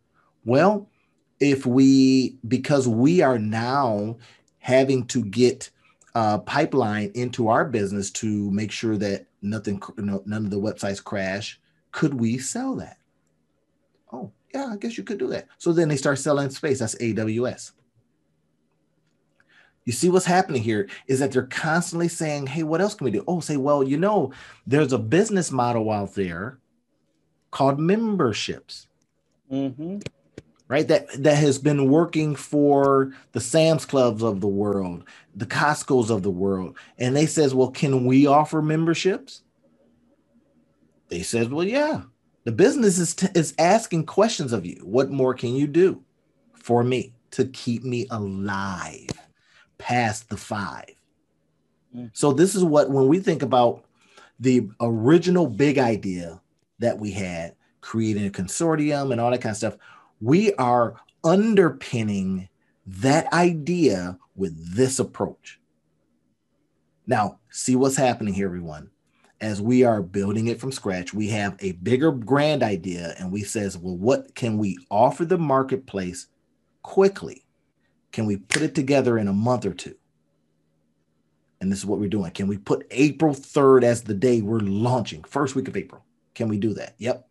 Well, 0.45 0.89
if 1.39 1.65
we 1.65 2.38
because 2.47 2.88
we 2.88 3.21
are 3.21 3.39
now 3.39 4.17
having 4.60 5.06
to 5.08 5.23
get 5.23 5.69
uh, 6.15 6.39
pipeline 6.39 7.12
into 7.15 7.47
our 7.47 7.65
business 7.65 8.12
to 8.12 8.52
make 8.52 8.71
sure 8.71 8.97
that 8.97 9.25
nothing, 9.41 9.82
none 9.97 10.45
of 10.45 10.49
the 10.49 10.60
websites 10.60 11.04
crash. 11.04 11.60
Could 11.91 12.13
we 12.15 12.38
sell 12.38 12.75
that? 12.75 12.97
Oh, 14.12 14.32
yeah, 14.54 14.67
I 14.71 14.78
guess 14.78 14.97
you 14.97 15.04
could 15.04 15.17
do 15.17 15.28
that. 15.28 15.47
So 15.58 15.71
then 15.71 15.88
they 15.88 15.95
start 15.95 16.19
selling 16.19 16.49
space. 16.49 16.80
That's 16.80 16.95
AWS. 16.95 17.71
You 19.86 19.93
see 19.93 20.10
what's 20.10 20.25
happening 20.25 20.62
here 20.62 20.88
is 21.08 21.19
that 21.19 21.32
they're 21.32 21.43
constantly 21.43 22.10
saying, 22.10 22.47
hey, 22.47 22.63
what 22.63 22.82
else 22.82 22.95
can 22.95 23.06
we 23.06 23.12
do? 23.12 23.23
Oh, 23.28 23.39
say, 23.39 23.58
well, 23.58 23.82
you 23.82 23.97
know, 23.97 24.32
there's 24.67 24.93
a 24.93 24.99
business 24.99 25.52
model 25.52 25.89
out 25.89 26.13
there 26.13 26.60
called 27.49 27.80
memberships. 27.80 28.88
Mm-hmm 29.52 29.99
right? 30.69 30.88
That 30.88 31.23
that 31.23 31.36
has 31.36 31.58
been 31.58 31.89
working 31.89 32.36
for 32.36 33.12
the 33.34 33.41
Sam's 33.41 33.86
Clubs 33.86 34.23
of 34.23 34.39
the 34.39 34.47
world, 34.47 35.03
the 35.36 35.47
Costco's 35.47 36.10
of 36.10 36.23
the 36.23 36.32
world, 36.32 36.77
and 36.97 37.15
they 37.15 37.25
says, 37.25 37.53
well, 37.53 37.71
can 37.71 38.05
we 38.05 38.27
offer 38.27 38.62
memberships? 38.62 39.41
They 41.10 41.23
says, 41.23 41.49
well, 41.49 41.65
yeah. 41.65 42.03
The 42.45 42.51
business 42.53 42.97
is 42.97 43.15
t- 43.15 43.27
is 43.36 43.53
asking 43.60 44.05
questions 44.05 44.53
of 44.53 44.65
you. 44.65 44.79
What 44.84 45.12
more 45.12 45.34
can 45.34 45.53
you 45.55 45.67
do 45.67 46.01
for 46.53 46.84
me 46.84 47.13
to 47.32 47.45
keep 47.45 47.84
me 47.84 48.08
alive 48.10 49.10
past 49.77 50.29
the 50.29 50.38
five? 50.38 50.95
Mm. 51.95 52.12
So 52.13 52.32
this 52.32 52.55
is 52.55 52.63
what 52.63 52.89
when 52.89 53.08
we 53.08 53.19
think 53.19 53.41
about 53.41 53.84
the 54.39 54.69
original 54.79 55.47
big 55.47 55.77
idea 55.77 56.39
that 56.79 56.97
we 56.97 57.12
had, 57.12 57.55
creating 57.82 58.25
a 58.25 58.32
consortium 58.32 59.12
and 59.12 59.19
all 59.19 59.32
that 59.32 59.41
kind 59.41 59.51
of 59.51 59.58
stuff 59.58 59.77
we 60.21 60.53
are 60.55 60.95
underpinning 61.23 62.49
that 62.86 63.32
idea 63.34 64.17
with 64.36 64.75
this 64.75 64.99
approach. 64.99 65.60
Now, 67.08 67.39
see 67.49 67.75
what's 67.75 67.97
happening 67.97 68.34
here, 68.34 68.47
everyone. 68.47 68.91
As 69.41 69.62
we 69.62 69.84
are 69.84 70.01
building 70.01 70.47
it 70.47 70.60
from 70.60 70.71
scratch, 70.71 71.13
we 71.13 71.29
have 71.29 71.55
a 71.60 71.71
bigger 71.73 72.12
grand 72.12 72.62
idea, 72.62 73.15
and 73.17 73.32
we 73.32 73.43
says, 73.43 73.77
well, 73.77 73.95
what 73.95 74.36
can 74.36 74.58
we 74.58 74.77
offer 74.89 75.23
the 75.23 75.38
marketplace 75.38 76.27
quickly? 76.82 77.45
Can 78.12 78.25
we 78.25 78.38
put 78.38 78.62
it 78.62 78.75
together 78.75 79.17
in 79.17 79.27
a 79.27 79.34
month 79.34 79.65
or 79.65 79.73
two? 79.73 79.95
And 81.62 81.71
this 81.71 81.79
is 81.79 81.86
what 81.86 81.99
we're 81.99 82.10
doing. 82.10 82.32
Can 82.32 82.47
we 82.47 82.58
put 82.58 82.88
April 82.91 83.34
3rd 83.34 83.84
as 83.84 84.01
the 84.01 84.13
day 84.13 84.41
we're 84.41 84.60
launching, 84.60 85.23
first 85.23 85.55
week 85.55 85.67
of 85.67 85.77
April? 85.77 86.03
Can 86.34 86.47
we 86.47 86.58
do 86.58 86.73
that? 86.73 86.95
Yep. 86.97 87.27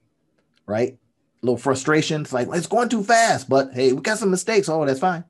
Right 0.66 0.98
little 1.42 1.56
frustration. 1.56 2.22
It's 2.22 2.32
like 2.32 2.48
it's 2.52 2.66
going 2.66 2.88
too 2.88 3.02
fast, 3.02 3.48
but 3.48 3.72
hey, 3.72 3.92
we 3.92 4.00
got 4.00 4.18
some 4.18 4.30
mistakes. 4.30 4.68
Oh, 4.68 4.84
that's 4.84 5.00
fine. 5.00 5.24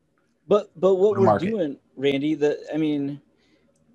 But 0.46 0.70
but 0.76 0.94
what 0.94 1.18
we're 1.18 1.24
market. 1.24 1.50
doing, 1.50 1.76
Randy, 1.96 2.34
that 2.36 2.58
I 2.72 2.76
mean, 2.76 3.20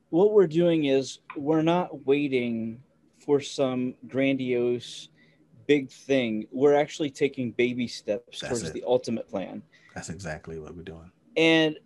what 0.10 0.32
we're 0.32 0.48
doing 0.48 0.86
is 0.86 1.20
we're 1.36 1.64
not 1.64 2.06
waiting 2.06 2.82
for 3.20 3.40
some 3.40 3.96
grandiose 4.08 5.10
big 5.66 5.90
thing. 5.90 6.46
We're 6.52 6.76
actually 6.76 7.10
taking 7.10 7.52
baby 7.52 7.88
steps 7.88 8.42
that's 8.42 8.60
towards 8.60 8.70
it. 8.70 8.74
the 8.74 8.84
ultimate 8.86 9.30
plan. 9.30 9.64
That's 9.96 10.10
exactly 10.10 10.60
what 10.60 10.76
we're 10.76 10.84
doing. 10.84 11.12
And 11.38 11.78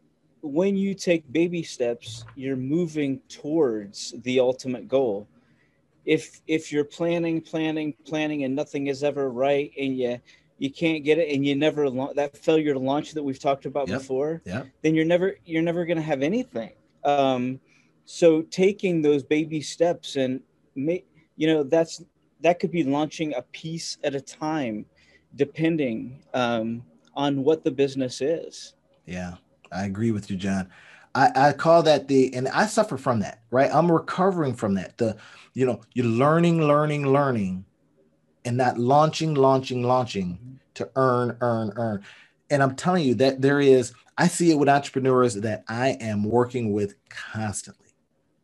when 0.42 0.76
you 0.76 0.94
take 0.94 1.32
baby 1.32 1.64
steps, 1.64 2.26
you're 2.36 2.56
moving 2.56 3.20
towards 3.30 4.14
the 4.24 4.40
ultimate 4.40 4.88
goal 4.88 5.28
if 6.08 6.40
if 6.48 6.72
you're 6.72 6.86
planning 6.86 7.42
planning 7.42 7.94
planning 8.06 8.46
and 8.46 8.56
nothing 8.56 8.88
is 8.88 9.04
ever 9.04 9.30
right 9.30 9.72
and 9.78 9.98
you 9.98 10.18
you 10.58 10.72
can't 10.72 11.04
get 11.04 11.20
it 11.20 11.36
and 11.36 11.46
you 11.46 11.56
never 11.56 11.90
that 12.16 12.36
failure 12.36 12.74
to 12.74 12.80
launch 12.80 13.12
that 13.12 13.22
we've 13.22 13.40
talked 13.40 13.66
about 13.66 13.88
yep. 13.90 14.00
before 14.00 14.42
yeah 14.46 14.64
then 14.82 14.96
you're 14.96 15.06
never 15.06 15.36
you're 15.46 15.62
never 15.62 15.86
going 15.86 15.98
to 15.98 16.04
have 16.04 16.24
anything. 16.24 16.72
Um 17.04 17.60
so 18.06 18.42
taking 18.44 19.02
those 19.02 19.22
baby 19.22 19.62
steps 19.62 20.16
and 20.16 20.42
make 20.76 21.06
you 21.36 21.46
know 21.46 21.62
that's 21.62 22.02
that 22.40 22.60
could 22.60 22.72
be 22.72 22.84
launching 22.84 23.34
a 23.36 23.42
piece 23.52 23.98
at 24.06 24.16
a 24.16 24.22
time 24.22 24.86
depending 25.36 26.24
um 26.34 26.82
on 27.16 27.44
what 27.44 27.66
the 27.66 27.72
business 27.72 28.22
is. 28.22 28.76
Yeah 29.06 29.36
i 29.70 29.84
agree 29.84 30.12
with 30.12 30.32
you 30.32 30.38
john 30.38 30.70
I, 31.18 31.50
I 31.50 31.54
call 31.54 31.84
that 31.84 32.08
the 32.08 32.34
and 32.36 32.48
i 32.50 32.66
suffer 32.68 32.98
from 32.98 33.20
that 33.22 33.42
right 33.50 33.74
i'm 33.74 33.92
recovering 33.92 34.54
from 34.54 34.76
that 34.76 34.98
the 34.98 35.18
you 35.58 35.66
know, 35.66 35.82
you're 35.96 36.06
learning, 36.06 36.62
learning, 36.62 37.12
learning, 37.12 37.66
and 38.46 38.58
not 38.58 38.78
launching, 38.78 39.34
launching, 39.34 39.82
launching 39.82 40.60
to 40.76 40.88
earn, 40.96 41.36
earn, 41.42 41.74
earn. 41.78 42.04
And 42.52 42.62
I'm 42.62 42.76
telling 42.76 43.04
you 43.04 43.16
that 43.16 43.42
there 43.42 43.60
is, 43.60 43.92
I 44.20 44.28
see 44.28 44.52
it 44.52 44.60
with 44.60 44.70
entrepreneurs 44.70 45.34
that 45.34 45.64
I 45.68 45.98
am 46.00 46.24
working 46.24 46.74
with 46.74 46.94
constantly, 47.10 47.90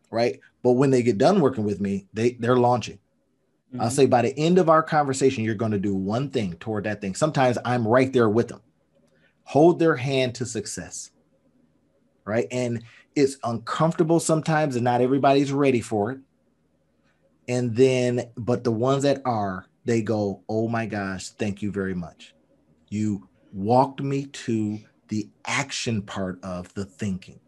right? 0.10 0.40
But 0.64 0.72
when 0.72 0.90
they 0.90 1.04
get 1.04 1.20
done 1.20 1.40
working 1.40 1.66
with 1.66 1.80
me, 1.80 2.08
they 2.14 2.32
they're 2.32 2.58
launching. 2.58 2.98
Mm-hmm. 3.72 3.82
I'll 3.82 3.92
say 3.92 4.08
by 4.08 4.24
the 4.24 4.36
end 4.36 4.58
of 4.58 4.68
our 4.68 4.82
conversation, 4.82 5.44
you're 5.44 5.54
going 5.54 5.72
to 5.72 5.78
do 5.78 5.94
one 5.94 6.32
thing 6.32 6.54
toward 6.54 6.86
that 6.86 7.00
thing. 7.00 7.14
Sometimes 7.14 7.60
I'm 7.64 7.88
right 7.88 8.12
there 8.12 8.30
with 8.30 8.48
them. 8.48 8.62
Hold 9.44 9.78
their 9.78 9.98
hand 9.98 10.34
to 10.36 10.48
success. 10.48 11.12
Right. 12.26 12.48
And 12.52 12.84
it's 13.16 13.38
uncomfortable 13.44 14.20
sometimes, 14.20 14.76
and 14.76 14.84
not 14.84 15.02
everybody's 15.02 15.52
ready 15.52 15.82
for 15.82 16.12
it. 16.12 16.20
And 17.48 17.76
then 17.76 18.30
but 18.38 18.64
the 18.64 18.72
ones 18.72 19.04
that 19.04 19.22
are 19.26 19.66
they 19.86 20.02
go 20.02 20.44
oh 20.48 20.70
my 20.70 20.86
gosh 20.86 21.30
thank 21.30 21.62
you 21.62 21.72
very 21.72 21.94
much. 21.94 22.34
You 22.90 23.28
walked 23.52 24.02
me 24.02 24.28
to 24.28 24.80
the 25.10 25.30
action 25.46 26.02
part 26.02 26.42
of 26.44 26.74
the 26.74 26.86
thinking. 26.86 27.40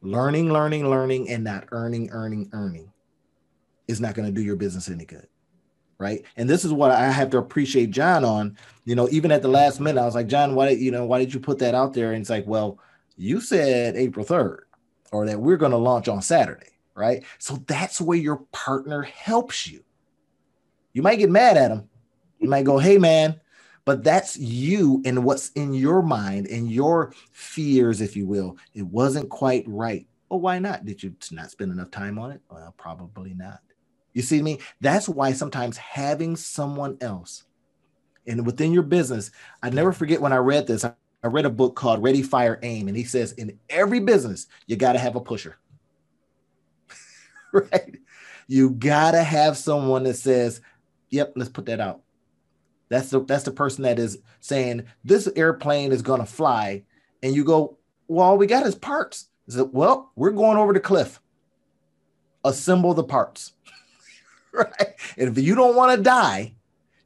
Learning 0.00 0.52
learning 0.52 0.88
learning 0.88 1.28
and 1.28 1.42
not 1.42 1.66
earning 1.72 2.10
earning 2.10 2.48
earning 2.52 2.92
is 3.88 4.00
not 4.00 4.14
going 4.14 4.32
to 4.32 4.34
do 4.34 4.44
your 4.44 4.56
business 4.56 4.88
any 4.88 5.04
good 5.04 5.26
right? 6.00 6.22
And 6.36 6.48
this 6.48 6.64
is 6.64 6.72
what 6.72 6.92
i 6.92 7.10
have 7.10 7.30
to 7.30 7.38
appreciate 7.38 7.90
john 7.90 8.24
on. 8.24 8.56
You 8.84 8.94
know 8.94 9.08
even 9.10 9.32
at 9.32 9.42
the 9.42 9.48
last 9.48 9.80
minute 9.80 10.00
i 10.00 10.04
was 10.04 10.14
like 10.14 10.28
john 10.28 10.54
why 10.54 10.70
you 10.70 10.92
know 10.92 11.04
why 11.04 11.18
did 11.18 11.34
you 11.34 11.40
put 11.40 11.58
that 11.58 11.74
out 11.74 11.92
there? 11.92 12.12
And 12.12 12.20
it's 12.20 12.30
like 12.30 12.46
well 12.46 12.78
you 13.18 13.40
said 13.40 13.96
april 13.96 14.24
3rd 14.24 14.60
or 15.12 15.26
that 15.26 15.40
we're 15.40 15.56
going 15.56 15.72
to 15.72 15.78
launch 15.78 16.08
on 16.08 16.22
saturday 16.22 16.78
right? 16.98 17.22
So 17.38 17.62
that's 17.66 18.00
where 18.00 18.18
your 18.18 18.38
partner 18.50 19.02
helps 19.02 19.66
you. 19.66 19.84
You 20.92 21.02
might 21.02 21.20
get 21.20 21.30
mad 21.30 21.56
at 21.56 21.68
them. 21.68 21.88
You 22.40 22.48
might 22.48 22.64
go, 22.64 22.78
hey, 22.78 22.98
man, 22.98 23.40
but 23.84 24.02
that's 24.02 24.36
you 24.36 25.00
and 25.04 25.24
what's 25.24 25.50
in 25.50 25.72
your 25.74 26.02
mind 26.02 26.48
and 26.48 26.70
your 26.70 27.14
fears, 27.30 28.00
if 28.00 28.16
you 28.16 28.26
will. 28.26 28.56
It 28.74 28.82
wasn't 28.82 29.28
quite 29.30 29.64
right. 29.66 30.06
Well, 30.28 30.40
why 30.40 30.58
not? 30.58 30.84
Did 30.84 31.02
you 31.02 31.14
not 31.30 31.50
spend 31.50 31.70
enough 31.70 31.90
time 31.90 32.18
on 32.18 32.32
it? 32.32 32.40
Well, 32.50 32.74
probably 32.76 33.32
not. 33.32 33.60
You 34.12 34.22
see 34.22 34.42
me? 34.42 34.58
That's 34.80 35.08
why 35.08 35.32
sometimes 35.32 35.76
having 35.76 36.36
someone 36.36 36.98
else 37.00 37.44
and 38.26 38.44
within 38.44 38.72
your 38.72 38.82
business, 38.82 39.30
I 39.62 39.70
never 39.70 39.92
forget 39.92 40.20
when 40.20 40.32
I 40.32 40.36
read 40.36 40.66
this. 40.66 40.84
I 41.22 41.26
read 41.26 41.46
a 41.46 41.50
book 41.50 41.74
called 41.74 42.02
Ready, 42.02 42.22
Fire, 42.22 42.58
Aim, 42.62 42.88
and 42.88 42.96
he 42.96 43.04
says 43.04 43.32
in 43.32 43.58
every 43.68 44.00
business, 44.00 44.46
you 44.66 44.76
got 44.76 44.92
to 44.92 44.98
have 44.98 45.16
a 45.16 45.20
pusher. 45.20 45.56
right? 47.52 47.96
You 48.46 48.70
got 48.70 49.12
to 49.12 49.22
have 49.22 49.56
someone 49.56 50.04
that 50.04 50.14
says, 50.14 50.60
yep, 51.10 51.32
let's 51.36 51.50
put 51.50 51.66
that 51.66 51.80
out. 51.80 52.02
That's 52.88 53.10
the 53.10 53.22
that's 53.24 53.44
the 53.44 53.50
person 53.50 53.84
that 53.84 53.98
is 53.98 54.18
saying 54.40 54.84
this 55.04 55.28
airplane 55.36 55.92
is 55.92 56.02
to 56.20 56.26
fly, 56.26 56.84
and 57.22 57.34
you 57.34 57.44
go, 57.44 57.76
well, 58.06 58.28
all 58.28 58.38
we 58.38 58.46
got 58.46 58.66
is 58.66 58.74
parts. 58.74 59.28
Is 59.46 59.60
well, 59.60 60.10
we're 60.16 60.30
going 60.30 60.56
over 60.56 60.72
the 60.72 60.80
cliff. 60.80 61.20
Assemble 62.44 62.94
the 62.94 63.04
parts, 63.04 63.52
right? 64.52 64.94
And 65.18 65.28
if 65.28 65.44
you 65.44 65.54
don't 65.54 65.76
want 65.76 65.96
to 65.96 66.02
die, 66.02 66.54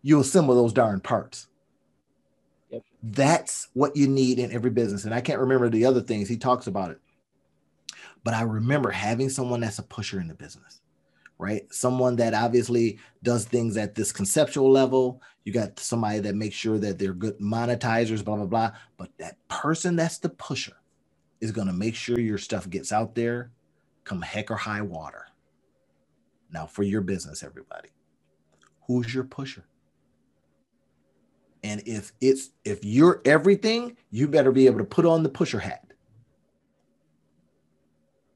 you 0.03 0.21
assemble 0.21 0.55
those 0.55 0.73
darn 0.73 1.01
parts. 1.01 1.49
That's 3.03 3.69
what 3.73 3.97
you 3.97 4.07
need 4.07 4.39
in 4.39 4.53
every 4.53 4.71
business. 4.71 5.05
And 5.05 5.15
I 5.15 5.21
can't 5.21 5.41
remember 5.41 5.69
the 5.69 5.85
other 5.87 6.01
things 6.01 6.29
he 6.29 6.37
talks 6.37 6.67
about 6.67 6.91
it, 6.93 7.01
but 8.23 8.35
I 8.35 8.43
remember 8.43 8.91
having 8.91 9.29
someone 9.29 9.61
that's 9.61 9.79
a 9.79 9.83
pusher 9.83 10.21
in 10.21 10.29
the 10.29 10.35
business 10.35 10.83
right? 11.43 11.67
Someone 11.75 12.15
that 12.17 12.35
obviously 12.35 13.01
does 13.25 13.45
things 13.45 13.77
at 13.77 13.97
this 13.97 14.13
conceptual 14.13 14.71
level. 14.71 15.21
You 15.43 15.53
got 15.53 15.79
somebody 15.81 16.21
that 16.21 16.37
makes 16.37 16.55
sure 16.55 16.79
that 16.79 17.01
they're 17.01 17.13
good 17.13 17.37
monetizers, 17.41 18.25
blah, 18.25 18.37
blah, 18.37 18.47
blah. 18.47 18.71
But 18.97 19.11
that 19.19 19.37
person 19.49 19.97
that's 19.97 20.19
the 20.19 20.29
pusher 20.29 20.77
is 21.41 21.51
going 21.51 21.67
to 21.67 21.73
make 21.73 21.97
sure 21.97 22.21
your 22.21 22.39
stuff 22.39 22.71
gets 22.71 22.93
out 22.93 23.17
there 23.17 23.51
come 24.05 24.23
heck 24.23 24.53
or 24.53 24.57
high 24.57 24.83
water. 24.83 25.27
Now, 26.53 26.67
for 26.67 26.85
your 26.85 27.01
business, 27.01 27.43
everybody, 27.43 27.89
who's 28.87 29.13
your 29.13 29.25
pusher? 29.25 29.65
And 31.65 31.83
if 31.87 32.13
it's 32.21 32.51
if 32.65 32.85
you're 32.85 33.23
everything, 33.25 33.97
you 34.11 34.27
better 34.27 34.53
be 34.53 34.67
able 34.67 34.79
to 34.79 34.85
put 34.85 35.07
on 35.07 35.23
the 35.23 35.29
pusher 35.29 35.61
hat. 35.61 35.85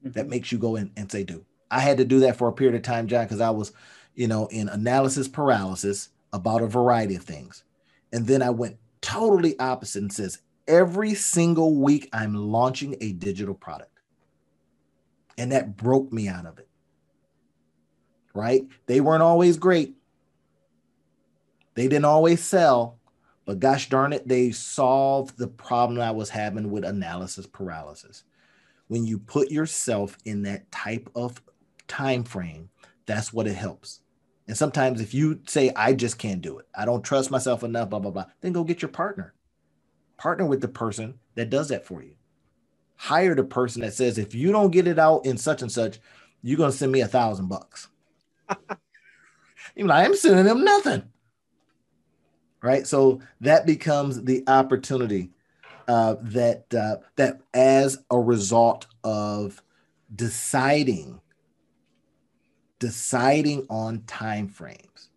Mm-hmm. 0.03 0.11
That 0.11 0.29
makes 0.29 0.51
you 0.51 0.57
go 0.57 0.75
in 0.75 0.91
and 0.95 1.11
say, 1.11 1.23
do. 1.23 1.45
I 1.69 1.81
had 1.81 1.97
to 1.97 2.05
do 2.05 2.19
that 2.21 2.37
for 2.37 2.47
a 2.47 2.53
period 2.53 2.75
of 2.75 2.83
time, 2.83 3.07
John, 3.07 3.25
because 3.25 3.41
I 3.41 3.49
was, 3.49 3.73
you 4.15 4.27
know, 4.27 4.47
in 4.47 4.69
analysis 4.69 5.27
paralysis 5.27 6.09
about 6.31 6.61
a 6.61 6.67
variety 6.67 7.15
of 7.15 7.23
things. 7.23 7.63
And 8.13 8.25
then 8.25 8.41
I 8.41 8.49
went 8.49 8.77
totally 9.01 9.59
opposite 9.59 10.01
and 10.01 10.13
says, 10.13 10.39
every 10.67 11.13
single 11.13 11.75
week 11.75 12.09
I'm 12.13 12.35
launching 12.35 12.95
a 13.01 13.11
digital 13.11 13.53
product. 13.53 13.99
And 15.37 15.51
that 15.51 15.75
broke 15.75 16.11
me 16.13 16.29
out 16.29 16.45
of 16.45 16.57
it. 16.57 16.69
Right? 18.33 18.65
They 18.85 19.01
weren't 19.01 19.23
always 19.23 19.57
great. 19.57 19.95
They 21.75 21.87
didn't 21.87 22.05
always 22.05 22.43
sell, 22.43 22.96
but 23.47 23.61
gosh 23.61 23.87
darn 23.87 24.11
it, 24.11 24.27
they 24.27 24.51
solved 24.51 25.37
the 25.37 25.47
problem 25.47 26.01
I 26.01 26.11
was 26.11 26.29
having 26.29 26.69
with 26.69 26.83
analysis 26.83 27.47
paralysis. 27.47 28.25
When 28.89 29.05
you 29.05 29.17
put 29.17 29.49
yourself 29.49 30.17
in 30.25 30.43
that 30.43 30.69
type 30.69 31.09
of 31.15 31.41
time 31.87 32.25
frame, 32.25 32.69
that's 33.05 33.31
what 33.31 33.47
it 33.47 33.55
helps. 33.55 34.01
And 34.49 34.57
sometimes 34.57 34.99
if 34.99 35.13
you 35.13 35.39
say, 35.47 35.71
I 35.77 35.93
just 35.93 36.19
can't 36.19 36.41
do 36.41 36.57
it, 36.59 36.67
I 36.75 36.83
don't 36.83 37.03
trust 37.03 37.31
myself 37.31 37.63
enough, 37.63 37.89
blah, 37.89 37.99
blah, 37.99 38.11
blah, 38.11 38.25
then 38.41 38.51
go 38.51 38.65
get 38.65 38.81
your 38.81 38.89
partner. 38.91 39.33
Partner 40.17 40.45
with 40.45 40.59
the 40.59 40.67
person 40.67 41.17
that 41.35 41.49
does 41.49 41.69
that 41.69 41.85
for 41.85 42.03
you. 42.03 42.15
Hire 42.97 43.33
the 43.33 43.45
person 43.45 43.81
that 43.81 43.93
says, 43.93 44.17
if 44.17 44.35
you 44.35 44.51
don't 44.51 44.71
get 44.71 44.87
it 44.87 44.99
out 44.99 45.25
in 45.25 45.37
such 45.37 45.61
and 45.61 45.71
such, 45.71 45.99
you're 46.41 46.57
going 46.57 46.71
to 46.71 46.77
send 46.77 46.91
me 46.91 46.99
a 46.99 47.07
thousand 47.07 47.47
bucks. 47.47 47.87
Even 49.77 49.91
I'm 49.91 50.17
sending 50.17 50.43
them 50.43 50.65
nothing. 50.65 51.03
Right. 52.67 52.85
So 52.85 53.21
that 53.39 53.65
becomes 53.65 54.21
the 54.23 54.43
opportunity 54.45 55.29
uh, 55.87 56.15
that 56.21 56.65
uh, 56.75 56.97
that 57.15 57.39
as 57.53 57.97
a 58.11 58.19
result 58.19 58.87
of 59.05 59.63
deciding 60.13 61.21
deciding 62.77 63.65
on 63.69 64.01
time 64.01 64.49
frames. 64.49 65.11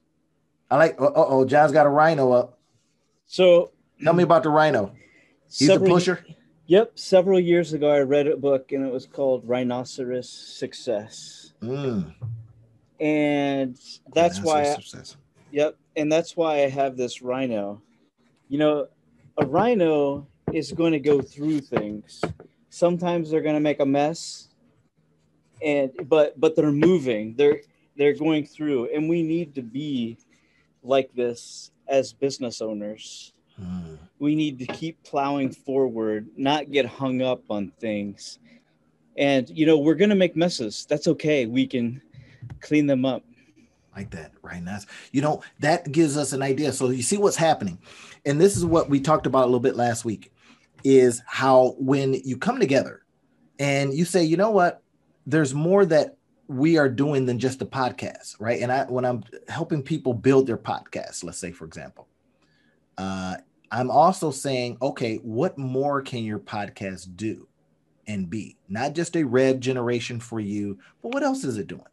I 0.71 0.77
like. 0.77 0.95
Oh, 1.01 1.13
oh, 1.13 1.45
John's 1.45 1.73
got 1.73 1.87
a 1.87 1.89
rhino 1.89 2.31
up. 2.31 2.61
So 3.27 3.73
tell 4.01 4.13
me 4.13 4.23
about 4.23 4.45
the 4.45 4.51
rhino. 4.51 4.95
He's 5.47 5.67
several, 5.67 5.91
a 5.91 5.95
pusher. 5.95 6.25
Yep. 6.67 6.93
Several 6.97 7.41
years 7.41 7.73
ago, 7.73 7.91
I 7.91 7.99
read 7.99 8.29
a 8.29 8.37
book 8.37 8.71
and 8.71 8.87
it 8.87 8.93
was 8.93 9.07
called 9.07 9.43
Rhinoceros 9.45 10.31
Success. 10.31 11.53
Mm. 11.61 12.15
And 13.01 13.77
that's 14.15 14.39
Rhinoceros 14.39 14.45
why. 14.45 14.61
I, 14.61 14.75
success. 14.77 15.17
Yep. 15.53 15.77
And 15.97 16.11
that's 16.11 16.37
why 16.37 16.63
I 16.63 16.69
have 16.69 16.97
this 16.97 17.23
rhino. 17.23 17.83
You 18.49 18.59
know, 18.59 18.89
a 19.39 19.47
rhino 19.47 20.27
is 20.53 20.73
going 20.73 20.93
to 20.93 21.01
go 21.01 21.21
through 21.21 21.61
things. 21.61 22.21
Sometimes 22.71 23.31
they're 23.31 23.41
going 23.41 23.55
to 23.57 23.61
make 23.61 23.81
a 23.81 23.87
mess 23.87 24.51
and 25.63 25.91
but 26.09 26.39
but 26.41 26.57
they're 26.57 26.73
moving 26.73 27.35
they're 27.37 27.61
they're 27.97 28.15
going 28.15 28.45
through 28.47 28.89
and 28.95 29.09
we 29.09 29.23
need 29.23 29.55
to 29.55 29.63
be 29.63 30.17
like 30.83 31.13
this 31.15 31.71
as 31.89 32.13
business 32.13 32.61
owners 32.61 33.33
hmm. 33.59 33.95
we 34.19 34.35
need 34.35 34.59
to 34.59 34.67
keep 34.67 35.03
plowing 35.03 35.51
forward 35.51 36.27
not 36.37 36.71
get 36.71 36.87
hung 36.87 37.21
up 37.21 37.43
on 37.51 37.71
things 37.79 38.39
and 39.17 39.51
you 39.51 39.67
know 39.67 39.79
we're 39.79 39.95
going 39.95 40.11
to 40.11 40.17
make 40.17 40.37
messes 40.37 40.87
that's 40.89 41.09
okay 41.09 41.47
we 41.47 41.67
can 41.67 42.01
clean 42.61 42.87
them 42.87 43.05
up 43.05 43.23
like 43.97 44.11
that 44.11 44.33
right 44.43 44.63
now 44.63 44.79
you 45.13 45.21
know 45.21 45.43
that 45.59 45.91
gives 45.91 46.17
us 46.17 46.33
an 46.33 46.43
idea 46.43 46.73
so 46.73 46.91
you 46.91 47.03
see 47.03 47.17
what's 47.17 47.37
happening 47.37 47.79
and 48.25 48.41
this 48.41 48.57
is 48.57 48.65
what 48.65 48.89
we 48.89 49.01
talked 49.01 49.27
about 49.27 49.43
a 49.43 49.47
little 49.47 49.61
bit 49.61 49.77
last 49.77 50.05
week 50.05 50.33
is 50.85 51.23
how 51.27 51.75
when 51.79 52.15
you 52.15 52.37
come 52.37 52.59
together 52.61 53.03
and 53.59 53.93
you 53.93 54.05
say 54.05 54.23
you 54.23 54.37
know 54.37 54.51
what 54.51 54.83
there's 55.27 55.55
more 55.55 55.85
that 55.85 56.17
we 56.51 56.77
are 56.77 56.89
doing 56.89 57.27
than 57.27 57.39
just 57.39 57.63
a 57.63 57.65
podcast, 57.65 58.35
right? 58.41 58.61
And 58.61 58.73
I, 58.73 58.85
when 58.87 59.05
I'm 59.05 59.23
helping 59.49 59.85
people 59.85 60.13
build 60.13 60.49
their 60.49 60.59
podcast, 60.59 61.23
let's 61.23 61.39
say, 61.39 61.53
for 61.53 61.65
example, 61.65 62.09
uh, 62.99 63.37
I'm 63.71 63.89
also 63.89 64.33
saying, 64.33 64.77
okay, 64.83 65.19
what 65.19 65.57
more 65.57 66.03
can 66.03 66.25
your 66.25 66.41
podcast 66.41 67.15
do 67.15 67.47
and 68.09 68.29
be? 68.29 68.57
Not 68.69 68.97
just 68.97 69.15
a 69.15 69.23
rev 69.23 69.61
generation 69.61 70.19
for 70.19 70.41
you, 70.41 70.81
but 71.03 71.15
what 71.15 71.23
else 71.23 71.45
is 71.45 71.57
it 71.57 71.69
doing? 71.69 71.85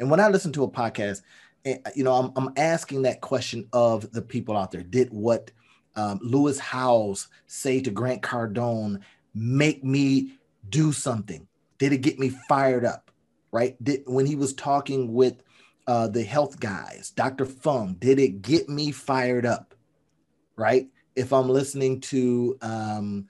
And 0.00 0.10
when 0.10 0.18
I 0.18 0.28
listen 0.28 0.52
to 0.54 0.64
a 0.64 0.68
podcast, 0.68 1.22
eh, 1.64 1.76
you 1.94 2.02
know, 2.02 2.14
I'm, 2.14 2.32
I'm 2.34 2.52
asking 2.56 3.02
that 3.02 3.20
question 3.20 3.68
of 3.72 4.10
the 4.10 4.22
people 4.22 4.56
out 4.56 4.70
there. 4.72 4.82
Did 4.82 5.10
what 5.12 5.50
um, 5.94 6.18
Lewis 6.22 6.58
Howes 6.58 7.28
say 7.46 7.80
to 7.82 7.90
Grant 7.90 8.22
Cardone 8.22 9.00
make 9.34 9.84
me 9.84 10.32
do 10.70 10.92
something? 10.92 11.46
Did 11.78 11.92
it 11.92 11.98
get 11.98 12.18
me 12.18 12.30
fired 12.30 12.84
up? 12.84 13.10
Right? 13.52 13.76
Did 13.84 14.02
when 14.06 14.26
he 14.26 14.36
was 14.36 14.54
talking 14.54 15.12
with 15.12 15.42
uh, 15.86 16.08
the 16.08 16.22
health 16.22 16.58
guys, 16.58 17.10
Dr. 17.10 17.44
Fung, 17.44 17.94
did 17.98 18.18
it 18.18 18.42
get 18.42 18.68
me 18.68 18.92
fired 18.92 19.44
up? 19.44 19.74
Right? 20.56 20.88
If 21.14 21.32
I'm 21.32 21.48
listening 21.48 22.00
to 22.02 22.56
um, 22.62 23.28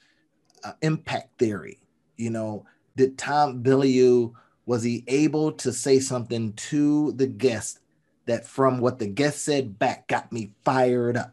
uh, 0.62 0.72
Impact 0.82 1.36
Theory, 1.38 1.78
you 2.16 2.30
know, 2.30 2.64
did 2.96 3.18
Tom 3.18 3.62
Bilyeu 3.62 4.34
was 4.66 4.82
he 4.82 5.04
able 5.08 5.52
to 5.52 5.72
say 5.72 6.00
something 6.00 6.52
to 6.54 7.12
the 7.12 7.26
guest 7.26 7.80
that 8.26 8.46
from 8.46 8.78
what 8.80 8.98
the 8.98 9.06
guest 9.06 9.44
said 9.44 9.78
back 9.78 10.08
got 10.08 10.32
me 10.32 10.52
fired 10.64 11.16
up? 11.16 11.32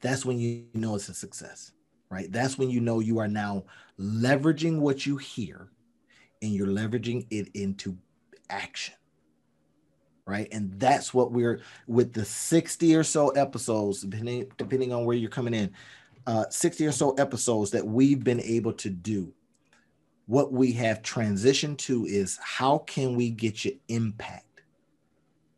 That's 0.00 0.24
when 0.24 0.38
you 0.38 0.66
know 0.74 0.94
it's 0.94 1.08
a 1.08 1.14
success 1.14 1.72
right? 2.10 2.30
That's 2.30 2.58
when 2.58 2.70
you 2.70 2.80
know 2.80 3.00
you 3.00 3.18
are 3.18 3.28
now 3.28 3.64
leveraging 3.98 4.78
what 4.78 5.06
you 5.06 5.16
hear 5.16 5.68
and 6.42 6.52
you're 6.52 6.66
leveraging 6.66 7.26
it 7.30 7.48
into 7.54 7.96
action. 8.48 8.94
Right. 10.26 10.48
And 10.50 10.72
that's 10.80 11.14
what 11.14 11.30
we're 11.30 11.60
with 11.86 12.12
the 12.12 12.24
60 12.24 12.96
or 12.96 13.04
so 13.04 13.28
episodes, 13.30 14.02
depending, 14.02 14.50
depending 14.56 14.92
on 14.92 15.04
where 15.04 15.16
you're 15.16 15.30
coming 15.30 15.54
in, 15.54 15.72
uh, 16.26 16.46
60 16.50 16.84
or 16.86 16.92
so 16.92 17.12
episodes 17.12 17.70
that 17.70 17.86
we've 17.86 18.24
been 18.24 18.40
able 18.40 18.72
to 18.72 18.90
do. 18.90 19.32
What 20.26 20.52
we 20.52 20.72
have 20.72 21.02
transitioned 21.02 21.78
to 21.78 22.04
is 22.04 22.38
how 22.42 22.78
can 22.78 23.14
we 23.14 23.30
get 23.30 23.64
you 23.64 23.78
impact 23.88 24.62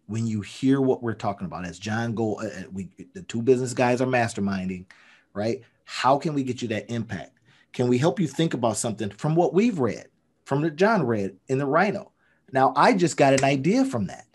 when 0.07 0.27
you 0.27 0.43
hear 0.43 0.81
what 0.81 1.03
we're 1.03 1.15
talking 1.15 1.47
about? 1.47 1.65
As 1.65 1.79
John 1.79 2.15
Go, 2.15 2.41
uh, 2.41 2.45
uh 2.45 2.63
we 2.73 2.91
the 3.15 3.23
two 3.23 3.43
business 3.43 3.73
guys 3.73 4.01
are 4.01 4.07
masterminding, 4.07 4.85
right? 5.33 5.63
How 5.85 6.19
can 6.19 6.35
we 6.35 6.43
get 6.43 6.61
you 6.61 6.69
that 6.69 6.91
impact? 6.91 7.39
Can 7.73 7.89
we 7.89 7.97
help 7.97 8.21
you 8.21 8.27
think 8.27 8.55
about 8.55 8.77
something 8.77 9.11
from 9.11 9.35
what 9.35 9.55
we've 9.55 9.79
read, 9.79 10.09
from 10.45 10.63
the 10.63 10.71
John 10.71 11.03
read 11.03 11.37
in 11.49 11.59
the 11.59 11.67
Rhino? 11.67 12.13
Now, 12.53 12.73
I 12.77 12.95
just 12.95 13.17
got 13.17 13.35
an 13.35 13.45
idea 13.45 13.85
from 13.85 14.07
that. 14.07 14.27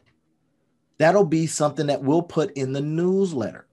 That'll 0.97 1.25
be 1.25 1.47
something 1.47 1.88
that 1.88 2.03
we'll 2.03 2.21
put 2.21 2.51
in 2.53 2.73
the 2.73 2.81
newsletter, 2.81 3.67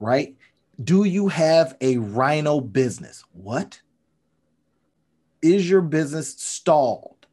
right? 0.00 0.36
Do 0.82 1.04
you 1.04 1.28
have 1.28 1.76
a 1.80 1.98
Rhino 1.98 2.60
business? 2.60 3.24
What? 3.32 3.80
Is 5.42 5.68
your 5.70 5.80
business 5.80 6.34
stalled? 6.34 7.26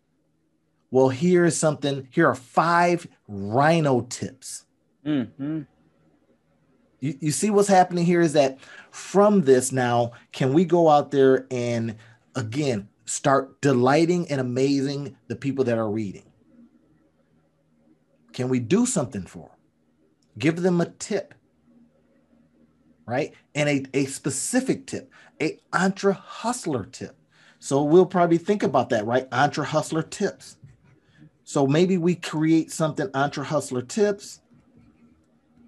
Well, 0.92 1.10
here 1.10 1.46
is 1.46 1.58
something. 1.58 2.08
Here 2.12 2.28
are 2.28 2.36
five 2.36 3.08
Rhino 3.28 4.02
tips. 4.02 4.66
Mm-hmm 5.06 5.62
You, 7.00 7.18
you 7.20 7.32
see 7.32 7.50
what's 7.50 7.68
happening 7.68 8.06
here 8.06 8.22
is 8.22 8.34
that 8.34 8.60
from 8.92 9.42
this 9.42 9.72
now, 9.72 10.14
can 10.32 10.54
we 10.54 10.66
go 10.66 10.90
out 10.90 11.12
there 11.12 11.46
and 11.52 11.96
again 12.36 12.90
start 13.06 13.62
delighting 13.62 14.30
and 14.30 14.42
amazing 14.42 15.18
the 15.28 15.36
people 15.36 15.66
that 15.66 15.78
are 15.78 15.90
reading? 15.90 16.24
Can 18.34 18.50
we 18.50 18.60
do 18.60 18.86
something 18.86 19.24
for 19.24 19.50
them? 19.50 19.58
Give 20.40 20.62
them 20.62 20.80
a 20.82 20.86
tip, 20.86 21.34
right? 23.06 23.34
And 23.56 23.68
a, 23.70 23.86
a 23.94 24.06
specific 24.06 24.88
tip, 24.88 25.12
a 25.42 25.60
entre 25.74 26.14
hustler 26.14 26.86
tip. 26.86 27.17
So 27.60 27.84
we'll 27.84 28.06
probably 28.06 28.38
think 28.38 28.64
about 28.64 28.90
that, 28.90 29.06
right? 29.06 29.28
Entre 29.32 29.66
hustler 29.66 30.04
tips. 30.04 30.58
So 31.44 31.66
maybe 31.66 31.98
we 31.98 32.16
create 32.16 32.72
something 32.72 33.10
entre 33.14 33.44
hustler 33.44 33.82
tips 33.82 34.42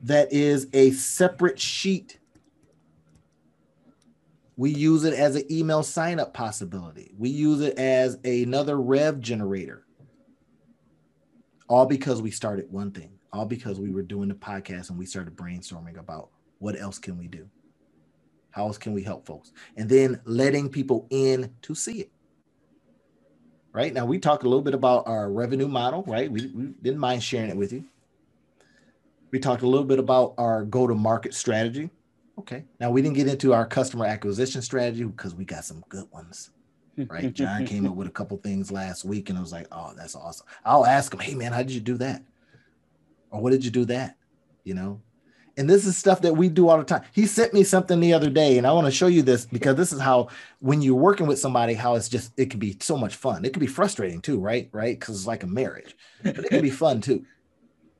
that 0.03 0.31
is 0.31 0.67
a 0.73 0.91
separate 0.91 1.59
sheet. 1.59 2.19
We 4.57 4.71
use 4.71 5.05
it 5.05 5.13
as 5.13 5.35
an 5.35 5.43
email 5.49 5.83
sign 5.83 6.19
up 6.19 6.33
possibility. 6.33 7.13
We 7.17 7.29
use 7.29 7.61
it 7.61 7.77
as 7.77 8.17
another 8.25 8.79
rev 8.79 9.21
generator. 9.21 9.85
All 11.69 11.85
because 11.85 12.21
we 12.21 12.31
started 12.31 12.71
one 12.71 12.91
thing, 12.91 13.11
all 13.31 13.45
because 13.45 13.79
we 13.79 13.91
were 13.91 14.01
doing 14.01 14.27
the 14.27 14.35
podcast 14.35 14.89
and 14.89 14.97
we 14.99 15.05
started 15.05 15.35
brainstorming 15.35 15.97
about 15.97 16.29
what 16.57 16.77
else 16.77 16.99
can 16.99 17.17
we 17.17 17.27
do? 17.27 17.47
How 18.52 18.66
else 18.66 18.78
can 18.78 18.93
we 18.93 19.04
help 19.04 19.26
folks? 19.26 19.52
And 19.78 19.89
then 19.89 20.20
letting 20.26 20.70
people 20.70 21.08
in 21.10 21.54
to 21.62 21.76
see 21.76 22.02
it. 22.02 22.12
Right 23.72 23.93
now, 23.93 24.06
we 24.06 24.18
talked 24.18 24.43
a 24.43 24.50
little 24.50 24.64
bit 24.64 24.74
about 24.74 25.08
our 25.08 25.32
revenue 25.32 25.68
model, 25.68 26.04
right? 26.08 26.32
We, 26.32 26.47
we 26.47 26.64
didn't 26.82 27.00
mind 27.00 27.22
sharing 27.22 27.50
it 27.50 27.58
with 27.58 27.72
you. 27.72 27.86
We 29.32 29.39
talked 29.39 29.62
a 29.62 29.68
little 29.68 29.86
bit 29.86 30.00
about 30.00 30.34
our 30.38 30.64
go 30.64 30.88
to 30.88 30.95
market 30.95 31.36
strategy. 31.36 31.91
Okay. 32.39 32.64
Now 32.80 32.89
we 32.89 33.02
didn't 33.02 33.16
get 33.16 33.28
into 33.28 33.54
our 33.54 33.66
customer 33.66 34.06
acquisition 34.06 34.62
strategy 34.62 35.04
because 35.04 35.36
we 35.36 35.45
got 35.45 35.66
some 35.66 35.84
good 35.89 36.10
ones. 36.12 36.50
Right. 36.97 37.32
John 37.34 37.66
came 37.66 37.86
up 37.86 37.95
with 37.95 38.08
a 38.08 38.12
couple 38.12 38.38
things 38.38 38.72
last 38.72 39.06
week 39.06 39.30
and 39.30 39.38
I 39.38 39.41
was 39.41 39.52
like, 39.52 39.68
oh, 39.72 39.93
that's 39.95 40.16
awesome. 40.16 40.47
I'll 40.66 40.86
ask 40.86 41.14
him, 41.14 41.20
hey 41.20 41.36
man, 41.36 41.52
how 41.52 41.60
did 41.60 41.72
you 41.72 41.82
do 41.82 41.97
that? 41.97 42.24
Or 43.30 43.41
what 43.41 43.52
did 43.52 43.64
you 43.64 43.72
do 43.72 43.86
that? 43.86 44.18
You 44.64 44.74
know? 44.74 45.02
And 45.60 45.70
this 45.70 45.86
is 45.86 45.97
stuff 45.97 46.22
that 46.22 46.38
we 46.38 46.47
do 46.47 46.70
all 46.70 46.78
the 46.78 46.86
time. 46.86 47.01
He 47.12 47.26
sent 47.26 47.53
me 47.53 47.66
something 47.66 47.99
the 47.99 48.14
other 48.14 48.30
day, 48.30 48.57
and 48.57 48.66
I 48.66 48.72
want 48.72 48.88
to 48.88 48.91
show 48.91 49.07
you 49.07 49.22
this 49.22 49.45
because 49.45 49.76
this 49.76 49.91
is 49.91 49.99
how 49.99 50.30
when 50.60 50.82
you're 50.82 50.95
working 50.95 51.28
with 51.28 51.38
somebody, 51.38 51.74
how 51.74 51.95
it's 51.95 52.07
just 52.07 52.32
it 52.38 52.49
can 52.49 52.62
be 52.62 52.78
so 52.80 52.95
much 52.95 53.16
fun. 53.16 53.43
It 53.43 53.51
can 53.51 53.60
be 53.60 53.68
frustrating 53.68 54.22
too, 54.22 54.39
right? 54.39 54.70
Right? 54.72 54.97
Because 54.97 55.18
it's 55.18 55.28
like 55.28 55.43
a 55.43 55.47
marriage, 55.47 55.97
but 56.24 56.38
it 56.38 56.49
can 56.49 56.62
be 56.62 56.70
fun 56.70 57.01
too. 57.01 57.26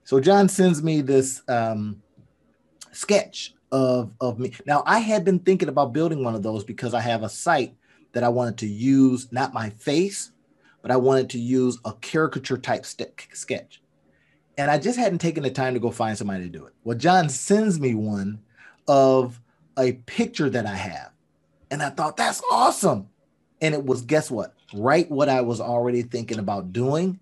So 0.06 0.22
John 0.22 0.48
sends 0.48 0.82
me 0.82 1.02
this 1.02 1.42
um, 1.50 2.02
sketch 2.94 3.54
of 3.74 4.16
of 4.22 4.40
me. 4.40 4.54
Now 4.66 4.82
I 4.86 5.00
had 5.00 5.26
been 5.26 5.40
thinking 5.40 5.68
about 5.68 5.92
building 5.92 6.24
one 6.24 6.36
of 6.36 6.44
those 6.44 6.64
because 6.64 6.94
I 6.94 7.02
have 7.02 7.24
a 7.24 7.30
site 7.30 7.76
that 8.14 8.24
I 8.24 8.30
wanted 8.30 8.58
to 8.60 8.68
use 8.68 9.34
not 9.34 9.54
my 9.54 9.70
face, 9.72 10.32
but 10.82 10.92
I 10.92 10.96
wanted 10.96 11.30
to 11.32 11.38
use 11.38 11.78
a 11.84 11.92
caricature 11.96 12.58
type 12.58 12.86
st- 12.86 13.28
sketch. 13.34 13.82
And 14.60 14.70
I 14.70 14.78
just 14.78 15.00
hadn't 15.00 15.20
taken 15.20 15.44
the 15.44 15.50
time 15.50 15.74
to 15.74 15.80
go 15.80 15.90
find 15.90 16.18
somebody 16.18 16.44
to 16.44 16.50
do 16.50 16.66
it. 16.66 16.74
Well, 16.84 16.98
John 16.98 17.30
sends 17.30 17.80
me 17.80 17.96
one 17.96 18.42
of 18.90 19.40
a 19.78 19.94
picture 19.94 20.50
that 20.50 20.66
I 20.66 20.76
have. 20.76 21.12
And 21.72 21.82
I 21.82 21.92
thought, 21.92 22.18
that's 22.18 22.42
awesome. 22.52 23.08
And 23.62 23.74
it 23.74 23.86
was, 23.86 24.02
guess 24.02 24.30
what? 24.30 24.54
Right 24.74 25.10
what 25.10 25.30
I 25.30 25.40
was 25.40 25.62
already 25.62 26.02
thinking 26.02 26.40
about 26.40 26.74
doing. 26.74 27.22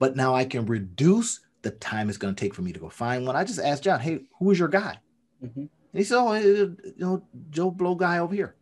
But 0.00 0.16
now 0.16 0.34
I 0.34 0.44
can 0.44 0.66
reduce 0.66 1.38
the 1.62 1.70
time 1.70 2.08
it's 2.08 2.18
going 2.18 2.34
to 2.34 2.40
take 2.40 2.52
for 2.52 2.62
me 2.62 2.72
to 2.72 2.80
go 2.80 2.88
find 2.88 3.24
one. 3.24 3.36
I 3.36 3.44
just 3.44 3.60
asked 3.60 3.84
John, 3.84 4.00
hey, 4.00 4.22
who 4.40 4.50
is 4.50 4.58
your 4.58 4.66
guy? 4.66 4.98
Mm-hmm. 5.40 5.60
And 5.60 5.70
he 5.92 6.02
said, 6.02 6.16
oh, 6.16 6.34
you 6.34 6.76
know, 6.98 7.22
Joe 7.50 7.70
Blow 7.70 7.94
guy 7.94 8.18
over 8.18 8.34
here. 8.34 8.56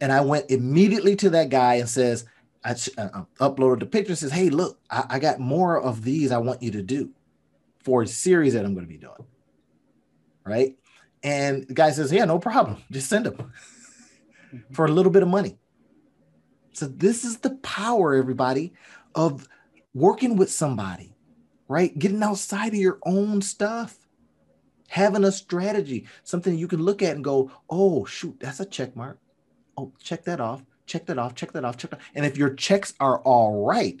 And 0.00 0.10
I 0.10 0.22
went 0.22 0.50
immediately 0.50 1.14
to 1.16 1.28
that 1.30 1.50
guy 1.50 1.74
and 1.74 1.88
says, 1.88 2.24
I 2.64 2.70
uh, 2.96 3.24
uploaded 3.40 3.80
the 3.80 3.86
picture 3.86 4.12
and 4.12 4.18
says, 4.18 4.32
hey, 4.32 4.48
look, 4.48 4.80
I, 4.88 5.04
I 5.10 5.18
got 5.18 5.38
more 5.38 5.78
of 5.78 6.02
these 6.02 6.32
I 6.32 6.38
want 6.38 6.62
you 6.62 6.70
to 6.70 6.82
do 6.82 7.12
for 7.86 8.02
a 8.02 8.06
series 8.06 8.52
that 8.52 8.64
I'm 8.64 8.74
going 8.74 8.84
to 8.84 8.92
be 8.92 8.98
doing. 8.98 9.24
Right. 10.44 10.76
And 11.22 11.66
the 11.66 11.74
guy 11.74 11.90
says, 11.90 12.12
yeah, 12.12 12.24
no 12.24 12.38
problem. 12.38 12.82
Just 12.90 13.08
send 13.08 13.26
them 13.26 13.34
mm-hmm. 13.34 14.74
for 14.74 14.84
a 14.84 14.90
little 14.90 15.10
bit 15.10 15.22
of 15.22 15.28
money. 15.28 15.58
So 16.72 16.86
this 16.86 17.24
is 17.24 17.38
the 17.38 17.56
power, 17.56 18.14
everybody, 18.14 18.74
of 19.14 19.48
working 19.94 20.36
with 20.36 20.50
somebody 20.50 21.16
right? 21.68 21.98
Getting 21.98 22.22
outside 22.22 22.68
of 22.68 22.74
your 22.74 22.98
own 23.04 23.42
stuff, 23.42 23.98
having 24.88 25.24
a 25.24 25.32
strategy, 25.32 26.06
something 26.24 26.56
you 26.56 26.68
can 26.68 26.82
look 26.82 27.02
at 27.02 27.14
and 27.14 27.24
go, 27.24 27.50
oh, 27.68 28.04
shoot, 28.04 28.36
that's 28.40 28.60
a 28.60 28.66
check 28.66 28.94
mark. 28.96 29.18
Oh, 29.76 29.92
check 30.02 30.24
that 30.24 30.40
off, 30.40 30.64
check 30.86 31.06
that 31.06 31.18
off, 31.18 31.34
check 31.34 31.52
that 31.52 31.64
off, 31.64 31.76
check 31.76 31.90
that. 31.90 32.00
And 32.14 32.24
if 32.24 32.36
your 32.36 32.54
checks 32.54 32.94
are 33.00 33.20
all 33.20 33.64
right, 33.64 34.00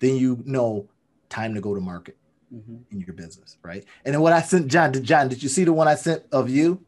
then 0.00 0.16
you 0.16 0.42
know 0.44 0.88
time 1.28 1.54
to 1.54 1.60
go 1.60 1.74
to 1.74 1.80
market 1.80 2.16
mm-hmm. 2.56 2.76
in 2.90 3.00
your 3.00 3.14
business, 3.14 3.58
right? 3.62 3.84
And 4.04 4.14
then 4.14 4.22
what 4.22 4.32
I 4.32 4.42
sent 4.42 4.68
John, 4.68 4.92
did 4.92 5.04
John, 5.04 5.28
did 5.28 5.42
you 5.42 5.48
see 5.48 5.64
the 5.64 5.72
one 5.72 5.88
I 5.88 5.94
sent 5.94 6.22
of 6.32 6.48
you? 6.48 6.84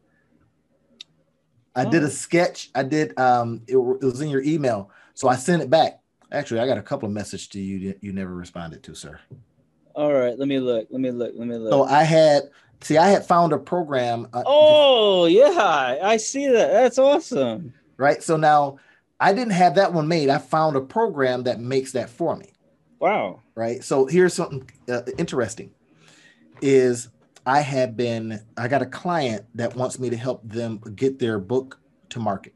I 1.75 1.85
oh. 1.85 1.91
did 1.91 2.03
a 2.03 2.07
oh. 2.07 2.09
sketch. 2.09 2.69
I 2.75 2.83
did 2.83 3.17
um 3.19 3.61
it, 3.67 3.75
it 3.75 4.05
was 4.05 4.21
in 4.21 4.29
your 4.29 4.43
email. 4.43 4.91
So 5.13 5.27
I 5.27 5.35
sent 5.35 5.61
it 5.61 5.69
back. 5.69 5.99
Actually, 6.31 6.59
I 6.59 6.67
got 6.67 6.77
a 6.77 6.83
couple 6.83 7.07
of 7.07 7.13
messages 7.13 7.47
to 7.49 7.59
you 7.59 7.89
that 7.89 8.03
you 8.03 8.13
never 8.13 8.33
responded 8.33 8.83
to, 8.83 8.95
sir. 8.95 9.19
All 9.95 10.13
right, 10.13 10.37
let 10.37 10.47
me 10.47 10.59
look. 10.59 10.87
Let 10.91 11.01
me 11.01 11.11
look. 11.11 11.33
Let 11.35 11.47
me 11.47 11.57
look. 11.57 11.71
So 11.71 11.83
I 11.83 12.03
had 12.03 12.43
see, 12.81 12.97
I 12.97 13.09
had 13.09 13.25
found 13.25 13.53
a 13.53 13.57
program. 13.57 14.27
Uh, 14.33 14.43
oh 14.45 15.25
yeah, 15.25 15.97
I 16.01 16.17
see 16.17 16.47
that. 16.47 16.71
That's 16.71 16.97
awesome. 16.97 17.73
Right. 17.97 18.23
So 18.23 18.37
now 18.37 18.77
I 19.19 19.33
didn't 19.33 19.53
have 19.53 19.75
that 19.75 19.93
one 19.93 20.07
made. 20.07 20.29
I 20.29 20.37
found 20.37 20.75
a 20.75 20.81
program 20.81 21.43
that 21.43 21.59
makes 21.59 21.91
that 21.93 22.09
for 22.09 22.35
me. 22.35 22.53
Wow. 22.99 23.41
Right. 23.55 23.83
So 23.83 24.05
here's 24.05 24.33
something 24.33 24.69
uh, 24.89 25.01
interesting. 25.17 25.71
Is 26.61 27.09
I 27.45 27.61
have 27.61 27.95
been 27.95 28.41
I 28.57 28.67
got 28.67 28.81
a 28.81 28.85
client 28.85 29.45
that 29.55 29.75
wants 29.75 29.97
me 29.99 30.09
to 30.09 30.17
help 30.17 30.47
them 30.47 30.81
get 30.95 31.19
their 31.19 31.39
book 31.39 31.79
to 32.09 32.19
market. 32.19 32.53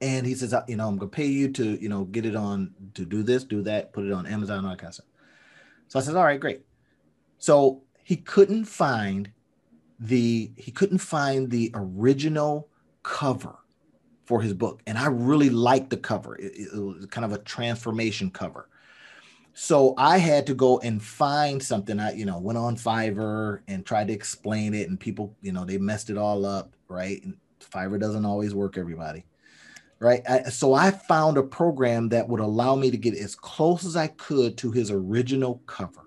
And 0.00 0.24
he 0.24 0.34
says, 0.34 0.54
you 0.68 0.76
know, 0.76 0.86
I'm 0.86 0.96
gonna 0.96 1.10
pay 1.10 1.26
you 1.26 1.50
to, 1.52 1.82
you 1.82 1.88
know, 1.88 2.04
get 2.04 2.24
it 2.24 2.36
on 2.36 2.72
to 2.94 3.04
do 3.04 3.24
this, 3.24 3.42
do 3.42 3.62
that, 3.62 3.92
put 3.92 4.04
it 4.04 4.12
on 4.12 4.26
Amazon, 4.26 4.64
all 4.64 4.70
that 4.70 4.78
kind 4.78 4.90
of 4.90 4.94
stuff. 4.94 5.06
So 5.88 5.98
I 5.98 6.02
said, 6.02 6.14
all 6.14 6.24
right, 6.24 6.38
great. 6.38 6.62
So 7.38 7.82
he 8.04 8.16
couldn't 8.16 8.66
find 8.66 9.32
the 9.98 10.52
he 10.56 10.70
couldn't 10.70 10.98
find 10.98 11.50
the 11.50 11.72
original 11.74 12.68
cover 13.02 13.57
for 14.28 14.42
his 14.42 14.52
book, 14.52 14.82
and 14.86 14.98
I 14.98 15.06
really 15.06 15.48
liked 15.48 15.88
the 15.88 15.96
cover. 15.96 16.36
It, 16.36 16.52
it 16.74 16.78
was 16.78 17.06
kind 17.06 17.24
of 17.24 17.32
a 17.32 17.38
transformation 17.38 18.30
cover. 18.30 18.68
So 19.54 19.94
I 19.96 20.18
had 20.18 20.46
to 20.48 20.54
go 20.54 20.78
and 20.80 21.02
find 21.02 21.62
something. 21.62 21.98
I, 21.98 22.12
you 22.12 22.26
know, 22.26 22.38
went 22.38 22.58
on 22.58 22.76
Fiverr 22.76 23.60
and 23.68 23.86
tried 23.86 24.08
to 24.08 24.12
explain 24.12 24.74
it, 24.74 24.90
and 24.90 25.00
people, 25.00 25.34
you 25.40 25.50
know, 25.50 25.64
they 25.64 25.78
messed 25.78 26.10
it 26.10 26.18
all 26.18 26.44
up, 26.44 26.74
right? 26.88 27.24
And 27.24 27.38
Fiverr 27.58 27.98
doesn't 27.98 28.26
always 28.26 28.54
work, 28.54 28.76
everybody 28.76 29.24
right? 30.00 30.22
I, 30.28 30.42
so 30.44 30.74
I 30.74 30.92
found 30.92 31.38
a 31.38 31.42
program 31.42 32.10
that 32.10 32.28
would 32.28 32.38
allow 32.38 32.76
me 32.76 32.92
to 32.92 32.96
get 32.96 33.14
as 33.14 33.34
close 33.34 33.84
as 33.84 33.96
I 33.96 34.06
could 34.06 34.56
to 34.58 34.70
his 34.70 34.92
original 34.92 35.60
cover. 35.66 36.06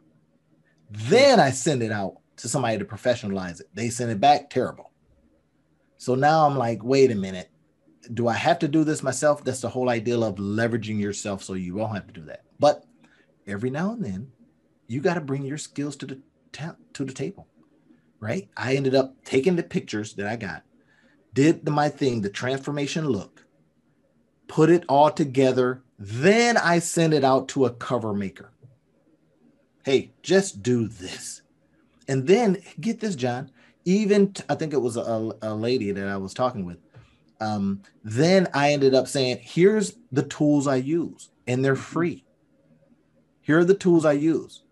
Then 0.89 1.41
I 1.41 1.51
send 1.51 1.84
it 1.84 1.91
out 1.91 2.22
to 2.38 2.47
somebody 2.47 2.78
to 2.78 2.86
professionalize 2.86 3.59
it. 3.59 3.67
They 3.74 3.89
send 3.89 4.09
it 4.09 4.22
back, 4.22 4.49
terrible. 4.49 4.91
So 6.01 6.15
now 6.15 6.47
I'm 6.47 6.57
like, 6.57 6.84
wait 6.84 7.11
a 7.11 7.15
minute. 7.15 7.51
Do 8.14 8.28
I 8.28 8.34
have 8.34 8.60
to 8.60 8.68
do 8.68 8.84
this 8.84 9.04
myself? 9.04 9.43
That's 9.43 9.62
the 9.62 9.70
whole 9.70 9.89
idea 9.89 10.20
of 10.20 10.36
leveraging 10.36 10.99
yourself 10.99 11.43
so 11.43 11.54
you 11.54 11.76
won't 11.76 11.93
have 11.93 12.08
to 12.08 12.14
do 12.14 12.26
that. 12.26 12.43
But 12.60 12.86
every 13.45 13.70
now 13.70 13.91
and 13.91 14.04
then, 14.04 14.32
you 14.88 15.02
got 15.02 15.14
to 15.16 15.22
bring 15.22 15.43
your 15.43 15.58
skills 15.58 15.95
to 15.97 16.06
the 16.06 16.20
ta- 16.52 16.76
to 16.93 17.06
the 17.06 17.14
table, 17.14 17.47
right? 18.20 18.49
I 18.58 18.76
ended 18.76 18.95
up 18.95 19.24
taking 19.24 19.56
the 19.56 19.64
pictures 19.64 20.14
that 20.16 20.28
I 20.28 20.36
got, 20.36 20.64
did 21.34 21.64
the, 21.66 21.72
my 21.72 21.89
thing, 21.89 22.22
the 22.22 22.30
transformation 22.30 23.08
look, 23.08 23.45
put 24.47 24.70
it 24.70 24.84
all 24.89 25.12
together. 25.12 25.84
Then 25.97 26.58
I 26.58 26.80
send 26.80 27.14
it 27.14 27.24
out 27.24 27.47
to 27.49 27.66
a 27.66 27.70
cover 27.74 28.14
maker. 28.14 28.52
Hey, 29.86 30.14
just 30.22 30.62
do 30.62 30.88
this. 30.88 31.41
And 32.08 32.28
then 32.28 32.62
get 32.80 32.99
this, 32.99 33.16
John. 33.16 33.52
Even 33.86 34.34
t- 34.34 34.43
I 34.49 34.56
think 34.56 34.74
it 34.74 34.82
was 34.82 34.97
a, 34.97 35.32
a 35.41 35.56
lady 35.56 35.91
that 35.91 36.08
I 36.08 36.18
was 36.18 36.34
talking 36.34 36.66
with. 36.66 36.78
Um, 37.41 37.81
then 38.03 38.47
I 38.53 38.71
ended 38.71 38.93
up 38.93 39.07
saying, 39.07 39.39
here's 39.41 39.97
the 40.11 40.23
tools 40.23 40.67
I 40.67 40.77
use, 40.77 41.29
and 41.47 41.65
they're 41.65 41.75
free. 41.75 42.23
Here 43.41 43.59
are 43.59 43.65
the 43.65 43.73
tools 43.73 44.05
I 44.05 44.13
use. 44.13 44.63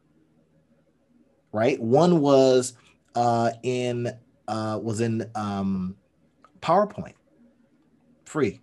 Right? 1.51 1.81
One 1.81 2.21
was 2.21 2.73
uh, 3.15 3.51
in 3.63 4.13
uh, 4.47 4.79
was 4.81 5.01
in 5.01 5.29
um, 5.35 5.95
PowerPoint, 6.61 7.15
free 8.25 8.61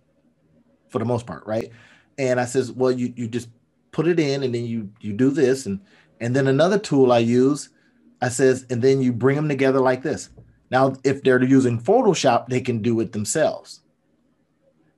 for 0.89 0.99
the 0.99 1.05
most 1.05 1.25
part, 1.25 1.45
right? 1.45 1.69
And 2.17 2.39
I 2.39 2.45
says, 2.45 2.71
well, 2.71 2.91
you 2.91 3.13
you 3.15 3.27
just 3.27 3.49
put 3.91 4.07
it 4.07 4.19
in 4.19 4.43
and 4.43 4.55
then 4.55 4.65
you 4.65 4.89
you 5.01 5.13
do 5.13 5.29
this 5.29 5.65
and 5.65 5.81
and 6.21 6.35
then 6.35 6.47
another 6.47 6.79
tool 6.79 7.11
I 7.11 7.19
use, 7.19 7.69
I 8.21 8.29
says, 8.29 8.65
and 8.69 8.81
then 8.81 9.01
you 9.01 9.11
bring 9.11 9.35
them 9.35 9.49
together 9.49 9.79
like 9.79 10.01
this. 10.01 10.29
Now, 10.71 10.95
if 11.03 11.23
they're 11.23 11.43
using 11.43 11.79
Photoshop, 11.79 12.47
they 12.47 12.61
can 12.61 12.81
do 12.81 12.99
it 12.99 13.11
themselves. 13.11 13.81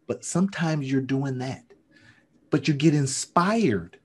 But 0.10 0.26
sometimes 0.26 0.92
you're 0.92 1.02
doing 1.02 1.38
that, 1.38 1.64
but 2.50 2.68
you 2.68 2.74
get 2.74 2.96
inspired 2.96 4.00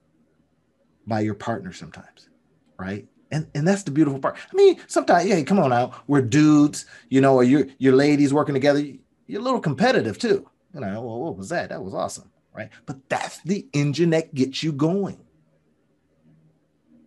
by 1.07 1.21
your 1.21 1.33
partner 1.33 1.73
sometimes, 1.73 2.29
right? 2.77 3.07
And, 3.31 3.47
and 3.55 3.67
that's 3.67 3.81
the 3.81 3.89
beautiful 3.89 4.19
part. 4.19 4.37
I 4.37 4.55
mean, 4.55 4.79
sometimes, 4.85 5.27
yeah, 5.27 5.41
come 5.41 5.57
on 5.57 5.71
now, 5.71 5.93
we're 6.05 6.21
dudes, 6.21 6.85
you 7.09 7.21
know, 7.21 7.33
or 7.33 7.43
you're, 7.43 7.65
your 7.79 7.95
ladies 7.95 8.35
working 8.35 8.53
together. 8.53 8.83
You're 9.25 9.41
a 9.41 9.43
little 9.43 9.59
competitive 9.59 10.19
too. 10.19 10.47
You 10.75 10.81
know, 10.81 11.01
well, 11.01 11.21
what 11.21 11.37
was 11.37 11.49
that? 11.49 11.69
That 11.69 11.83
was 11.83 11.95
awesome, 11.95 12.31
right? 12.53 12.69
But 12.85 13.09
that's 13.09 13.41
the 13.41 13.67
engine 13.73 14.11
that 14.11 14.35
gets 14.35 14.61
you 14.61 14.73
going. 14.73 15.19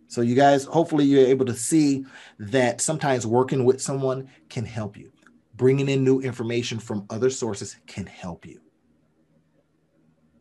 So, 0.09 0.19
you 0.19 0.35
guys, 0.35 0.65
hopefully, 0.65 1.05
you're 1.05 1.25
able 1.25 1.45
to 1.45 1.55
see 1.55 2.03
that 2.39 2.81
sometimes 2.81 3.25
working 3.25 3.63
with 3.63 3.81
someone 3.81 4.29
can 4.49 4.65
help 4.65 4.97
you. 4.97 5.13
Bringing 5.55 5.87
in 5.87 6.03
new 6.03 6.19
information 6.19 6.79
from 6.79 7.05
other 7.09 7.29
sources 7.29 7.77
can 7.87 8.05
help 8.05 8.45
you. 8.45 8.59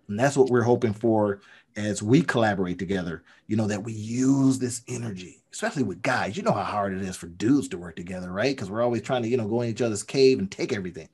And 0.09 0.18
that's 0.18 0.36
what 0.36 0.50
we're 0.50 0.62
hoping 0.62 0.94
for 0.94 1.40
as 1.76 2.02
we 2.02 2.22
collaborate 2.22 2.78
together, 2.78 3.22
you 3.46 3.56
know, 3.56 3.66
that 3.66 3.84
we 3.84 3.92
use 3.92 4.59
this 4.59 4.82
energy, 4.88 5.42
especially 5.52 5.82
with 5.82 6.02
guys. 6.02 6.36
You 6.36 6.42
know 6.42 6.52
how 6.52 6.64
hard 6.64 6.94
it 6.94 7.02
is 7.02 7.16
for 7.16 7.26
dudes 7.26 7.68
to 7.68 7.78
work 7.78 7.96
together, 7.96 8.32
right? 8.32 8.56
Because 8.56 8.70
we're 8.70 8.82
always 8.82 9.02
trying 9.02 9.22
to, 9.22 9.28
you 9.28 9.36
know, 9.36 9.46
go 9.46 9.61
in 9.61 9.68
each 9.68 9.82
other's 9.82 10.02
cave 10.02 10.38
and 10.38 10.50
take 10.50 10.72
everything. 10.72 11.09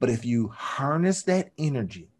But 0.00 0.10
if 0.10 0.24
you 0.24 0.48
harness 0.48 1.22
that 1.22 1.52
energy, 1.56 2.10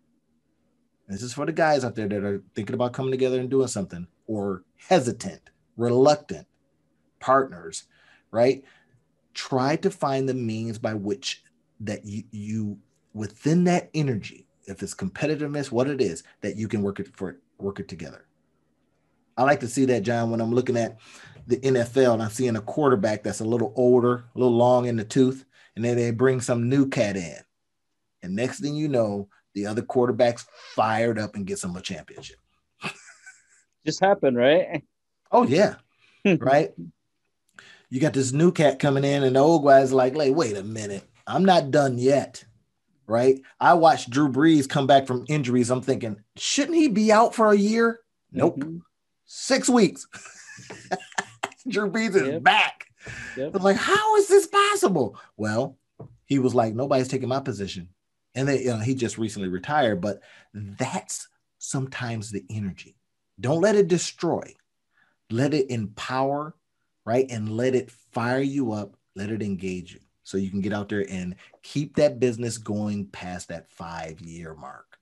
this 1.08 1.22
is 1.22 1.34
for 1.34 1.44
the 1.44 1.52
guys 1.52 1.84
out 1.84 1.94
there 1.94 2.08
that 2.08 2.24
are 2.24 2.42
thinking 2.54 2.74
about 2.74 2.94
coming 2.94 3.10
together 3.10 3.38
and 3.38 3.50
doing 3.50 3.68
something 3.68 4.06
or 4.26 4.64
hesitant, 4.76 5.50
reluctant 5.76 6.46
partners, 7.20 7.84
right? 8.30 8.64
Try 9.34 9.76
to 9.76 9.90
find 9.90 10.28
the 10.28 10.34
means 10.34 10.78
by 10.78 10.94
which 10.94 11.42
that 11.80 12.06
you, 12.06 12.22
you 12.30 12.78
within 13.12 13.64
that 13.64 13.90
energy, 13.92 14.43
if 14.66 14.82
it's 14.82 14.94
competitiveness, 14.94 15.70
what 15.70 15.88
it 15.88 16.00
is, 16.00 16.22
that 16.40 16.56
you 16.56 16.68
can 16.68 16.82
work 16.82 17.00
it 17.00 17.08
for 17.16 17.38
work 17.58 17.80
it 17.80 17.88
together. 17.88 18.26
I 19.36 19.42
like 19.42 19.60
to 19.60 19.68
see 19.68 19.84
that, 19.86 20.02
John, 20.02 20.30
when 20.30 20.40
I'm 20.40 20.54
looking 20.54 20.76
at 20.76 20.98
the 21.46 21.58
NFL 21.58 22.14
and 22.14 22.22
I'm 22.22 22.30
seeing 22.30 22.56
a 22.56 22.60
quarterback 22.60 23.22
that's 23.22 23.40
a 23.40 23.44
little 23.44 23.72
older, 23.76 24.24
a 24.34 24.38
little 24.38 24.56
long 24.56 24.86
in 24.86 24.96
the 24.96 25.04
tooth, 25.04 25.44
and 25.76 25.84
then 25.84 25.96
they 25.96 26.10
bring 26.10 26.40
some 26.40 26.68
new 26.68 26.88
cat 26.88 27.16
in. 27.16 27.36
And 28.22 28.34
next 28.34 28.60
thing 28.60 28.74
you 28.74 28.88
know, 28.88 29.28
the 29.54 29.66
other 29.66 29.82
quarterback's 29.82 30.46
fired 30.74 31.18
up 31.18 31.34
and 31.34 31.46
gets 31.46 31.62
them 31.62 31.76
a 31.76 31.80
championship. 31.80 32.38
Just 33.86 34.00
happened, 34.00 34.36
right? 34.36 34.82
Oh, 35.30 35.44
yeah. 35.44 35.74
right. 36.38 36.72
You 37.90 38.00
got 38.00 38.14
this 38.14 38.32
new 38.32 38.50
cat 38.50 38.78
coming 38.78 39.04
in, 39.04 39.24
and 39.24 39.36
the 39.36 39.40
old 39.40 39.64
guy's 39.64 39.92
like, 39.92 40.14
like, 40.14 40.34
wait 40.34 40.56
a 40.56 40.62
minute, 40.62 41.08
I'm 41.26 41.44
not 41.44 41.70
done 41.70 41.98
yet 41.98 42.44
right? 43.06 43.40
I 43.60 43.74
watched 43.74 44.10
Drew 44.10 44.28
Brees 44.28 44.68
come 44.68 44.86
back 44.86 45.06
from 45.06 45.24
injuries. 45.28 45.70
I'm 45.70 45.82
thinking, 45.82 46.16
shouldn't 46.36 46.76
he 46.76 46.88
be 46.88 47.12
out 47.12 47.34
for 47.34 47.50
a 47.50 47.56
year? 47.56 48.00
Nope. 48.32 48.58
Mm-hmm. 48.58 48.78
Six 49.26 49.68
weeks. 49.68 50.06
Drew 51.68 51.90
Brees 51.90 52.14
is 52.14 52.28
yep. 52.28 52.42
back. 52.42 52.86
Yep. 53.36 53.48
I 53.48 53.50
was 53.50 53.62
like, 53.62 53.76
how 53.76 54.16
is 54.16 54.28
this 54.28 54.46
possible? 54.46 55.18
Well, 55.36 55.78
he 56.26 56.38
was 56.38 56.54
like, 56.54 56.74
nobody's 56.74 57.08
taking 57.08 57.28
my 57.28 57.40
position. 57.40 57.88
And 58.34 58.48
then 58.48 58.58
you 58.58 58.66
know, 58.66 58.78
he 58.78 58.94
just 58.94 59.18
recently 59.18 59.48
retired, 59.48 60.00
but 60.00 60.20
that's 60.52 61.28
sometimes 61.58 62.30
the 62.30 62.44
energy. 62.50 62.96
Don't 63.40 63.60
let 63.60 63.76
it 63.76 63.88
destroy. 63.88 64.54
Let 65.30 65.54
it 65.54 65.70
empower, 65.70 66.54
right? 67.04 67.26
And 67.30 67.50
let 67.50 67.74
it 67.74 67.90
fire 67.90 68.40
you 68.40 68.72
up. 68.72 68.96
Let 69.14 69.30
it 69.30 69.42
engage 69.42 69.94
you 69.94 70.00
so 70.24 70.36
you 70.36 70.50
can 70.50 70.60
get 70.60 70.72
out 70.72 70.88
there 70.88 71.06
and 71.08 71.36
keep 71.62 71.96
that 71.96 72.18
business 72.18 72.58
going 72.58 73.06
past 73.06 73.48
that 73.48 73.70
five 73.70 74.20
year 74.20 74.54
mark 74.54 74.98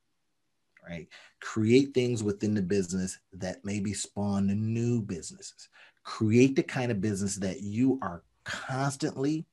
right? 0.88 1.08
Create 1.40 1.94
things 1.94 2.22
within 2.22 2.54
the 2.54 2.62
business 2.62 3.18
that 3.34 3.64
maybe 3.64 3.92
spawn 3.94 4.46
new 4.46 5.00
businesses. 5.00 5.68
Create 6.04 6.56
the 6.56 6.62
kind 6.62 6.90
of 6.90 7.00
business 7.00 7.36
that 7.36 7.60
you 7.60 7.98
are 8.02 8.22
constantly 8.44 9.46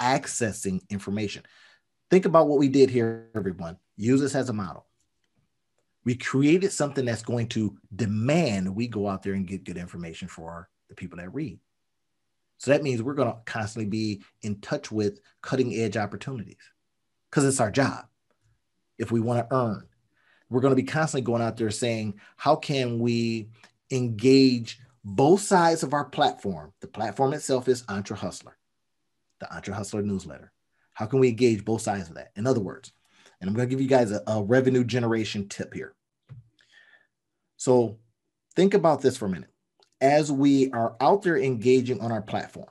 accessing 0.00 0.80
information. 0.90 1.42
Think 2.10 2.26
about 2.26 2.48
what 2.48 2.58
we 2.58 2.68
did 2.68 2.90
here 2.90 3.28
everyone. 3.34 3.78
Use 3.96 4.20
this 4.20 4.34
as 4.34 4.48
a 4.48 4.52
model. 4.52 4.86
We 6.04 6.14
created 6.14 6.70
something 6.70 7.04
that's 7.04 7.22
going 7.22 7.48
to 7.48 7.76
demand 7.94 8.76
we 8.76 8.86
go 8.86 9.08
out 9.08 9.22
there 9.22 9.32
and 9.32 9.46
get 9.46 9.64
good 9.64 9.78
information 9.78 10.28
for 10.28 10.68
the 10.88 10.94
people 10.94 11.18
that 11.18 11.34
read 11.34 11.58
so 12.58 12.70
that 12.70 12.82
means 12.82 13.02
we're 13.02 13.14
going 13.14 13.30
to 13.30 13.38
constantly 13.44 13.88
be 13.88 14.22
in 14.42 14.60
touch 14.60 14.90
with 14.90 15.20
cutting 15.42 15.74
edge 15.74 15.96
opportunities 15.96 16.56
because 17.30 17.44
it's 17.44 17.60
our 17.60 17.70
job. 17.70 18.06
If 18.98 19.12
we 19.12 19.20
want 19.20 19.40
to 19.40 19.54
earn, 19.54 19.86
we're 20.48 20.60
going 20.60 20.72
to 20.72 20.82
be 20.82 20.84
constantly 20.84 21.24
going 21.24 21.42
out 21.42 21.56
there 21.56 21.70
saying, 21.70 22.18
how 22.36 22.56
can 22.56 22.98
we 22.98 23.48
engage 23.90 24.78
both 25.04 25.42
sides 25.42 25.82
of 25.82 25.92
our 25.92 26.04
platform? 26.04 26.72
The 26.80 26.88
platform 26.88 27.34
itself 27.34 27.68
is 27.68 27.84
Entre 27.88 28.16
Hustler, 28.16 28.56
the 29.40 29.54
Entre 29.54 29.74
Hustler 29.74 30.02
newsletter. 30.02 30.52
How 30.94 31.06
can 31.06 31.18
we 31.18 31.28
engage 31.28 31.64
both 31.64 31.82
sides 31.82 32.08
of 32.08 32.14
that? 32.14 32.30
In 32.36 32.46
other 32.46 32.60
words, 32.60 32.92
and 33.40 33.50
I'm 33.50 33.54
going 33.54 33.68
to 33.68 33.70
give 33.70 33.82
you 33.82 33.88
guys 33.88 34.12
a, 34.12 34.22
a 34.26 34.42
revenue 34.42 34.82
generation 34.82 35.46
tip 35.46 35.74
here. 35.74 35.94
So 37.58 37.98
think 38.54 38.72
about 38.72 39.02
this 39.02 39.18
for 39.18 39.26
a 39.26 39.30
minute 39.30 39.50
as 40.00 40.30
we 40.30 40.70
are 40.72 40.96
out 41.00 41.22
there 41.22 41.38
engaging 41.38 42.00
on 42.00 42.12
our 42.12 42.22
platform, 42.22 42.68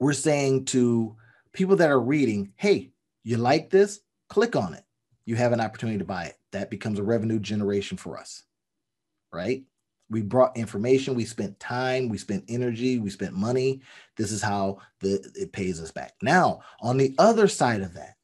we're 0.00 0.12
saying 0.12 0.64
to 0.66 1.16
people 1.52 1.76
that 1.76 1.90
are 1.90 2.00
reading, 2.00 2.52
hey, 2.56 2.90
you 3.24 3.36
like 3.36 3.70
this? 3.70 4.00
Click 4.28 4.56
on 4.56 4.74
it. 4.74 4.84
You 5.24 5.36
have 5.36 5.52
an 5.52 5.60
opportunity 5.60 5.98
to 5.98 6.04
buy 6.04 6.24
it. 6.24 6.38
That 6.52 6.70
becomes 6.70 6.98
a 6.98 7.04
revenue 7.04 7.38
generation 7.38 7.96
for 7.96 8.18
us, 8.18 8.42
right? 9.32 9.64
We 10.08 10.22
brought 10.22 10.56
information, 10.56 11.14
we 11.14 11.24
spent 11.24 11.58
time, 11.58 12.08
we 12.08 12.18
spent 12.18 12.44
energy, 12.48 13.00
we 13.00 13.10
spent 13.10 13.32
money. 13.32 13.80
This 14.16 14.30
is 14.30 14.40
how 14.40 14.78
the 15.00 15.14
it 15.34 15.50
pays 15.52 15.80
us 15.80 15.90
back. 15.90 16.14
Now, 16.22 16.60
on 16.80 16.96
the 16.96 17.14
other 17.18 17.48
side 17.48 17.80
of 17.80 17.94
that, 17.94 18.14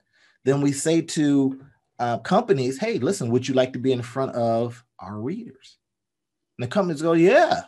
then 0.45 0.61
we 0.61 0.71
say 0.73 1.01
to 1.03 1.61
uh, 1.99 2.19
companies, 2.19 2.79
hey, 2.79 2.99
listen, 2.99 3.31
would 3.31 3.49
you 3.49 3.55
like 3.55 3.73
to 3.73 3.79
be 3.81 3.93
in 3.93 4.03
front 4.03 4.33
of 4.37 4.85
our 5.01 5.19
readers? 5.19 5.79
And 6.63 6.71
the 6.71 6.75
companies 6.75 7.03
go, 7.03 7.15
yeah, 7.15 7.63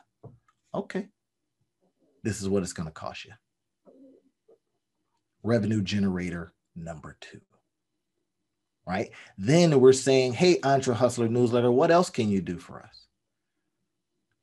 okay. 0.73 1.09
This 2.23 2.41
is 2.41 2.49
what 2.49 2.63
it's 2.63 2.73
going 2.73 2.87
to 2.87 2.93
cost 2.93 3.25
you. 3.25 3.33
Revenue 5.43 5.83
generator 5.83 6.53
number 6.77 7.17
two. 7.21 7.41
Right. 8.87 9.11
Then 9.37 9.81
we're 9.81 9.95
saying, 9.95 10.35
hey, 10.35 10.61
Entre 10.63 10.95
Hustler 10.95 11.27
newsletter, 11.27 11.73
what 11.73 11.91
else 11.91 12.09
can 12.09 12.29
you 12.29 12.41
do 12.41 12.57
for 12.57 12.85
us? 12.85 13.09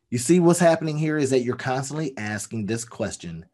You 0.10 0.18
see, 0.18 0.41
what's 0.41 0.60
happening 0.60 0.97
here 0.97 1.18
is 1.18 1.30
that 1.30 1.43
you're 1.43 1.56
constantly 1.56 2.14
asking 2.18 2.66
this 2.66 2.84
question. 2.84 3.45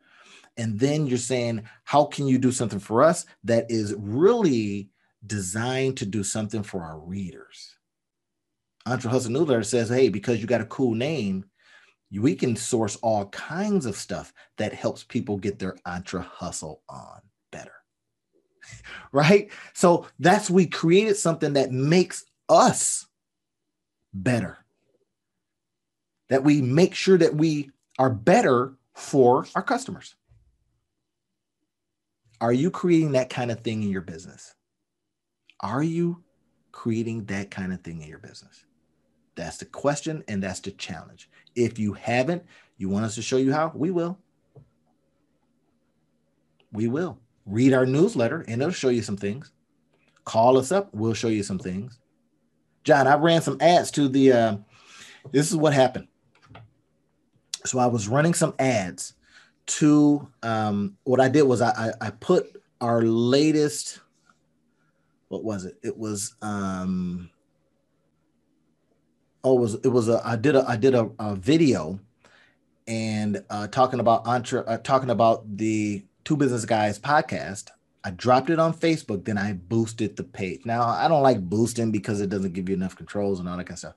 And 0.57 0.79
then 0.79 1.05
you're 1.05 1.19
saying, 1.19 1.69
how 1.83 2.05
can 2.05 2.25
you 2.25 2.39
do 2.39 2.51
something 2.51 2.79
for 2.79 3.03
us 3.03 3.27
that 3.43 3.69
is 3.69 3.93
really 3.99 4.89
designed 5.27 5.97
to 5.97 6.07
do 6.07 6.23
something 6.23 6.63
for 6.63 6.81
our 6.81 6.97
readers? 6.97 7.76
Entre 8.87 9.11
Hustle 9.11 9.31
Newsletter 9.31 9.63
says, 9.63 9.89
hey, 9.89 10.09
because 10.09 10.39
you 10.39 10.47
got 10.47 10.61
a 10.61 10.65
cool 10.65 10.95
name, 10.95 11.45
we 12.11 12.35
can 12.35 12.55
source 12.55 12.95
all 12.97 13.25
kinds 13.27 13.85
of 13.85 13.97
stuff 13.97 14.33
that 14.57 14.73
helps 14.73 15.03
people 15.03 15.37
get 15.37 15.59
their 15.59 15.75
Entre 15.85 16.21
Hustle 16.21 16.81
on 16.87 17.19
better. 17.51 17.73
right? 19.11 19.51
So 19.73 20.07
that's 20.19 20.49
we 20.49 20.67
created 20.67 21.17
something 21.17 21.53
that 21.53 21.71
makes 21.71 22.25
us 22.47 23.05
better. 24.13 24.57
That 26.29 26.43
we 26.43 26.61
make 26.61 26.95
sure 26.95 27.17
that 27.17 27.35
we 27.35 27.71
are 27.99 28.09
better 28.09 28.73
for 28.95 29.45
our 29.55 29.61
customers. 29.61 30.15
Are 32.39 32.53
you 32.53 32.69
creating 32.71 33.13
that 33.13 33.29
kind 33.29 33.51
of 33.51 33.61
thing 33.61 33.83
in 33.83 33.89
your 33.89 34.01
business? 34.01 34.53
Are 35.61 35.83
you 35.83 36.23
creating 36.71 37.25
that 37.25 37.49
kind 37.49 37.73
of 37.73 37.81
thing 37.81 38.01
in 38.01 38.07
your 38.07 38.19
business? 38.19 38.63
That's 39.37 39.57
the 39.57 39.65
question 39.65 40.23
and 40.27 40.43
that's 40.43 40.59
the 40.59 40.71
challenge. 40.71 41.29
If 41.55 41.79
you 41.79 41.93
haven't, 41.93 42.43
you 42.77 42.89
want 42.89 43.05
us 43.05 43.15
to 43.15 43.21
show 43.21 43.37
you 43.37 43.53
how? 43.53 43.71
We 43.73 43.91
will. 43.91 44.17
We 46.73 46.87
will. 46.87 47.19
Read 47.45 47.73
our 47.73 47.85
newsletter 47.85 48.41
and 48.41 48.61
it'll 48.61 48.73
show 48.73 48.89
you 48.89 49.03
some 49.03 49.15
things. 49.15 49.51
Call 50.25 50.57
us 50.57 50.73
up, 50.73 50.93
we'll 50.93 51.13
show 51.13 51.29
you 51.29 51.43
some 51.43 51.59
things. 51.59 51.99
John, 52.83 53.07
I 53.07 53.15
ran 53.15 53.41
some 53.41 53.57
ads 53.61 53.91
to 53.91 54.09
the 54.09 54.33
uh, 54.33 54.57
this 55.31 55.49
is 55.49 55.55
what 55.55 55.73
happened. 55.73 56.07
So 57.65 57.79
I 57.79 57.85
was 57.85 58.07
running 58.07 58.33
some 58.33 58.55
ads 58.59 59.13
to 59.67 60.27
um, 60.41 60.97
what 61.03 61.21
I 61.21 61.29
did 61.29 61.43
was 61.43 61.61
I, 61.61 61.69
I, 61.69 62.07
I 62.07 62.09
put 62.09 62.61
our 62.81 63.01
latest 63.03 64.01
what 65.27 65.43
was 65.43 65.65
it? 65.65 65.77
It 65.83 65.97
was 65.97 66.35
um 66.41 67.29
oh, 69.47 69.57
it 69.57 69.61
was 69.61 69.73
it 69.75 69.87
was 69.87 70.09
a 70.09 70.21
I 70.25 70.35
did 70.35 70.55
a 70.55 70.65
I 70.67 70.75
did 70.75 70.93
a, 70.93 71.09
a 71.19 71.35
video 71.35 71.99
and 72.87 73.43
uh, 73.49 73.67
talking 73.67 73.99
about 73.99 74.27
entre 74.27 74.63
uh, 74.67 74.77
talking 74.77 75.09
about 75.09 75.57
the 75.57 76.03
Two 76.23 76.35
Business 76.35 76.65
Guys 76.65 76.99
podcast. 76.99 77.69
I 78.03 78.11
dropped 78.11 78.49
it 78.49 78.59
on 78.59 78.73
Facebook, 78.73 79.25
then 79.25 79.37
I 79.37 79.53
boosted 79.53 80.15
the 80.15 80.23
page. 80.23 80.65
Now 80.65 80.83
I 80.83 81.07
don't 81.07 81.23
like 81.23 81.41
boosting 81.41 81.91
because 81.91 82.21
it 82.21 82.29
doesn't 82.29 82.53
give 82.53 82.69
you 82.69 82.75
enough 82.75 82.95
controls 82.95 83.39
and 83.39 83.47
all 83.47 83.57
that 83.57 83.65
kind 83.65 83.75
of 83.75 83.79
stuff. 83.79 83.95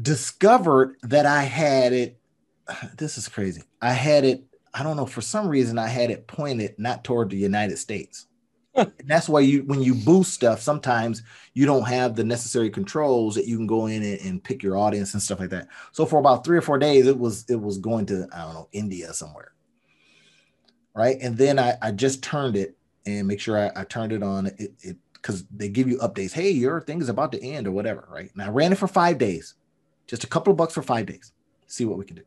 Discovered 0.00 0.96
that 1.02 1.26
I 1.26 1.42
had 1.42 1.92
it. 1.92 2.18
This 2.96 3.18
is 3.18 3.28
crazy. 3.28 3.62
I 3.80 3.92
had 3.92 4.24
it. 4.24 4.44
I 4.72 4.82
don't 4.82 4.96
know. 4.96 5.06
For 5.06 5.20
some 5.20 5.48
reason, 5.48 5.78
I 5.78 5.88
had 5.88 6.10
it 6.10 6.26
pointed 6.26 6.78
not 6.78 7.04
toward 7.04 7.30
the 7.30 7.36
United 7.36 7.78
States. 7.78 8.26
That's 9.04 9.28
why 9.28 9.40
you 9.40 9.62
when 9.64 9.82
you 9.82 9.94
boost 9.94 10.32
stuff, 10.32 10.60
sometimes 10.60 11.22
you 11.52 11.66
don't 11.66 11.86
have 11.86 12.16
the 12.16 12.24
necessary 12.24 12.70
controls 12.70 13.34
that 13.36 13.46
you 13.46 13.56
can 13.56 13.66
go 13.66 13.86
in 13.86 14.02
and, 14.02 14.20
and, 14.20 14.44
pick 14.44 14.62
your 14.62 14.76
audience 14.76 15.14
and 15.14 15.22
stuff 15.22 15.38
like 15.38 15.50
that. 15.50 15.68
So 15.92 16.04
for 16.04 16.18
about 16.18 16.44
three 16.44 16.58
or 16.58 16.62
four 16.62 16.78
days, 16.78 17.06
it 17.06 17.18
was 17.18 17.44
it 17.48 17.60
was 17.60 17.78
going 17.78 18.06
to 18.06 18.26
I 18.32 18.42
don't 18.42 18.54
know 18.54 18.68
India 18.72 19.12
somewhere, 19.12 19.52
right? 20.94 21.16
And 21.20 21.36
then 21.36 21.58
I, 21.58 21.74
I 21.80 21.92
just 21.92 22.22
turned 22.22 22.56
it 22.56 22.76
and 23.06 23.28
make 23.28 23.40
sure 23.40 23.58
I, 23.58 23.80
I 23.80 23.84
turned 23.84 24.12
it 24.12 24.22
on 24.22 24.46
it 24.46 24.96
because 25.14 25.44
they 25.54 25.68
give 25.68 25.88
you 25.88 25.98
updates. 25.98 26.32
Hey, 26.32 26.50
your 26.50 26.80
thing 26.80 27.00
is 27.00 27.08
about 27.08 27.32
to 27.32 27.42
end 27.42 27.66
or 27.66 27.72
whatever, 27.72 28.08
right? 28.10 28.30
And 28.32 28.42
I 28.42 28.48
ran 28.48 28.72
it 28.72 28.78
for 28.78 28.88
five 28.88 29.18
days, 29.18 29.54
just 30.06 30.24
a 30.24 30.28
couple 30.28 30.50
of 30.50 30.56
bucks 30.56 30.74
for 30.74 30.82
five 30.82 31.06
days. 31.06 31.32
See 31.66 31.84
what 31.84 31.98
we 31.98 32.04
can 32.04 32.16
do. 32.16 32.24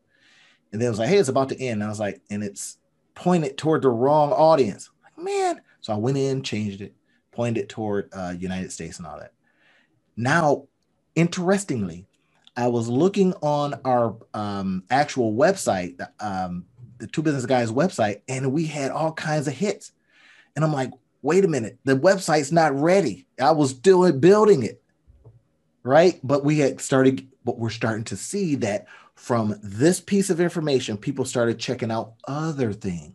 And 0.72 0.82
then 0.82 0.88
it 0.88 0.90
was 0.90 1.00
like, 1.00 1.10
hey, 1.10 1.18
it's 1.18 1.30
about 1.30 1.50
to 1.50 1.62
end. 1.62 1.82
And 1.82 1.84
I 1.84 1.90
was 1.90 2.00
like, 2.00 2.22
and 2.30 2.44
it's 2.44 2.78
pointed 3.16 3.58
toward 3.58 3.82
the 3.82 3.90
wrong 3.90 4.32
audience. 4.32 4.90
Like, 5.04 5.18
man, 5.18 5.62
so 5.88 5.94
I 5.94 5.96
went 5.96 6.18
in, 6.18 6.44
changed 6.44 6.82
it, 6.82 6.94
pointed 7.32 7.62
it 7.62 7.70
toward 7.70 8.10
uh, 8.12 8.34
United 8.38 8.74
States 8.74 8.98
and 8.98 9.08
all 9.08 9.18
that. 9.20 9.32
Now, 10.18 10.66
interestingly, 11.16 12.06
I 12.58 12.68
was 12.68 12.90
looking 12.90 13.34
on 13.36 13.80
our 13.86 14.18
um, 14.34 14.84
actual 14.90 15.34
website, 15.34 16.06
um, 16.20 16.66
the 16.98 17.08
Two 17.08 17.22
Business 17.22 17.46
Guys 17.46 17.72
website, 17.72 18.20
and 18.28 18.52
we 18.52 18.66
had 18.66 18.92
all 18.92 19.14
kinds 19.14 19.48
of 19.48 19.54
hits. 19.54 19.94
And 20.58 20.66
I'm 20.66 20.74
like, 20.74 20.92
wait 21.22 21.46
a 21.46 21.48
minute, 21.48 21.78
the 21.86 21.96
website's 21.96 22.52
not 22.52 22.78
ready. 22.78 23.26
I 23.40 23.52
was 23.52 23.70
still 23.70 24.12
building 24.12 24.64
it, 24.64 24.84
right? 25.84 26.20
But 26.22 26.44
we 26.44 26.60
had 26.60 26.82
started, 26.82 27.26
but 27.46 27.60
we're 27.60 27.70
starting 27.70 28.04
to 28.04 28.18
see 28.18 28.56
that 28.56 28.88
from 29.16 29.58
this 29.64 30.02
piece 30.02 30.30
of 30.30 30.42
information, 30.42 30.98
people 30.98 31.24
started 31.24 31.60
checking 31.60 31.92
out 31.92 32.16
other 32.28 32.74
things. 32.74 33.14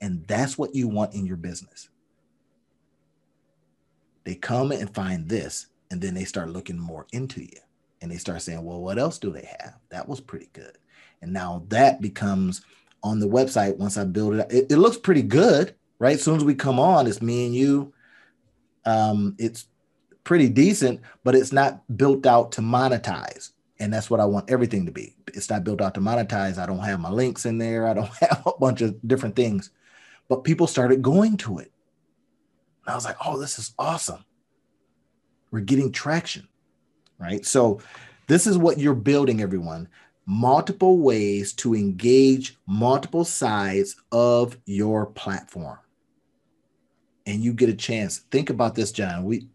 And 0.00 0.26
that's 0.26 0.56
what 0.56 0.74
you 0.74 0.88
want 0.88 1.14
in 1.14 1.26
your 1.26 1.36
business. 1.36 1.88
They 4.24 4.34
come 4.34 4.72
and 4.72 4.94
find 4.94 5.28
this, 5.28 5.66
and 5.90 6.00
then 6.00 6.14
they 6.14 6.24
start 6.24 6.50
looking 6.50 6.78
more 6.78 7.06
into 7.12 7.40
you. 7.40 7.60
And 8.00 8.10
they 8.10 8.18
start 8.18 8.42
saying, 8.42 8.62
well, 8.62 8.80
what 8.80 8.98
else 8.98 9.18
do 9.18 9.32
they 9.32 9.48
have? 9.60 9.74
That 9.88 10.08
was 10.08 10.20
pretty 10.20 10.50
good. 10.52 10.78
And 11.22 11.32
now 11.32 11.64
that 11.68 12.00
becomes 12.00 12.62
on 13.02 13.18
the 13.18 13.28
website 13.28 13.76
once 13.76 13.96
I 13.96 14.04
build 14.04 14.34
it, 14.34 14.46
it, 14.50 14.66
it 14.72 14.76
looks 14.76 14.96
pretty 14.96 15.22
good, 15.22 15.74
right? 15.98 16.14
As 16.14 16.22
soon 16.22 16.36
as 16.36 16.44
we 16.44 16.54
come 16.54 16.78
on, 16.78 17.06
it's 17.06 17.22
me 17.22 17.46
and 17.46 17.54
you. 17.54 17.92
Um, 18.84 19.34
it's 19.38 19.66
pretty 20.24 20.48
decent, 20.48 21.00
but 21.24 21.34
it's 21.34 21.52
not 21.52 21.82
built 21.96 22.26
out 22.26 22.52
to 22.52 22.60
monetize. 22.60 23.50
And 23.80 23.92
that's 23.92 24.10
what 24.10 24.20
I 24.20 24.24
want 24.26 24.50
everything 24.50 24.86
to 24.86 24.92
be. 24.92 25.16
It's 25.28 25.50
not 25.50 25.64
built 25.64 25.80
out 25.80 25.94
to 25.94 26.00
monetize. 26.00 26.58
I 26.58 26.66
don't 26.66 26.78
have 26.80 27.00
my 27.00 27.10
links 27.10 27.46
in 27.46 27.58
there. 27.58 27.86
I 27.86 27.94
don't 27.94 28.14
have 28.20 28.42
a 28.46 28.52
bunch 28.60 28.82
of 28.82 28.96
different 29.08 29.34
things 29.36 29.70
but 30.28 30.44
people 30.44 30.66
started 30.66 31.02
going 31.02 31.36
to 31.38 31.58
it. 31.58 31.72
And 32.84 32.92
I 32.92 32.94
was 32.94 33.04
like, 33.04 33.16
oh, 33.24 33.38
this 33.38 33.58
is 33.58 33.74
awesome. 33.78 34.24
We're 35.50 35.60
getting 35.60 35.92
traction, 35.92 36.48
right? 37.18 37.44
So, 37.44 37.80
this 38.26 38.46
is 38.46 38.58
what 38.58 38.78
you're 38.78 38.94
building, 38.94 39.40
everyone. 39.40 39.88
Multiple 40.26 40.98
ways 40.98 41.54
to 41.54 41.74
engage 41.74 42.58
multiple 42.66 43.24
sides 43.24 43.96
of 44.12 44.58
your 44.66 45.06
platform. 45.06 45.78
And 47.24 47.42
you 47.42 47.54
get 47.54 47.70
a 47.70 47.74
chance. 47.74 48.18
Think 48.30 48.50
about 48.50 48.74
this, 48.74 48.92
John. 48.92 49.24
We 49.24 49.48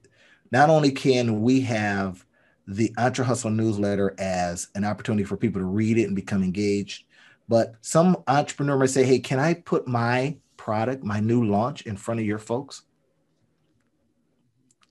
not 0.51 0.69
only 0.69 0.91
can 0.91 1.41
we 1.41 1.61
have 1.61 2.25
the 2.67 2.93
Entre 2.97 3.25
Hustle 3.25 3.51
newsletter 3.51 4.15
as 4.17 4.69
an 4.73 4.85
opportunity 4.85 5.23
for 5.23 5.37
people 5.37 5.61
to 5.61 5.65
read 5.65 5.97
it 5.99 6.05
and 6.05 6.15
become 6.15 6.43
engaged, 6.43 7.05
but 7.47 7.75
some 7.81 8.23
entrepreneur 8.27 8.77
might 8.77 8.89
say, 8.89 9.03
Hey, 9.03 9.19
can 9.19 9.39
I 9.39 9.53
put 9.53 9.87
my 9.87 10.37
product, 10.63 11.03
my 11.03 11.19
new 11.19 11.43
launch 11.43 11.81
in 11.81 11.97
front 11.97 12.21
of 12.21 12.25
your 12.25 12.39
folks? 12.39 12.83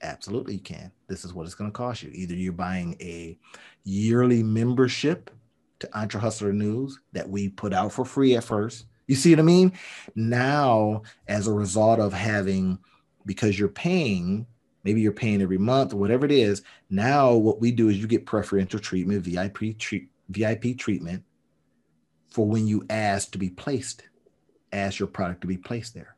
Absolutely, 0.03 0.53
you 0.53 0.59
can. 0.59 0.91
This 1.07 1.25
is 1.25 1.33
what 1.33 1.47
it's 1.47 1.55
going 1.55 1.71
to 1.71 1.75
cost 1.75 2.03
you. 2.03 2.11
Either 2.13 2.35
you're 2.35 2.53
buying 2.53 2.95
a 3.01 3.39
yearly 3.83 4.43
membership 4.43 5.31
to 5.79 5.89
Entre 5.97 6.21
Hustler 6.21 6.53
News 6.53 6.99
that 7.13 7.27
we 7.27 7.49
put 7.49 7.73
out 7.73 7.91
for 7.91 8.05
free 8.05 8.35
at 8.35 8.43
first. 8.43 8.85
You 9.07 9.15
see 9.15 9.31
what 9.31 9.39
I 9.39 9.43
mean? 9.43 9.73
Now, 10.13 11.01
as 11.27 11.47
a 11.47 11.53
result 11.53 11.99
of 11.99 12.13
having, 12.13 12.77
because 13.25 13.57
you're 13.57 13.67
paying, 13.67 14.45
maybe 14.83 15.01
you're 15.01 15.11
paying 15.11 15.41
every 15.41 15.57
month 15.57 15.91
or 15.91 15.97
whatever 15.97 16.23
it 16.23 16.31
is. 16.31 16.61
Now, 16.91 17.33
what 17.33 17.59
we 17.59 17.71
do 17.71 17.89
is 17.89 17.97
you 17.97 18.05
get 18.05 18.27
preferential 18.27 18.79
treatment, 18.79 19.23
VIP 19.23 19.79
treat, 19.79 20.09
VIP 20.29 20.77
treatment 20.77 21.23
for 22.29 22.45
when 22.45 22.67
you 22.67 22.85
ask 22.91 23.31
to 23.31 23.39
be 23.39 23.49
placed 23.49 24.03
ask 24.73 24.99
your 24.99 25.07
product 25.07 25.41
to 25.41 25.47
be 25.47 25.57
placed 25.57 25.93
there. 25.93 26.15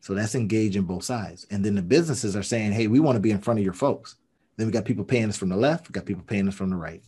So 0.00 0.14
that's 0.14 0.34
engaging 0.34 0.82
both 0.82 1.04
sides. 1.04 1.46
And 1.50 1.64
then 1.64 1.74
the 1.74 1.82
businesses 1.82 2.36
are 2.36 2.42
saying, 2.42 2.72
hey, 2.72 2.88
we 2.88 3.00
want 3.00 3.16
to 3.16 3.20
be 3.20 3.30
in 3.30 3.40
front 3.40 3.58
of 3.58 3.64
your 3.64 3.72
folks. 3.72 4.16
Then 4.56 4.66
we 4.66 4.72
got 4.72 4.84
people 4.84 5.04
paying 5.04 5.28
us 5.28 5.36
from 5.36 5.48
the 5.48 5.56
left, 5.56 5.88
we 5.88 5.92
got 5.92 6.06
people 6.06 6.24
paying 6.26 6.46
us 6.46 6.54
from 6.54 6.70
the 6.70 6.76
right. 6.76 7.02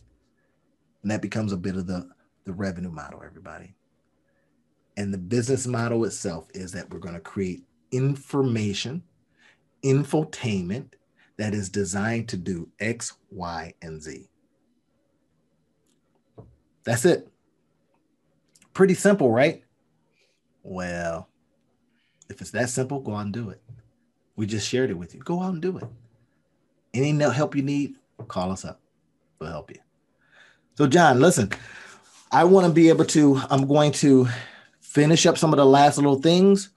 And 1.03 1.11
that 1.11 1.21
becomes 1.21 1.53
a 1.53 1.57
bit 1.57 1.75
of 1.75 1.87
the, 1.87 2.09
the 2.45 2.53
revenue 2.53 2.91
model, 2.91 3.21
everybody. 3.23 3.75
And 4.97 5.13
the 5.13 5.17
business 5.17 5.67
model 5.67 6.05
itself 6.05 6.47
is 6.53 6.71
that 6.71 6.89
we're 6.89 6.99
going 6.99 7.13
to 7.13 7.21
create 7.21 7.63
information, 7.91 9.03
infotainment 9.83 10.93
that 11.37 11.53
is 11.53 11.69
designed 11.69 12.27
to 12.29 12.37
do 12.37 12.67
X, 12.79 13.13
Y, 13.29 13.73
and 13.81 14.01
Z. 14.01 14.27
That's 16.83 17.05
it. 17.05 17.31
Pretty 18.73 18.95
simple, 18.95 19.31
right? 19.31 19.63
Well, 20.69 21.29
if 22.29 22.41
it's 22.41 22.51
that 22.51 22.69
simple, 22.69 22.99
go 22.99 23.15
out 23.15 23.21
and 23.21 23.33
do 23.33 23.51
it. 23.51 23.61
We 24.35 24.45
just 24.45 24.67
shared 24.67 24.89
it 24.89 24.95
with 24.95 25.15
you. 25.15 25.21
Go 25.21 25.41
out 25.41 25.53
and 25.53 25.61
do 25.61 25.77
it. 25.77 25.85
Any 26.93 27.11
help 27.23 27.55
you 27.55 27.61
need, 27.61 27.95
call 28.27 28.51
us 28.51 28.65
up. 28.65 28.81
We'll 29.39 29.49
help 29.49 29.71
you. 29.71 29.79
So, 30.75 30.85
John, 30.85 31.21
listen, 31.21 31.51
I 32.33 32.43
want 32.43 32.67
to 32.67 32.73
be 32.73 32.89
able 32.89 33.05
to, 33.05 33.39
I'm 33.49 33.65
going 33.65 33.93
to 33.93 34.27
finish 34.81 35.25
up 35.25 35.37
some 35.37 35.53
of 35.53 35.57
the 35.57 35.65
last 35.65 35.97
little 35.97 36.21
things. 36.21 36.71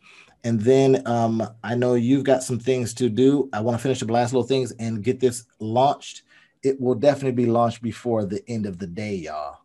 And 0.45 0.61
then 0.61 1.05
um, 1.07 1.43
I 1.65 1.75
know 1.75 1.95
you've 1.95 2.25
got 2.25 2.45
some 2.45 2.61
things 2.61 2.95
to 2.95 3.09
do. 3.09 3.51
I 3.53 3.61
want 3.61 3.77
to 3.77 3.83
finish 3.83 3.99
the 3.99 4.13
last 4.13 4.33
little 4.33 4.47
things 4.47 4.71
and 4.79 5.03
get 5.03 5.19
this 5.19 5.47
launched. 5.59 6.23
It 6.63 6.81
will 6.81 6.95
definitely 6.95 7.33
be 7.33 7.51
launched 7.51 7.83
before 7.83 8.25
the 8.25 8.49
end 8.49 8.67
of 8.67 8.79
the 8.79 8.87
day, 8.87 9.17
y'all 9.17 9.60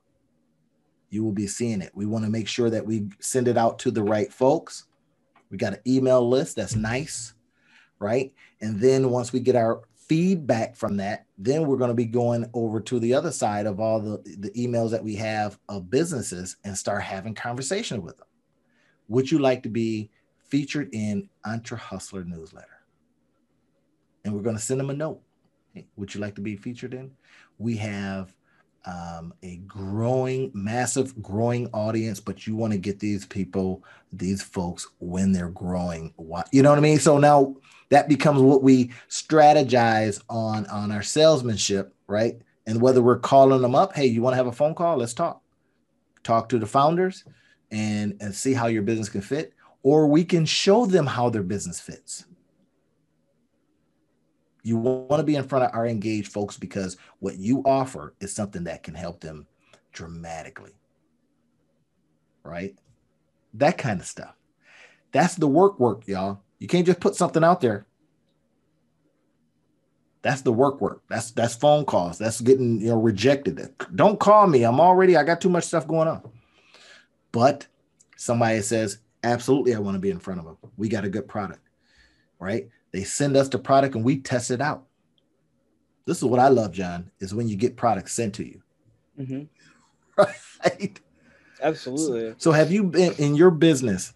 you 1.15 1.23
will 1.23 1.31
be 1.31 1.47
seeing 1.47 1.81
it. 1.81 1.91
We 1.95 2.05
want 2.05 2.25
to 2.25 2.29
make 2.29 2.47
sure 2.47 2.69
that 2.69 2.85
we 2.85 3.07
send 3.19 3.47
it 3.47 3.57
out 3.57 3.79
to 3.79 3.91
the 3.91 4.03
right 4.03 4.31
folks. 4.31 4.85
We 5.49 5.57
got 5.57 5.73
an 5.73 5.79
email 5.87 6.27
list 6.27 6.57
that's 6.57 6.75
nice, 6.75 7.33
right? 7.99 8.33
And 8.59 8.79
then 8.79 9.09
once 9.09 9.31
we 9.31 9.39
get 9.39 9.55
our 9.55 9.81
feedback 9.95 10.75
from 10.75 10.97
that, 10.97 11.25
then 11.37 11.65
we're 11.65 11.77
going 11.77 11.89
to 11.89 11.95
be 11.95 12.05
going 12.05 12.49
over 12.53 12.81
to 12.81 12.99
the 12.99 13.13
other 13.13 13.31
side 13.31 13.65
of 13.65 13.79
all 13.79 14.01
the, 14.01 14.17
the 14.39 14.51
emails 14.51 14.91
that 14.91 15.03
we 15.03 15.15
have 15.15 15.57
of 15.69 15.89
businesses 15.89 16.57
and 16.65 16.77
start 16.77 17.01
having 17.01 17.33
conversation 17.33 18.01
with 18.01 18.17
them. 18.17 18.27
Would 19.07 19.31
you 19.31 19.39
like 19.39 19.63
to 19.63 19.69
be 19.69 20.09
featured 20.49 20.89
in 20.93 21.29
Entre 21.45 21.77
Hustler 21.77 22.25
newsletter? 22.25 22.67
And 24.25 24.33
we're 24.33 24.41
going 24.41 24.57
to 24.57 24.61
send 24.61 24.81
them 24.81 24.89
a 24.89 24.93
note. 24.93 25.21
Hey, 25.73 25.87
would 25.95 26.13
you 26.13 26.19
like 26.19 26.35
to 26.35 26.41
be 26.41 26.57
featured 26.57 26.93
in? 26.93 27.11
We 27.57 27.77
have 27.77 28.35
um, 28.85 29.33
a 29.41 29.57
growing, 29.57 30.51
massive, 30.53 31.21
growing 31.21 31.67
audience, 31.73 32.19
but 32.19 32.45
you 32.45 32.55
want 32.55 32.73
to 32.73 32.79
get 32.79 32.99
these 32.99 33.25
people, 33.25 33.83
these 34.13 34.41
folks, 34.41 34.87
when 34.99 35.31
they're 35.31 35.49
growing. 35.49 36.13
You 36.51 36.61
know 36.61 36.69
what 36.69 36.77
I 36.77 36.81
mean? 36.81 36.99
So 36.99 37.17
now 37.17 37.55
that 37.89 38.07
becomes 38.07 38.41
what 38.41 38.63
we 38.63 38.91
strategize 39.09 40.21
on 40.29 40.65
on 40.67 40.91
our 40.91 41.03
salesmanship, 41.03 41.93
right? 42.07 42.39
And 42.67 42.81
whether 42.81 43.01
we're 43.01 43.19
calling 43.19 43.61
them 43.61 43.75
up, 43.75 43.95
hey, 43.95 44.05
you 44.05 44.21
want 44.21 44.33
to 44.33 44.37
have 44.37 44.47
a 44.47 44.51
phone 44.51 44.75
call? 44.75 44.97
Let's 44.97 45.13
talk. 45.13 45.41
Talk 46.23 46.49
to 46.49 46.59
the 46.59 46.65
founders 46.65 47.23
and 47.71 48.17
and 48.19 48.33
see 48.33 48.53
how 48.53 48.67
your 48.67 48.81
business 48.83 49.09
can 49.09 49.21
fit, 49.21 49.53
or 49.83 50.07
we 50.07 50.23
can 50.23 50.45
show 50.45 50.85
them 50.85 51.05
how 51.05 51.29
their 51.29 51.43
business 51.43 51.79
fits. 51.79 52.25
You 54.65 54.77
want 54.77 55.19
to 55.19 55.23
be 55.23 55.35
in 55.35 55.47
front 55.47 55.65
of 55.65 55.71
our 55.73 55.85
engaged 55.85 56.31
folks 56.31 56.57
because 56.57 56.97
what 57.19 57.37
you 57.37 57.61
offer 57.65 58.13
is 58.19 58.33
something 58.33 58.65
that 58.65 58.83
can 58.83 58.93
help 58.95 59.21
them 59.21 59.47
dramatically. 59.93 60.73
Right? 62.43 62.75
That 63.53 63.77
kind 63.77 63.99
of 63.99 64.05
stuff. 64.05 64.35
That's 65.11 65.35
the 65.35 65.47
work 65.47 65.79
work, 65.79 66.07
y'all. 66.07 66.41
You 66.59 66.67
can't 66.67 66.85
just 66.85 66.99
put 66.99 67.15
something 67.15 67.43
out 67.43 67.61
there. 67.61 67.85
That's 70.21 70.41
the 70.41 70.51
work 70.51 70.81
work. 70.81 71.03
That's 71.07 71.31
that's 71.31 71.55
phone 71.55 71.85
calls. 71.85 72.17
That's 72.17 72.41
getting 72.41 72.81
you 72.81 72.89
know 72.89 72.99
rejected. 72.99 73.73
Don't 73.93 74.19
call 74.19 74.47
me. 74.47 74.63
I'm 74.63 74.81
already 74.81 75.15
I 75.15 75.23
got 75.23 75.39
too 75.39 75.49
much 75.49 75.65
stuff 75.65 75.87
going 75.87 76.07
on. 76.07 76.23
But 77.31 77.67
Somebody 78.15 78.61
says, 78.61 78.99
absolutely, 79.23 79.75
I 79.75 79.79
want 79.79 79.95
to 79.95 79.99
be 79.99 80.09
in 80.09 80.19
front 80.19 80.39
of 80.39 80.45
them. 80.45 80.57
We 80.77 80.89
got 80.89 81.05
a 81.05 81.09
good 81.09 81.27
product, 81.27 81.61
right? 82.39 82.69
They 82.95 83.03
send 83.03 83.35
us 83.35 83.49
the 83.49 83.59
product 83.59 83.93
and 83.95 84.05
we 84.05 84.19
test 84.19 84.51
it 84.51 84.61
out. 84.61 84.85
This 86.05 86.19
is 86.19 86.23
what 86.23 86.39
I 86.39 86.47
love, 86.47 86.71
John, 86.71 87.11
is 87.19 87.35
when 87.35 87.49
you 87.49 87.57
get 87.57 87.75
products 87.75 88.13
sent 88.13 88.35
to 88.35 88.47
you. 88.47 88.61
Mm-hmm. 89.19 89.43
Right. 90.63 90.97
Absolutely. 91.61 92.29
So, 92.29 92.35
so 92.37 92.51
have 92.53 92.71
you 92.71 92.85
been 92.85 93.11
in 93.15 93.35
your 93.35 93.51
business? 93.51 94.13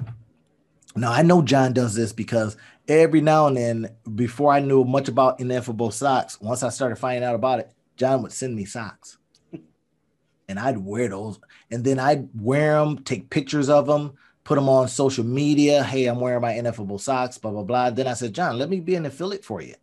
Now 0.96 1.12
I 1.12 1.24
know 1.24 1.42
John 1.42 1.74
does 1.74 1.94
this 1.94 2.14
because 2.14 2.56
every 2.88 3.20
now 3.20 3.48
and 3.48 3.58
then, 3.58 3.90
before 4.16 4.54
I 4.54 4.62
knew 4.62 4.86
much 4.86 5.10
about 5.10 5.42
ineffable 5.42 5.92
socks, 5.92 6.40
once 6.40 6.64
I 6.64 6.70
started 6.70 6.96
finding 6.96 7.26
out 7.26 7.36
about 7.36 7.60
it, 7.60 7.70
John 7.98 8.22
would 8.22 8.32
send 8.32 8.56
me 8.56 8.64
socks. 8.64 9.18
and 10.48 10.58
I'd 10.58 10.78
wear 10.78 11.10
those. 11.10 11.38
And 11.70 11.84
then 11.84 12.00
I'd 12.00 12.30
wear 12.34 12.80
them, 12.80 13.00
take 13.00 13.30
pictures 13.30 13.68
of 13.68 13.88
them, 13.88 14.14
put 14.44 14.56
them 14.56 14.70
on 14.70 14.88
social 14.88 15.24
media. 15.24 15.84
Hey, 15.84 16.06
I'm 16.06 16.20
wearing 16.20 16.42
my 16.42 16.54
ineffable 16.54 17.00
socks, 17.00 17.38
blah, 17.38 17.52
blah, 17.52 17.64
blah. 17.64 17.90
Then 17.90 18.08
I 18.08 18.14
said, 18.14 18.34
John, 18.34 18.58
let 18.58 18.70
me 18.70 18.80
be 18.80 18.96
an 18.96 19.06
affiliate 19.06 19.46
for 19.46 19.62
you. 19.62 19.76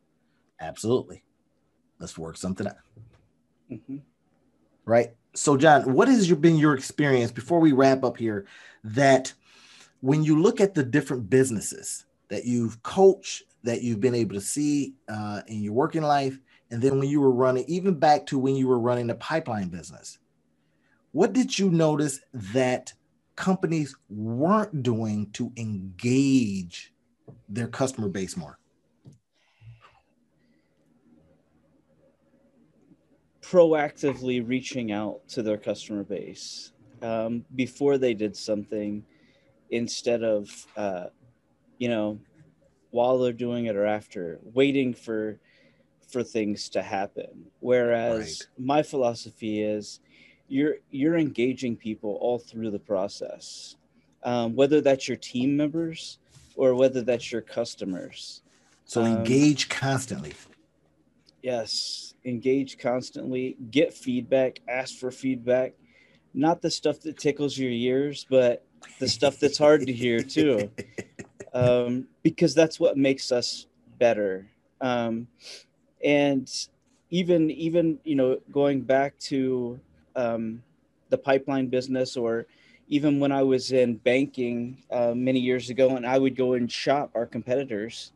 Absolutely. 0.60 1.22
Let's 1.98 2.18
work 2.18 2.36
something 2.36 2.66
out. 2.66 2.76
Mm-hmm. 3.70 3.98
Right. 4.84 5.10
So, 5.34 5.56
John, 5.56 5.92
what 5.92 6.08
has 6.08 6.28
your, 6.28 6.38
been 6.38 6.56
your 6.56 6.74
experience 6.74 7.30
before 7.30 7.60
we 7.60 7.72
wrap 7.72 8.04
up 8.04 8.16
here 8.16 8.46
that 8.84 9.32
when 10.00 10.22
you 10.22 10.40
look 10.40 10.60
at 10.60 10.74
the 10.74 10.84
different 10.84 11.28
businesses 11.28 12.06
that 12.28 12.44
you've 12.44 12.82
coached, 12.82 13.42
that 13.64 13.82
you've 13.82 14.00
been 14.00 14.14
able 14.14 14.34
to 14.34 14.40
see 14.40 14.94
uh, 15.08 15.42
in 15.46 15.62
your 15.62 15.72
working 15.72 16.02
life, 16.02 16.38
and 16.70 16.82
then 16.82 16.98
when 16.98 17.08
you 17.08 17.20
were 17.20 17.30
running, 17.30 17.64
even 17.68 17.94
back 17.94 18.26
to 18.26 18.38
when 18.38 18.56
you 18.56 18.66
were 18.66 18.78
running 18.78 19.06
the 19.06 19.14
pipeline 19.14 19.68
business, 19.68 20.18
what 21.12 21.32
did 21.32 21.58
you 21.58 21.70
notice 21.70 22.20
that 22.32 22.92
companies 23.36 23.94
weren't 24.08 24.82
doing 24.82 25.30
to 25.32 25.52
engage 25.56 26.92
their 27.48 27.68
customer 27.68 28.08
base 28.08 28.36
more? 28.36 28.58
Proactively 33.42 34.46
reaching 34.46 34.90
out 34.90 35.28
to 35.28 35.42
their 35.42 35.58
customer 35.58 36.02
base 36.02 36.72
um, 37.02 37.44
before 37.54 37.98
they 37.98 38.14
did 38.14 38.36
something 38.36 39.04
instead 39.70 40.24
of, 40.24 40.66
uh, 40.76 41.06
you 41.78 41.88
know, 41.88 42.18
while 42.90 43.18
they're 43.18 43.32
doing 43.32 43.66
it 43.66 43.76
or 43.76 43.84
after, 43.84 44.40
waiting 44.42 44.94
for 44.94 45.38
for 46.08 46.22
things 46.22 46.68
to 46.70 46.82
happen. 46.82 47.46
Whereas 47.60 48.18
right. 48.18 48.64
my 48.64 48.82
philosophy 48.82 49.62
is 49.62 50.00
you're 50.48 50.76
you're 50.90 51.16
engaging 51.16 51.76
people 51.76 52.18
all 52.20 52.38
through 52.38 52.70
the 52.70 52.78
process, 52.78 53.76
um, 54.22 54.54
whether 54.54 54.80
that's 54.80 55.08
your 55.08 55.16
team 55.16 55.56
members 55.56 56.18
or 56.56 56.74
whether 56.74 57.02
that's 57.02 57.30
your 57.30 57.42
customers. 57.42 58.42
So 58.84 59.02
um, 59.02 59.18
engage 59.18 59.68
constantly. 59.68 60.34
Yes, 61.42 62.14
engage 62.24 62.78
constantly. 62.78 63.56
Get 63.70 63.94
feedback. 63.94 64.60
Ask 64.68 64.96
for 64.96 65.10
feedback. 65.10 65.74
Not 66.34 66.60
the 66.62 66.70
stuff 66.70 67.00
that 67.00 67.18
tickles 67.18 67.56
your 67.56 67.70
ears, 67.70 68.26
but 68.28 68.64
the 68.98 69.08
stuff 69.08 69.38
that's 69.38 69.58
hard 69.58 69.86
to 69.86 69.92
hear 69.92 70.20
too, 70.20 70.70
um, 71.54 72.06
because 72.22 72.54
that's 72.54 72.78
what 72.78 72.96
makes 72.96 73.32
us 73.32 73.66
better. 73.98 74.46
Um, 74.80 75.28
and 76.04 76.50
even 77.10 77.50
even 77.50 77.98
you 78.04 78.14
know 78.14 78.38
going 78.50 78.82
back 78.82 79.18
to 79.18 79.80
um, 80.16 80.62
the 81.10 81.18
pipeline 81.18 81.68
business 81.68 82.16
or 82.16 82.46
even 82.88 83.18
when 83.18 83.32
I 83.32 83.42
was 83.42 83.72
in 83.72 83.96
banking 83.96 84.82
uh, 84.90 85.12
many 85.14 85.40
years 85.40 85.70
ago, 85.70 85.96
and 85.96 86.06
I 86.06 86.18
would 86.18 86.36
go 86.36 86.54
and 86.54 86.70
shop 86.70 87.10
our 87.14 87.26
competitors 87.26 88.12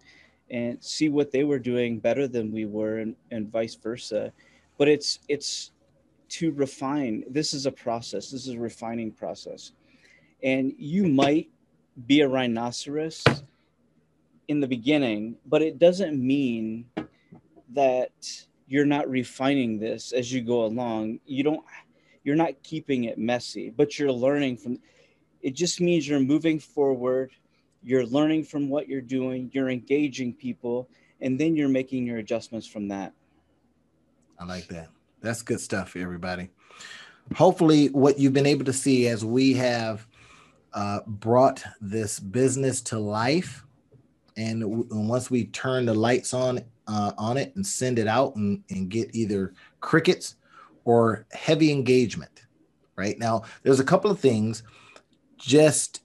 and 0.51 0.82
see 0.82 1.09
what 1.09 1.30
they 1.30 1.44
were 1.44 1.59
doing 1.59 1.98
better 1.98 2.26
than 2.26 2.53
we 2.53 2.64
were, 2.66 2.98
and, 2.98 3.16
and 3.30 3.51
vice 3.51 3.74
versa. 3.74 4.32
But 4.78 4.88
it's 4.88 5.20
it's 5.28 5.72
to 6.30 6.53
refine. 6.53 7.24
This 7.28 7.53
is 7.53 7.66
a 7.66 7.72
process. 7.72 8.30
This 8.30 8.46
is 8.46 8.55
a 8.55 8.61
refining 8.61 9.11
process, 9.11 9.72
and 10.42 10.72
you 10.78 11.09
might 11.09 11.51
be 12.07 12.20
a 12.20 12.28
rhinoceros 12.28 13.24
in 14.48 14.61
the 14.61 14.68
beginning, 14.68 15.36
but 15.46 15.62
it 15.62 15.78
doesn't 15.78 16.16
mean 16.20 16.86
that 17.72 18.12
you're 18.66 18.86
not 18.86 19.09
refining 19.09 19.78
this 19.78 20.12
as 20.12 20.32
you 20.32 20.40
go 20.40 20.64
along. 20.64 21.20
You 21.26 21.42
don't 21.42 21.64
you're 22.22 22.36
not 22.36 22.62
keeping 22.62 23.04
it 23.04 23.18
messy, 23.18 23.70
but 23.70 23.98
you're 23.98 24.12
learning 24.12 24.56
from 24.56 24.78
it 25.42 25.54
just 25.54 25.80
means 25.80 26.06
you're 26.06 26.20
moving 26.20 26.58
forward, 26.58 27.30
you're 27.82 28.04
learning 28.04 28.44
from 28.44 28.68
what 28.68 28.88
you're 28.88 29.00
doing, 29.00 29.50
you're 29.54 29.70
engaging 29.70 30.34
people, 30.34 30.88
and 31.20 31.38
then 31.40 31.56
you're 31.56 31.68
making 31.68 32.06
your 32.06 32.18
adjustments 32.18 32.66
from 32.66 32.88
that. 32.88 33.12
I 34.38 34.44
like 34.44 34.68
that. 34.68 34.88
That's 35.22 35.42
good 35.42 35.60
stuff, 35.60 35.96
everybody. 35.96 36.50
Hopefully, 37.36 37.88
what 37.88 38.18
you've 38.18 38.32
been 38.32 38.46
able 38.46 38.64
to 38.64 38.72
see 38.72 39.06
as 39.08 39.24
we 39.24 39.54
have 39.54 40.06
uh, 40.74 41.00
brought 41.06 41.62
this 41.80 42.18
business 42.18 42.80
to 42.82 42.98
life, 42.98 43.64
and, 44.36 44.62
w- 44.62 44.86
and 44.90 45.08
once 45.08 45.30
we 45.30 45.46
turn 45.46 45.86
the 45.86 45.94
lights 45.94 46.34
on 46.34 46.64
uh, 46.86 47.12
on 47.16 47.36
it 47.36 47.54
and 47.54 47.66
send 47.66 47.98
it 47.98 48.08
out 48.08 48.34
and, 48.36 48.62
and 48.70 48.88
get 48.88 49.14
either 49.14 49.54
crickets 49.80 50.36
or 50.85 51.26
heavy 51.33 51.72
engagement, 51.72 52.43
right? 52.97 53.18
Now, 53.18 53.43
there's 53.62 53.81
a 53.81 53.85
couple 53.85 54.11
of 54.11 54.20
things 54.20 54.62
just 55.37 56.03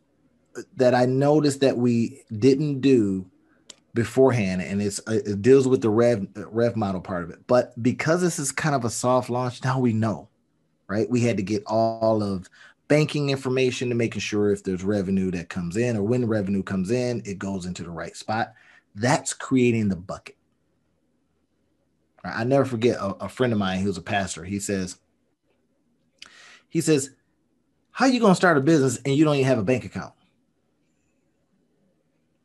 that 0.77 0.95
I 0.95 1.05
noticed 1.05 1.61
that 1.61 1.77
we 1.77 2.23
didn't 2.37 2.81
do 2.81 3.25
beforehand, 3.93 4.61
and 4.61 4.81
it's 4.81 4.99
uh, 5.07 5.19
it 5.25 5.41
deals 5.41 5.67
with 5.67 5.81
the 5.81 5.89
rev 5.89 6.27
rev 6.35 6.75
model 6.75 7.01
part 7.01 7.23
of 7.23 7.29
it. 7.29 7.39
But 7.47 7.81
because 7.81 8.21
this 8.21 8.39
is 8.39 8.51
kind 8.51 8.75
of 8.75 8.85
a 8.85 8.89
soft 8.89 9.29
launch, 9.29 9.63
now 9.63 9.79
we 9.79 9.93
know, 9.93 10.29
right? 10.87 11.09
We 11.09 11.21
had 11.21 11.37
to 11.37 11.43
get 11.43 11.63
all 11.65 12.21
of 12.21 12.49
banking 12.87 13.29
information 13.29 13.89
to 13.89 13.95
making 13.95 14.21
sure 14.21 14.51
if 14.51 14.63
there's 14.63 14.83
revenue 14.83 15.31
that 15.31 15.49
comes 15.49 15.75
in 15.75 15.97
or 15.97 16.03
when 16.03 16.27
revenue 16.27 16.63
comes 16.63 16.91
in, 16.91 17.21
it 17.25 17.39
goes 17.39 17.65
into 17.65 17.83
the 17.83 17.89
right 17.89 18.15
spot. 18.15 18.53
That's 18.93 19.33
creating 19.33 19.89
the 19.89 19.95
bucket. 19.95 20.37
I 22.33 22.43
never 22.43 22.65
forget 22.65 22.97
a, 22.97 23.25
a 23.25 23.29
friend 23.29 23.53
of 23.53 23.59
mine 23.59 23.79
who's 23.79 23.97
a 23.97 24.01
pastor. 24.01 24.43
He 24.43 24.59
says, 24.59 24.97
he 26.69 26.81
says, 26.81 27.11
how 27.91 28.05
you 28.05 28.19
gonna 28.19 28.35
start 28.35 28.57
a 28.57 28.61
business 28.61 28.97
and 29.05 29.15
you 29.15 29.23
don't 29.23 29.35
even 29.35 29.47
have 29.47 29.59
a 29.59 29.63
bank 29.63 29.85
account? 29.85 30.13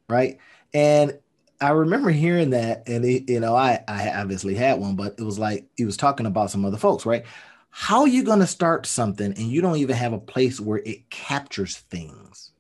Right. 0.08 0.38
And 0.72 1.18
I 1.60 1.70
remember 1.70 2.10
hearing 2.10 2.50
that, 2.50 2.88
and 2.88 3.04
he, 3.04 3.24
you 3.28 3.40
know, 3.40 3.54
I 3.54 3.84
I 3.86 4.10
obviously 4.20 4.54
had 4.54 4.80
one, 4.80 4.96
but 4.96 5.14
it 5.18 5.22
was 5.22 5.38
like 5.38 5.66
he 5.76 5.84
was 5.84 5.96
talking 5.96 6.26
about 6.26 6.50
some 6.50 6.64
other 6.64 6.78
folks, 6.78 7.04
right? 7.04 7.24
How 7.70 8.00
are 8.00 8.08
you 8.08 8.24
going 8.24 8.40
to 8.40 8.46
start 8.46 8.86
something 8.86 9.26
and 9.26 9.38
you 9.38 9.60
don't 9.60 9.76
even 9.76 9.94
have 9.94 10.12
a 10.12 10.18
place 10.18 10.58
where 10.58 10.78
it 10.78 11.08
captures 11.10 11.76
things? 11.76 12.50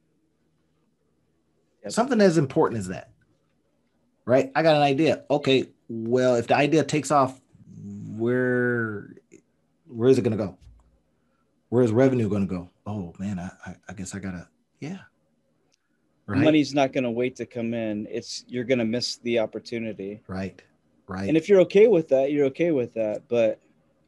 Yep. 1.82 1.92
Something 1.92 2.20
as 2.20 2.38
important 2.38 2.78
as 2.78 2.88
that, 2.88 3.09
right? 4.30 4.52
I 4.54 4.62
got 4.62 4.76
an 4.76 4.82
idea. 4.82 5.24
Okay, 5.28 5.66
well, 5.88 6.36
if 6.36 6.46
the 6.46 6.54
idea 6.54 6.84
takes 6.84 7.10
off, 7.10 7.40
where 8.16 9.16
where 9.88 10.08
is 10.08 10.18
it 10.18 10.22
going 10.22 10.38
to 10.38 10.44
go? 10.44 10.56
Where 11.68 11.82
is 11.82 11.90
revenue 11.90 12.28
going 12.28 12.46
to 12.46 12.54
go? 12.54 12.70
Oh 12.86 13.12
man, 13.18 13.40
I, 13.40 13.50
I, 13.66 13.76
I 13.88 13.92
guess 13.92 14.14
I 14.14 14.20
gotta 14.20 14.46
yeah. 14.78 14.98
Right? 16.26 16.44
Money's 16.44 16.72
not 16.72 16.92
going 16.92 17.02
to 17.02 17.10
wait 17.10 17.34
to 17.36 17.46
come 17.46 17.74
in. 17.74 18.06
It's 18.08 18.44
you're 18.46 18.62
going 18.62 18.78
to 18.78 18.84
miss 18.84 19.16
the 19.16 19.40
opportunity. 19.40 20.20
Right, 20.28 20.62
right. 21.08 21.26
And 21.26 21.36
if 21.36 21.48
you're 21.48 21.60
okay 21.62 21.88
with 21.88 22.06
that, 22.10 22.30
you're 22.30 22.46
okay 22.46 22.70
with 22.70 22.94
that. 22.94 23.26
But 23.26 23.58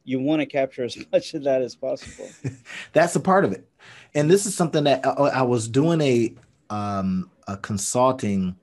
you 0.05 0.21
want 0.21 0.39
to 0.39 0.45
capture 0.45 0.85
as 0.85 0.97
much 1.11 1.33
of 1.33 1.43
that 1.43 1.61
as 1.61 1.75
possible. 1.75 2.29
That's 2.93 3.17
a 3.17 3.19
part 3.19 3.43
of 3.43 3.51
it. 3.51 3.67
And 4.15 4.31
this 4.31 4.45
is 4.45 4.55
something 4.55 4.85
that 4.85 5.05
I, 5.05 5.11
I 5.11 5.41
was 5.41 5.67
doing 5.67 5.99
a 5.99 6.33
um, 6.69 7.29
a 7.45 7.57
consulting 7.57 8.55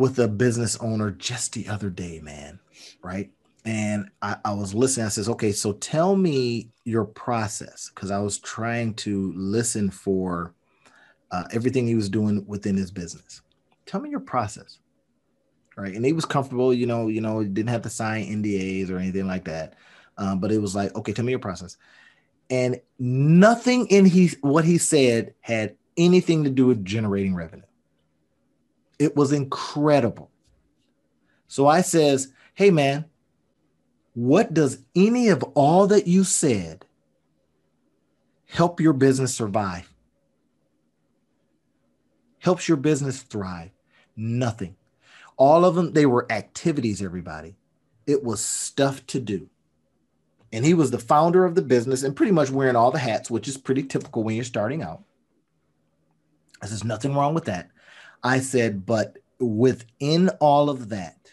with 0.00 0.18
a 0.18 0.26
business 0.26 0.78
owner 0.78 1.10
just 1.10 1.52
the 1.52 1.68
other 1.68 1.90
day, 1.90 2.20
man. 2.20 2.58
Right. 3.02 3.30
And 3.66 4.08
I, 4.22 4.36
I 4.46 4.54
was 4.54 4.72
listening. 4.72 5.04
I 5.04 5.10
says, 5.10 5.28
okay, 5.28 5.52
so 5.52 5.74
tell 5.74 6.16
me 6.16 6.70
your 6.86 7.04
process. 7.04 7.90
Cause 7.94 8.10
I 8.10 8.18
was 8.18 8.38
trying 8.38 8.94
to 8.94 9.30
listen 9.36 9.90
for 9.90 10.54
uh, 11.30 11.44
everything 11.52 11.86
he 11.86 11.96
was 11.96 12.08
doing 12.08 12.46
within 12.46 12.78
his 12.78 12.90
business. 12.90 13.42
Tell 13.84 14.00
me 14.00 14.08
your 14.08 14.20
process. 14.20 14.78
Right. 15.76 15.94
And 15.94 16.04
he 16.06 16.14
was 16.14 16.24
comfortable, 16.24 16.72
you 16.72 16.86
know, 16.86 17.08
you 17.08 17.20
know, 17.20 17.44
didn't 17.44 17.68
have 17.68 17.82
to 17.82 17.90
sign 17.90 18.24
NDAs 18.24 18.90
or 18.90 18.96
anything 18.96 19.26
like 19.26 19.44
that. 19.44 19.74
Um, 20.16 20.40
but 20.40 20.50
it 20.50 20.62
was 20.62 20.74
like, 20.74 20.94
okay, 20.96 21.12
tell 21.12 21.26
me 21.26 21.32
your 21.32 21.40
process. 21.40 21.76
And 22.48 22.80
nothing 22.98 23.86
in 23.88 24.06
he 24.06 24.30
what 24.40 24.64
he 24.64 24.78
said 24.78 25.34
had 25.42 25.76
anything 25.98 26.44
to 26.44 26.50
do 26.50 26.66
with 26.66 26.86
generating 26.86 27.34
revenue. 27.34 27.64
It 29.00 29.16
was 29.16 29.32
incredible. 29.32 30.30
So 31.48 31.66
I 31.66 31.80
says, 31.80 32.32
"Hey 32.54 32.70
man, 32.70 33.06
what 34.14 34.54
does 34.54 34.84
any 34.94 35.28
of 35.28 35.42
all 35.54 35.88
that 35.88 36.06
you 36.06 36.22
said 36.22 36.86
help 38.46 38.80
your 38.80 38.92
business 38.92 39.34
survive?" 39.34 39.92
helps 42.40 42.68
your 42.68 42.76
business 42.76 43.22
thrive? 43.22 43.70
Nothing. 44.16 44.74
All 45.36 45.64
of 45.64 45.74
them, 45.74 45.92
they 45.92 46.06
were 46.06 46.30
activities, 46.30 47.00
everybody. 47.00 47.54
It 48.06 48.24
was 48.24 48.40
stuff 48.44 49.06
to 49.08 49.20
do. 49.20 49.48
And 50.52 50.64
he 50.64 50.74
was 50.74 50.90
the 50.90 50.98
founder 50.98 51.44
of 51.44 51.54
the 51.54 51.62
business 51.62 52.02
and 52.02 52.16
pretty 52.16 52.32
much 52.32 52.50
wearing 52.50 52.76
all 52.76 52.90
the 52.90 52.98
hats, 52.98 53.30
which 53.30 53.46
is 53.46 53.56
pretty 53.56 53.84
typical 53.84 54.24
when 54.24 54.34
you're 54.34 54.44
starting 54.44 54.82
out. 54.82 55.04
There's 56.60 56.84
nothing 56.84 57.14
wrong 57.14 57.34
with 57.34 57.44
that. 57.44 57.70
I 58.22 58.40
said, 58.40 58.84
but 58.86 59.18
within 59.38 60.28
all 60.40 60.68
of 60.68 60.90
that, 60.90 61.32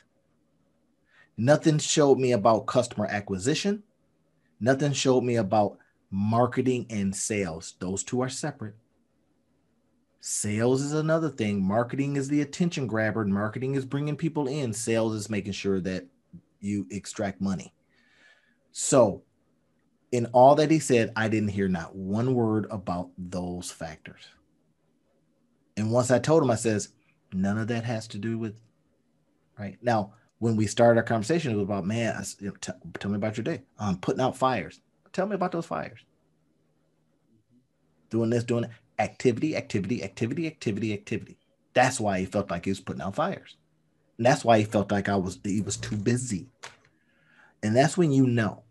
nothing 1.38 1.80
showed 1.80 2.18
me 2.18 2.32
about 2.32 2.66
customer 2.66 3.06
acquisition. 3.06 3.84
Nothing 4.60 4.94
showed 4.94 5.24
me 5.24 5.36
about 5.36 5.78
marketing 6.10 6.88
and 6.90 7.16
sales. 7.16 7.76
Those 7.80 8.04
two 8.04 8.22
are 8.22 8.30
separate. 8.30 8.76
Sales 10.20 10.82
is 10.82 10.94
another 10.94 11.30
thing. 11.30 11.62
Marketing 11.62 12.16
is 12.16 12.28
the 12.28 12.42
attention 12.42 12.88
grabber. 12.88 13.24
Marketing 13.26 13.76
is 13.76 13.86
bringing 13.86 14.18
people 14.18 14.48
in. 14.48 14.74
Sales 14.74 15.14
is 15.14 15.30
making 15.30 15.54
sure 15.54 15.80
that 15.82 16.06
you 16.60 16.88
extract 16.90 17.40
money. 17.40 17.74
So, 18.72 19.24
in 20.12 20.26
all 20.28 20.56
that 20.56 20.72
he 20.72 20.80
said, 20.80 21.12
I 21.16 21.28
didn't 21.28 21.50
hear 21.50 21.68
not 21.68 21.96
one 21.96 22.34
word 22.34 22.68
about 22.72 23.10
those 23.18 23.72
factors. 23.72 24.24
And 25.78 25.92
once 25.92 26.10
I 26.10 26.20
told 26.20 26.44
him, 26.44 26.52
I 26.52 26.56
says, 26.56 26.90
none 27.32 27.58
of 27.58 27.68
that 27.68 27.84
has 27.86 28.08
to 28.10 28.18
do 28.18 28.38
with 28.38 28.60
right 29.58 29.78
now. 29.82 30.14
When 30.40 30.56
we 30.56 30.68
started 30.68 31.00
our 31.00 31.04
conversation, 31.04 31.52
it 31.52 31.56
was 31.56 31.64
about 31.64 31.86
man. 31.86 32.16
I, 32.16 32.24
you 32.40 32.50
know, 32.50 32.56
t- 32.60 32.72
tell 33.00 33.10
me 33.10 33.18
about 33.18 33.38
your 33.38 33.44
day. 33.44 33.62
I'm 33.80 33.98
putting 33.98 34.22
out 34.22 34.38
fires. 34.38 34.82
Tell 35.14 35.26
me 35.26 35.36
about 35.36 35.52
those 35.52 35.66
fires. 35.66 36.00
Doing 38.10 38.30
this, 38.30 38.44
doing. 38.44 38.66
Activity, 39.00 39.56
activity, 39.56 40.04
activity, 40.04 40.48
activity, 40.48 40.94
activity. 40.94 41.38
That's 41.74 42.00
why 42.00 42.20
he 42.20 42.26
felt 42.26 42.52
like 42.52 42.66
he 42.66 42.72
was 42.72 42.80
putting 42.80 43.02
out 43.02 43.16
fires. 43.16 43.58
And 44.18 44.26
that's 44.26 44.44
why 44.44 44.60
he 44.60 44.66
felt 44.66 44.92
like 44.92 45.10
I 45.10 45.16
was 45.16 45.40
he 45.44 45.62
was 45.62 45.78
too 45.78 45.96
busy. 45.96 46.48
And 47.62 47.76
that's 47.76 47.98
when 47.98 48.12
you 48.12 48.26
know 48.26 48.64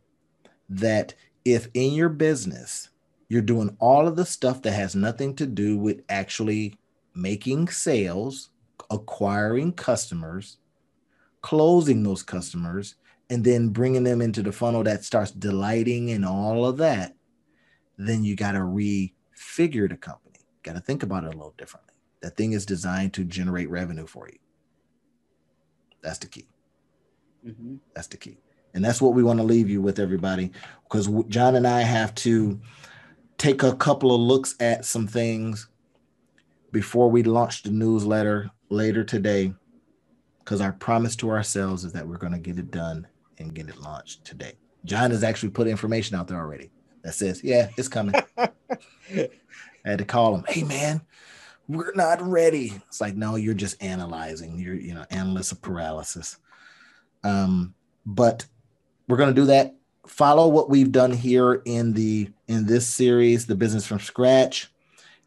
that 0.68 1.14
if 1.44 1.68
in 1.74 1.94
your 1.94 2.08
business 2.08 2.90
you're 3.28 3.42
doing 3.42 3.76
all 3.80 4.06
of 4.06 4.16
the 4.16 4.26
stuff 4.26 4.62
that 4.62 4.72
has 4.72 4.94
nothing 4.94 5.34
to 5.36 5.46
do 5.46 5.78
with 5.78 6.02
actually 6.08 6.76
making 7.16 7.68
sales, 7.68 8.50
acquiring 8.90 9.72
customers, 9.72 10.58
closing 11.40 12.02
those 12.02 12.22
customers, 12.22 12.96
and 13.30 13.42
then 13.42 13.70
bringing 13.70 14.04
them 14.04 14.20
into 14.20 14.42
the 14.42 14.52
funnel 14.52 14.84
that 14.84 15.04
starts 15.04 15.32
delighting 15.32 16.10
and 16.10 16.24
all 16.24 16.64
of 16.64 16.76
that, 16.76 17.14
then 17.98 18.22
you 18.22 18.36
got 18.36 18.52
to 18.52 18.60
refigure 18.60 19.88
the 19.88 19.96
company. 19.96 20.38
Got 20.62 20.74
to 20.74 20.80
think 20.80 21.02
about 21.02 21.24
it 21.24 21.28
a 21.28 21.36
little 21.36 21.54
differently. 21.56 21.94
That 22.22 22.36
thing 22.36 22.52
is 22.52 22.66
designed 22.66 23.14
to 23.14 23.24
generate 23.24 23.70
revenue 23.70 24.06
for 24.06 24.28
you. 24.28 24.38
That's 26.02 26.18
the 26.18 26.26
key. 26.28 26.46
Mm-hmm. 27.46 27.76
That's 27.94 28.08
the 28.08 28.16
key. 28.16 28.38
And 28.74 28.84
that's 28.84 29.00
what 29.00 29.14
we 29.14 29.22
want 29.22 29.38
to 29.38 29.44
leave 29.44 29.70
you 29.70 29.80
with, 29.80 29.98
everybody, 29.98 30.52
because 30.84 31.08
John 31.28 31.56
and 31.56 31.66
I 31.66 31.80
have 31.80 32.14
to 32.16 32.60
take 33.38 33.62
a 33.62 33.74
couple 33.74 34.14
of 34.14 34.20
looks 34.20 34.54
at 34.60 34.84
some 34.84 35.06
things 35.06 35.68
before 36.72 37.10
we 37.10 37.22
launch 37.22 37.62
the 37.62 37.70
newsletter 37.70 38.50
later 38.68 39.04
today, 39.04 39.52
because 40.38 40.60
our 40.60 40.72
promise 40.72 41.16
to 41.16 41.30
ourselves 41.30 41.84
is 41.84 41.92
that 41.92 42.06
we're 42.06 42.18
going 42.18 42.32
to 42.32 42.38
get 42.38 42.58
it 42.58 42.70
done 42.70 43.06
and 43.38 43.54
get 43.54 43.68
it 43.68 43.78
launched 43.78 44.24
today. 44.24 44.52
John 44.84 45.10
has 45.10 45.24
actually 45.24 45.50
put 45.50 45.66
information 45.66 46.16
out 46.16 46.28
there 46.28 46.38
already 46.38 46.70
that 47.02 47.14
says, 47.14 47.42
yeah, 47.42 47.68
it's 47.76 47.88
coming. 47.88 48.14
I 48.38 49.28
had 49.84 49.98
to 49.98 50.04
call 50.04 50.34
him, 50.34 50.44
hey 50.48 50.62
man, 50.62 51.00
we're 51.68 51.92
not 51.94 52.22
ready. 52.22 52.80
It's 52.88 53.00
like, 53.00 53.16
no, 53.16 53.36
you're 53.36 53.54
just 53.54 53.82
analyzing. 53.82 54.58
You're, 54.58 54.74
you 54.74 54.94
know, 54.94 55.04
analyst 55.10 55.52
of 55.52 55.62
paralysis. 55.62 56.38
Um, 57.24 57.74
but 58.04 58.46
we're 59.08 59.16
gonna 59.16 59.32
do 59.32 59.46
that. 59.46 59.74
Follow 60.06 60.48
what 60.48 60.70
we've 60.70 60.92
done 60.92 61.12
here 61.12 61.62
in 61.64 61.92
the 61.92 62.30
in 62.46 62.66
this 62.66 62.86
series, 62.86 63.46
the 63.46 63.56
business 63.56 63.86
from 63.86 63.98
scratch, 63.98 64.70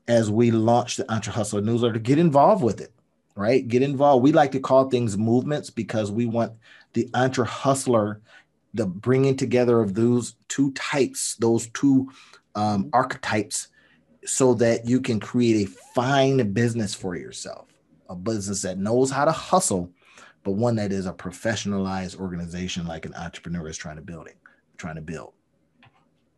as 0.09 0.31
we 0.31 0.49
launch 0.49 0.97
the 0.97 1.09
Entre 1.09 1.31
Hustler 1.31 1.61
newsletter. 1.61 1.99
Get 1.99 2.17
involved 2.17 2.63
with 2.63 2.81
it, 2.81 2.91
right? 3.35 3.65
Get 3.65 3.83
involved. 3.83 4.23
We 4.23 4.33
like 4.33 4.51
to 4.53 4.59
call 4.59 4.89
things 4.89 5.17
movements 5.17 5.69
because 5.69 6.11
we 6.11 6.25
want 6.25 6.53
the 6.93 7.07
Entre 7.13 7.45
Hustler, 7.45 8.19
the 8.73 8.87
bringing 8.87 9.37
together 9.37 9.79
of 9.79 9.93
those 9.93 10.35
two 10.47 10.71
types, 10.71 11.35
those 11.35 11.67
two 11.69 12.11
um, 12.55 12.89
archetypes, 12.91 13.67
so 14.25 14.55
that 14.55 14.87
you 14.87 14.99
can 14.99 15.19
create 15.19 15.67
a 15.67 15.71
fine 15.93 16.53
business 16.53 16.95
for 16.95 17.15
yourself, 17.15 17.67
a 18.09 18.15
business 18.15 18.63
that 18.63 18.79
knows 18.79 19.11
how 19.11 19.25
to 19.25 19.31
hustle, 19.31 19.91
but 20.43 20.51
one 20.51 20.75
that 20.75 20.91
is 20.91 21.05
a 21.05 21.13
professionalized 21.13 22.19
organization 22.19 22.87
like 22.87 23.05
an 23.05 23.13
entrepreneur 23.13 23.67
is 23.67 23.77
trying 23.77 23.95
to 23.95 24.01
building, 24.01 24.35
trying 24.77 24.95
to 24.95 25.01
build. 25.01 25.33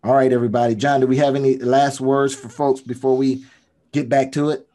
All 0.03 0.13
right, 0.13 0.34
everybody. 0.34 0.76
John, 0.76 0.99
do 0.99 1.07
we 1.07 1.17
have 1.17 1.36
any 1.36 1.57
last 1.57 2.01
words 2.01 2.36
for 2.36 2.49
folks 2.49 2.82
before 2.82 3.15
we 3.15 3.45
get 3.92 4.10
back 4.10 4.32
to 4.34 4.50
it? 4.50 4.68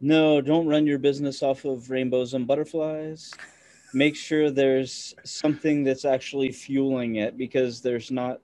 No, 0.00 0.40
don't 0.40 0.66
run 0.66 0.86
your 0.86 0.98
business 0.98 1.42
off 1.42 1.64
of 1.64 1.90
rainbows 1.90 2.34
and 2.34 2.46
butterflies. 2.46 3.32
Make 3.92 4.16
sure 4.16 4.50
there's 4.50 5.14
something 5.24 5.84
that's 5.84 6.04
actually 6.04 6.52
fueling 6.52 7.16
it 7.16 7.38
because 7.38 7.80
there's 7.80 8.10
not 8.10 8.40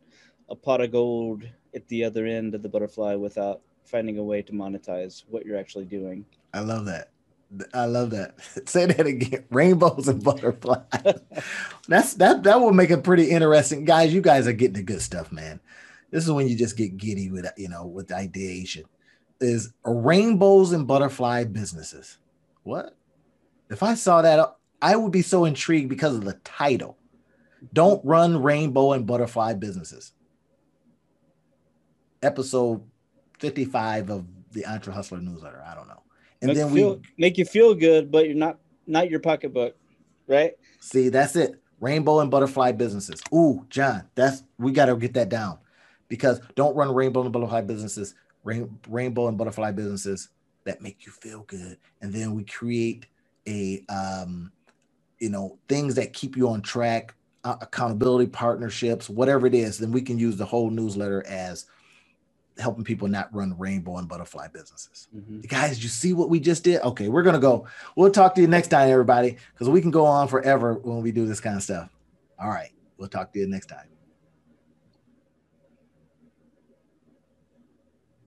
a 0.48 0.54
pot 0.54 0.80
of 0.80 0.92
gold 0.92 1.42
at 1.74 1.86
the 1.88 2.04
other 2.04 2.26
end 2.26 2.54
of 2.54 2.62
the 2.62 2.68
butterfly 2.68 3.14
without 3.14 3.60
finding 3.84 4.18
a 4.18 4.22
way 4.22 4.42
to 4.42 4.52
monetize 4.52 5.24
what 5.28 5.44
you're 5.44 5.58
actually 5.58 5.84
doing. 5.84 6.24
I 6.54 6.60
love 6.60 6.84
that. 6.86 7.10
I 7.74 7.86
love 7.86 8.10
that. 8.10 8.36
Say 8.68 8.86
that 8.86 9.06
again. 9.06 9.44
Rainbows 9.50 10.08
and 10.08 10.22
butterflies. 10.22 10.84
That's 11.88 12.14
that 12.14 12.44
that 12.44 12.60
will 12.60 12.72
make 12.72 12.90
it 12.90 13.02
pretty 13.02 13.30
interesting. 13.30 13.84
Guys, 13.84 14.14
you 14.14 14.20
guys 14.20 14.46
are 14.46 14.52
getting 14.52 14.74
the 14.74 14.82
good 14.82 15.02
stuff, 15.02 15.32
man. 15.32 15.60
This 16.10 16.24
is 16.24 16.30
when 16.30 16.48
you 16.48 16.56
just 16.56 16.76
get 16.76 16.96
giddy 16.96 17.30
with 17.30 17.46
you 17.56 17.68
know 17.68 17.86
with 17.86 18.12
ideation 18.12 18.84
is 19.40 19.72
rainbows 19.84 20.72
and 20.72 20.86
butterfly 20.86 21.44
businesses. 21.44 22.18
What? 22.62 22.96
If 23.70 23.82
I 23.82 23.94
saw 23.94 24.22
that, 24.22 24.56
I 24.82 24.96
would 24.96 25.12
be 25.12 25.22
so 25.22 25.44
intrigued 25.44 25.88
because 25.88 26.14
of 26.16 26.24
the 26.24 26.34
title. 26.44 26.98
Don't 27.72 28.04
run 28.04 28.42
rainbow 28.42 28.92
and 28.92 29.06
butterfly 29.06 29.54
businesses. 29.54 30.12
Episode 32.22 32.82
55 33.38 34.10
of 34.10 34.26
the 34.52 34.64
Entre 34.66 34.92
Hustler 34.92 35.18
newsletter. 35.18 35.62
I 35.66 35.74
don't 35.74 35.88
know. 35.88 36.02
And 36.42 36.48
make 36.48 36.56
then 36.56 36.70
we 36.70 36.80
feel, 36.80 37.00
make 37.18 37.38
you 37.38 37.44
feel 37.44 37.74
good, 37.74 38.10
but 38.10 38.26
you're 38.26 38.34
not 38.34 38.58
not 38.86 39.10
your 39.10 39.20
pocketbook, 39.20 39.76
right? 40.26 40.52
See, 40.80 41.08
that's 41.08 41.36
it. 41.36 41.60
Rainbow 41.80 42.20
and 42.20 42.30
butterfly 42.30 42.72
businesses. 42.72 43.22
Ooh, 43.32 43.64
John, 43.70 44.04
that's 44.14 44.42
we 44.58 44.72
got 44.72 44.86
to 44.86 44.96
get 44.96 45.14
that 45.14 45.28
down 45.28 45.58
because 46.08 46.40
don't 46.56 46.74
run 46.74 46.94
rainbow 46.94 47.22
and 47.22 47.32
butterfly 47.32 47.62
businesses 47.62 48.14
rain, 48.44 48.78
rainbow 48.88 49.28
and 49.28 49.38
butterfly 49.38 49.72
businesses 49.72 50.28
that 50.64 50.80
make 50.80 51.06
you 51.06 51.12
feel 51.12 51.42
good. 51.42 51.78
And 52.00 52.12
then 52.12 52.34
we 52.34 52.44
create 52.44 53.06
a 53.46 53.82
um, 53.88 54.52
you 55.18 55.28
know 55.28 55.58
things 55.68 55.94
that 55.94 56.12
keep 56.12 56.36
you 56.36 56.48
on 56.48 56.62
track 56.62 57.14
uh, 57.44 57.56
accountability 57.60 58.26
partnerships 58.26 59.08
whatever 59.08 59.46
it 59.46 59.54
is 59.54 59.78
then 59.78 59.92
we 59.92 60.02
can 60.02 60.18
use 60.18 60.36
the 60.36 60.44
whole 60.44 60.70
newsletter 60.70 61.24
as 61.26 61.66
helping 62.58 62.84
people 62.84 63.08
not 63.08 63.32
run 63.34 63.56
rainbow 63.58 63.96
and 63.96 64.08
butterfly 64.08 64.46
businesses. 64.48 65.08
Mm-hmm. 65.16 65.40
guys 65.42 65.82
you 65.82 65.88
see 65.88 66.12
what 66.12 66.28
we 66.28 66.40
just 66.40 66.64
did? 66.64 66.82
Okay 66.82 67.08
we're 67.08 67.22
gonna 67.22 67.38
go. 67.38 67.66
We'll 67.96 68.10
talk 68.10 68.34
to 68.34 68.40
you 68.40 68.46
next 68.46 68.68
time 68.68 68.90
everybody 68.90 69.36
because 69.54 69.68
we 69.68 69.80
can 69.80 69.90
go 69.90 70.04
on 70.04 70.28
forever 70.28 70.74
when 70.74 71.00
we 71.00 71.12
do 71.12 71.26
this 71.26 71.40
kind 71.40 71.56
of 71.56 71.62
stuff. 71.62 71.90
All 72.38 72.48
right 72.50 72.72
we'll 72.98 73.08
talk 73.08 73.32
to 73.32 73.38
you 73.38 73.46
next 73.46 73.66
time 73.66 73.86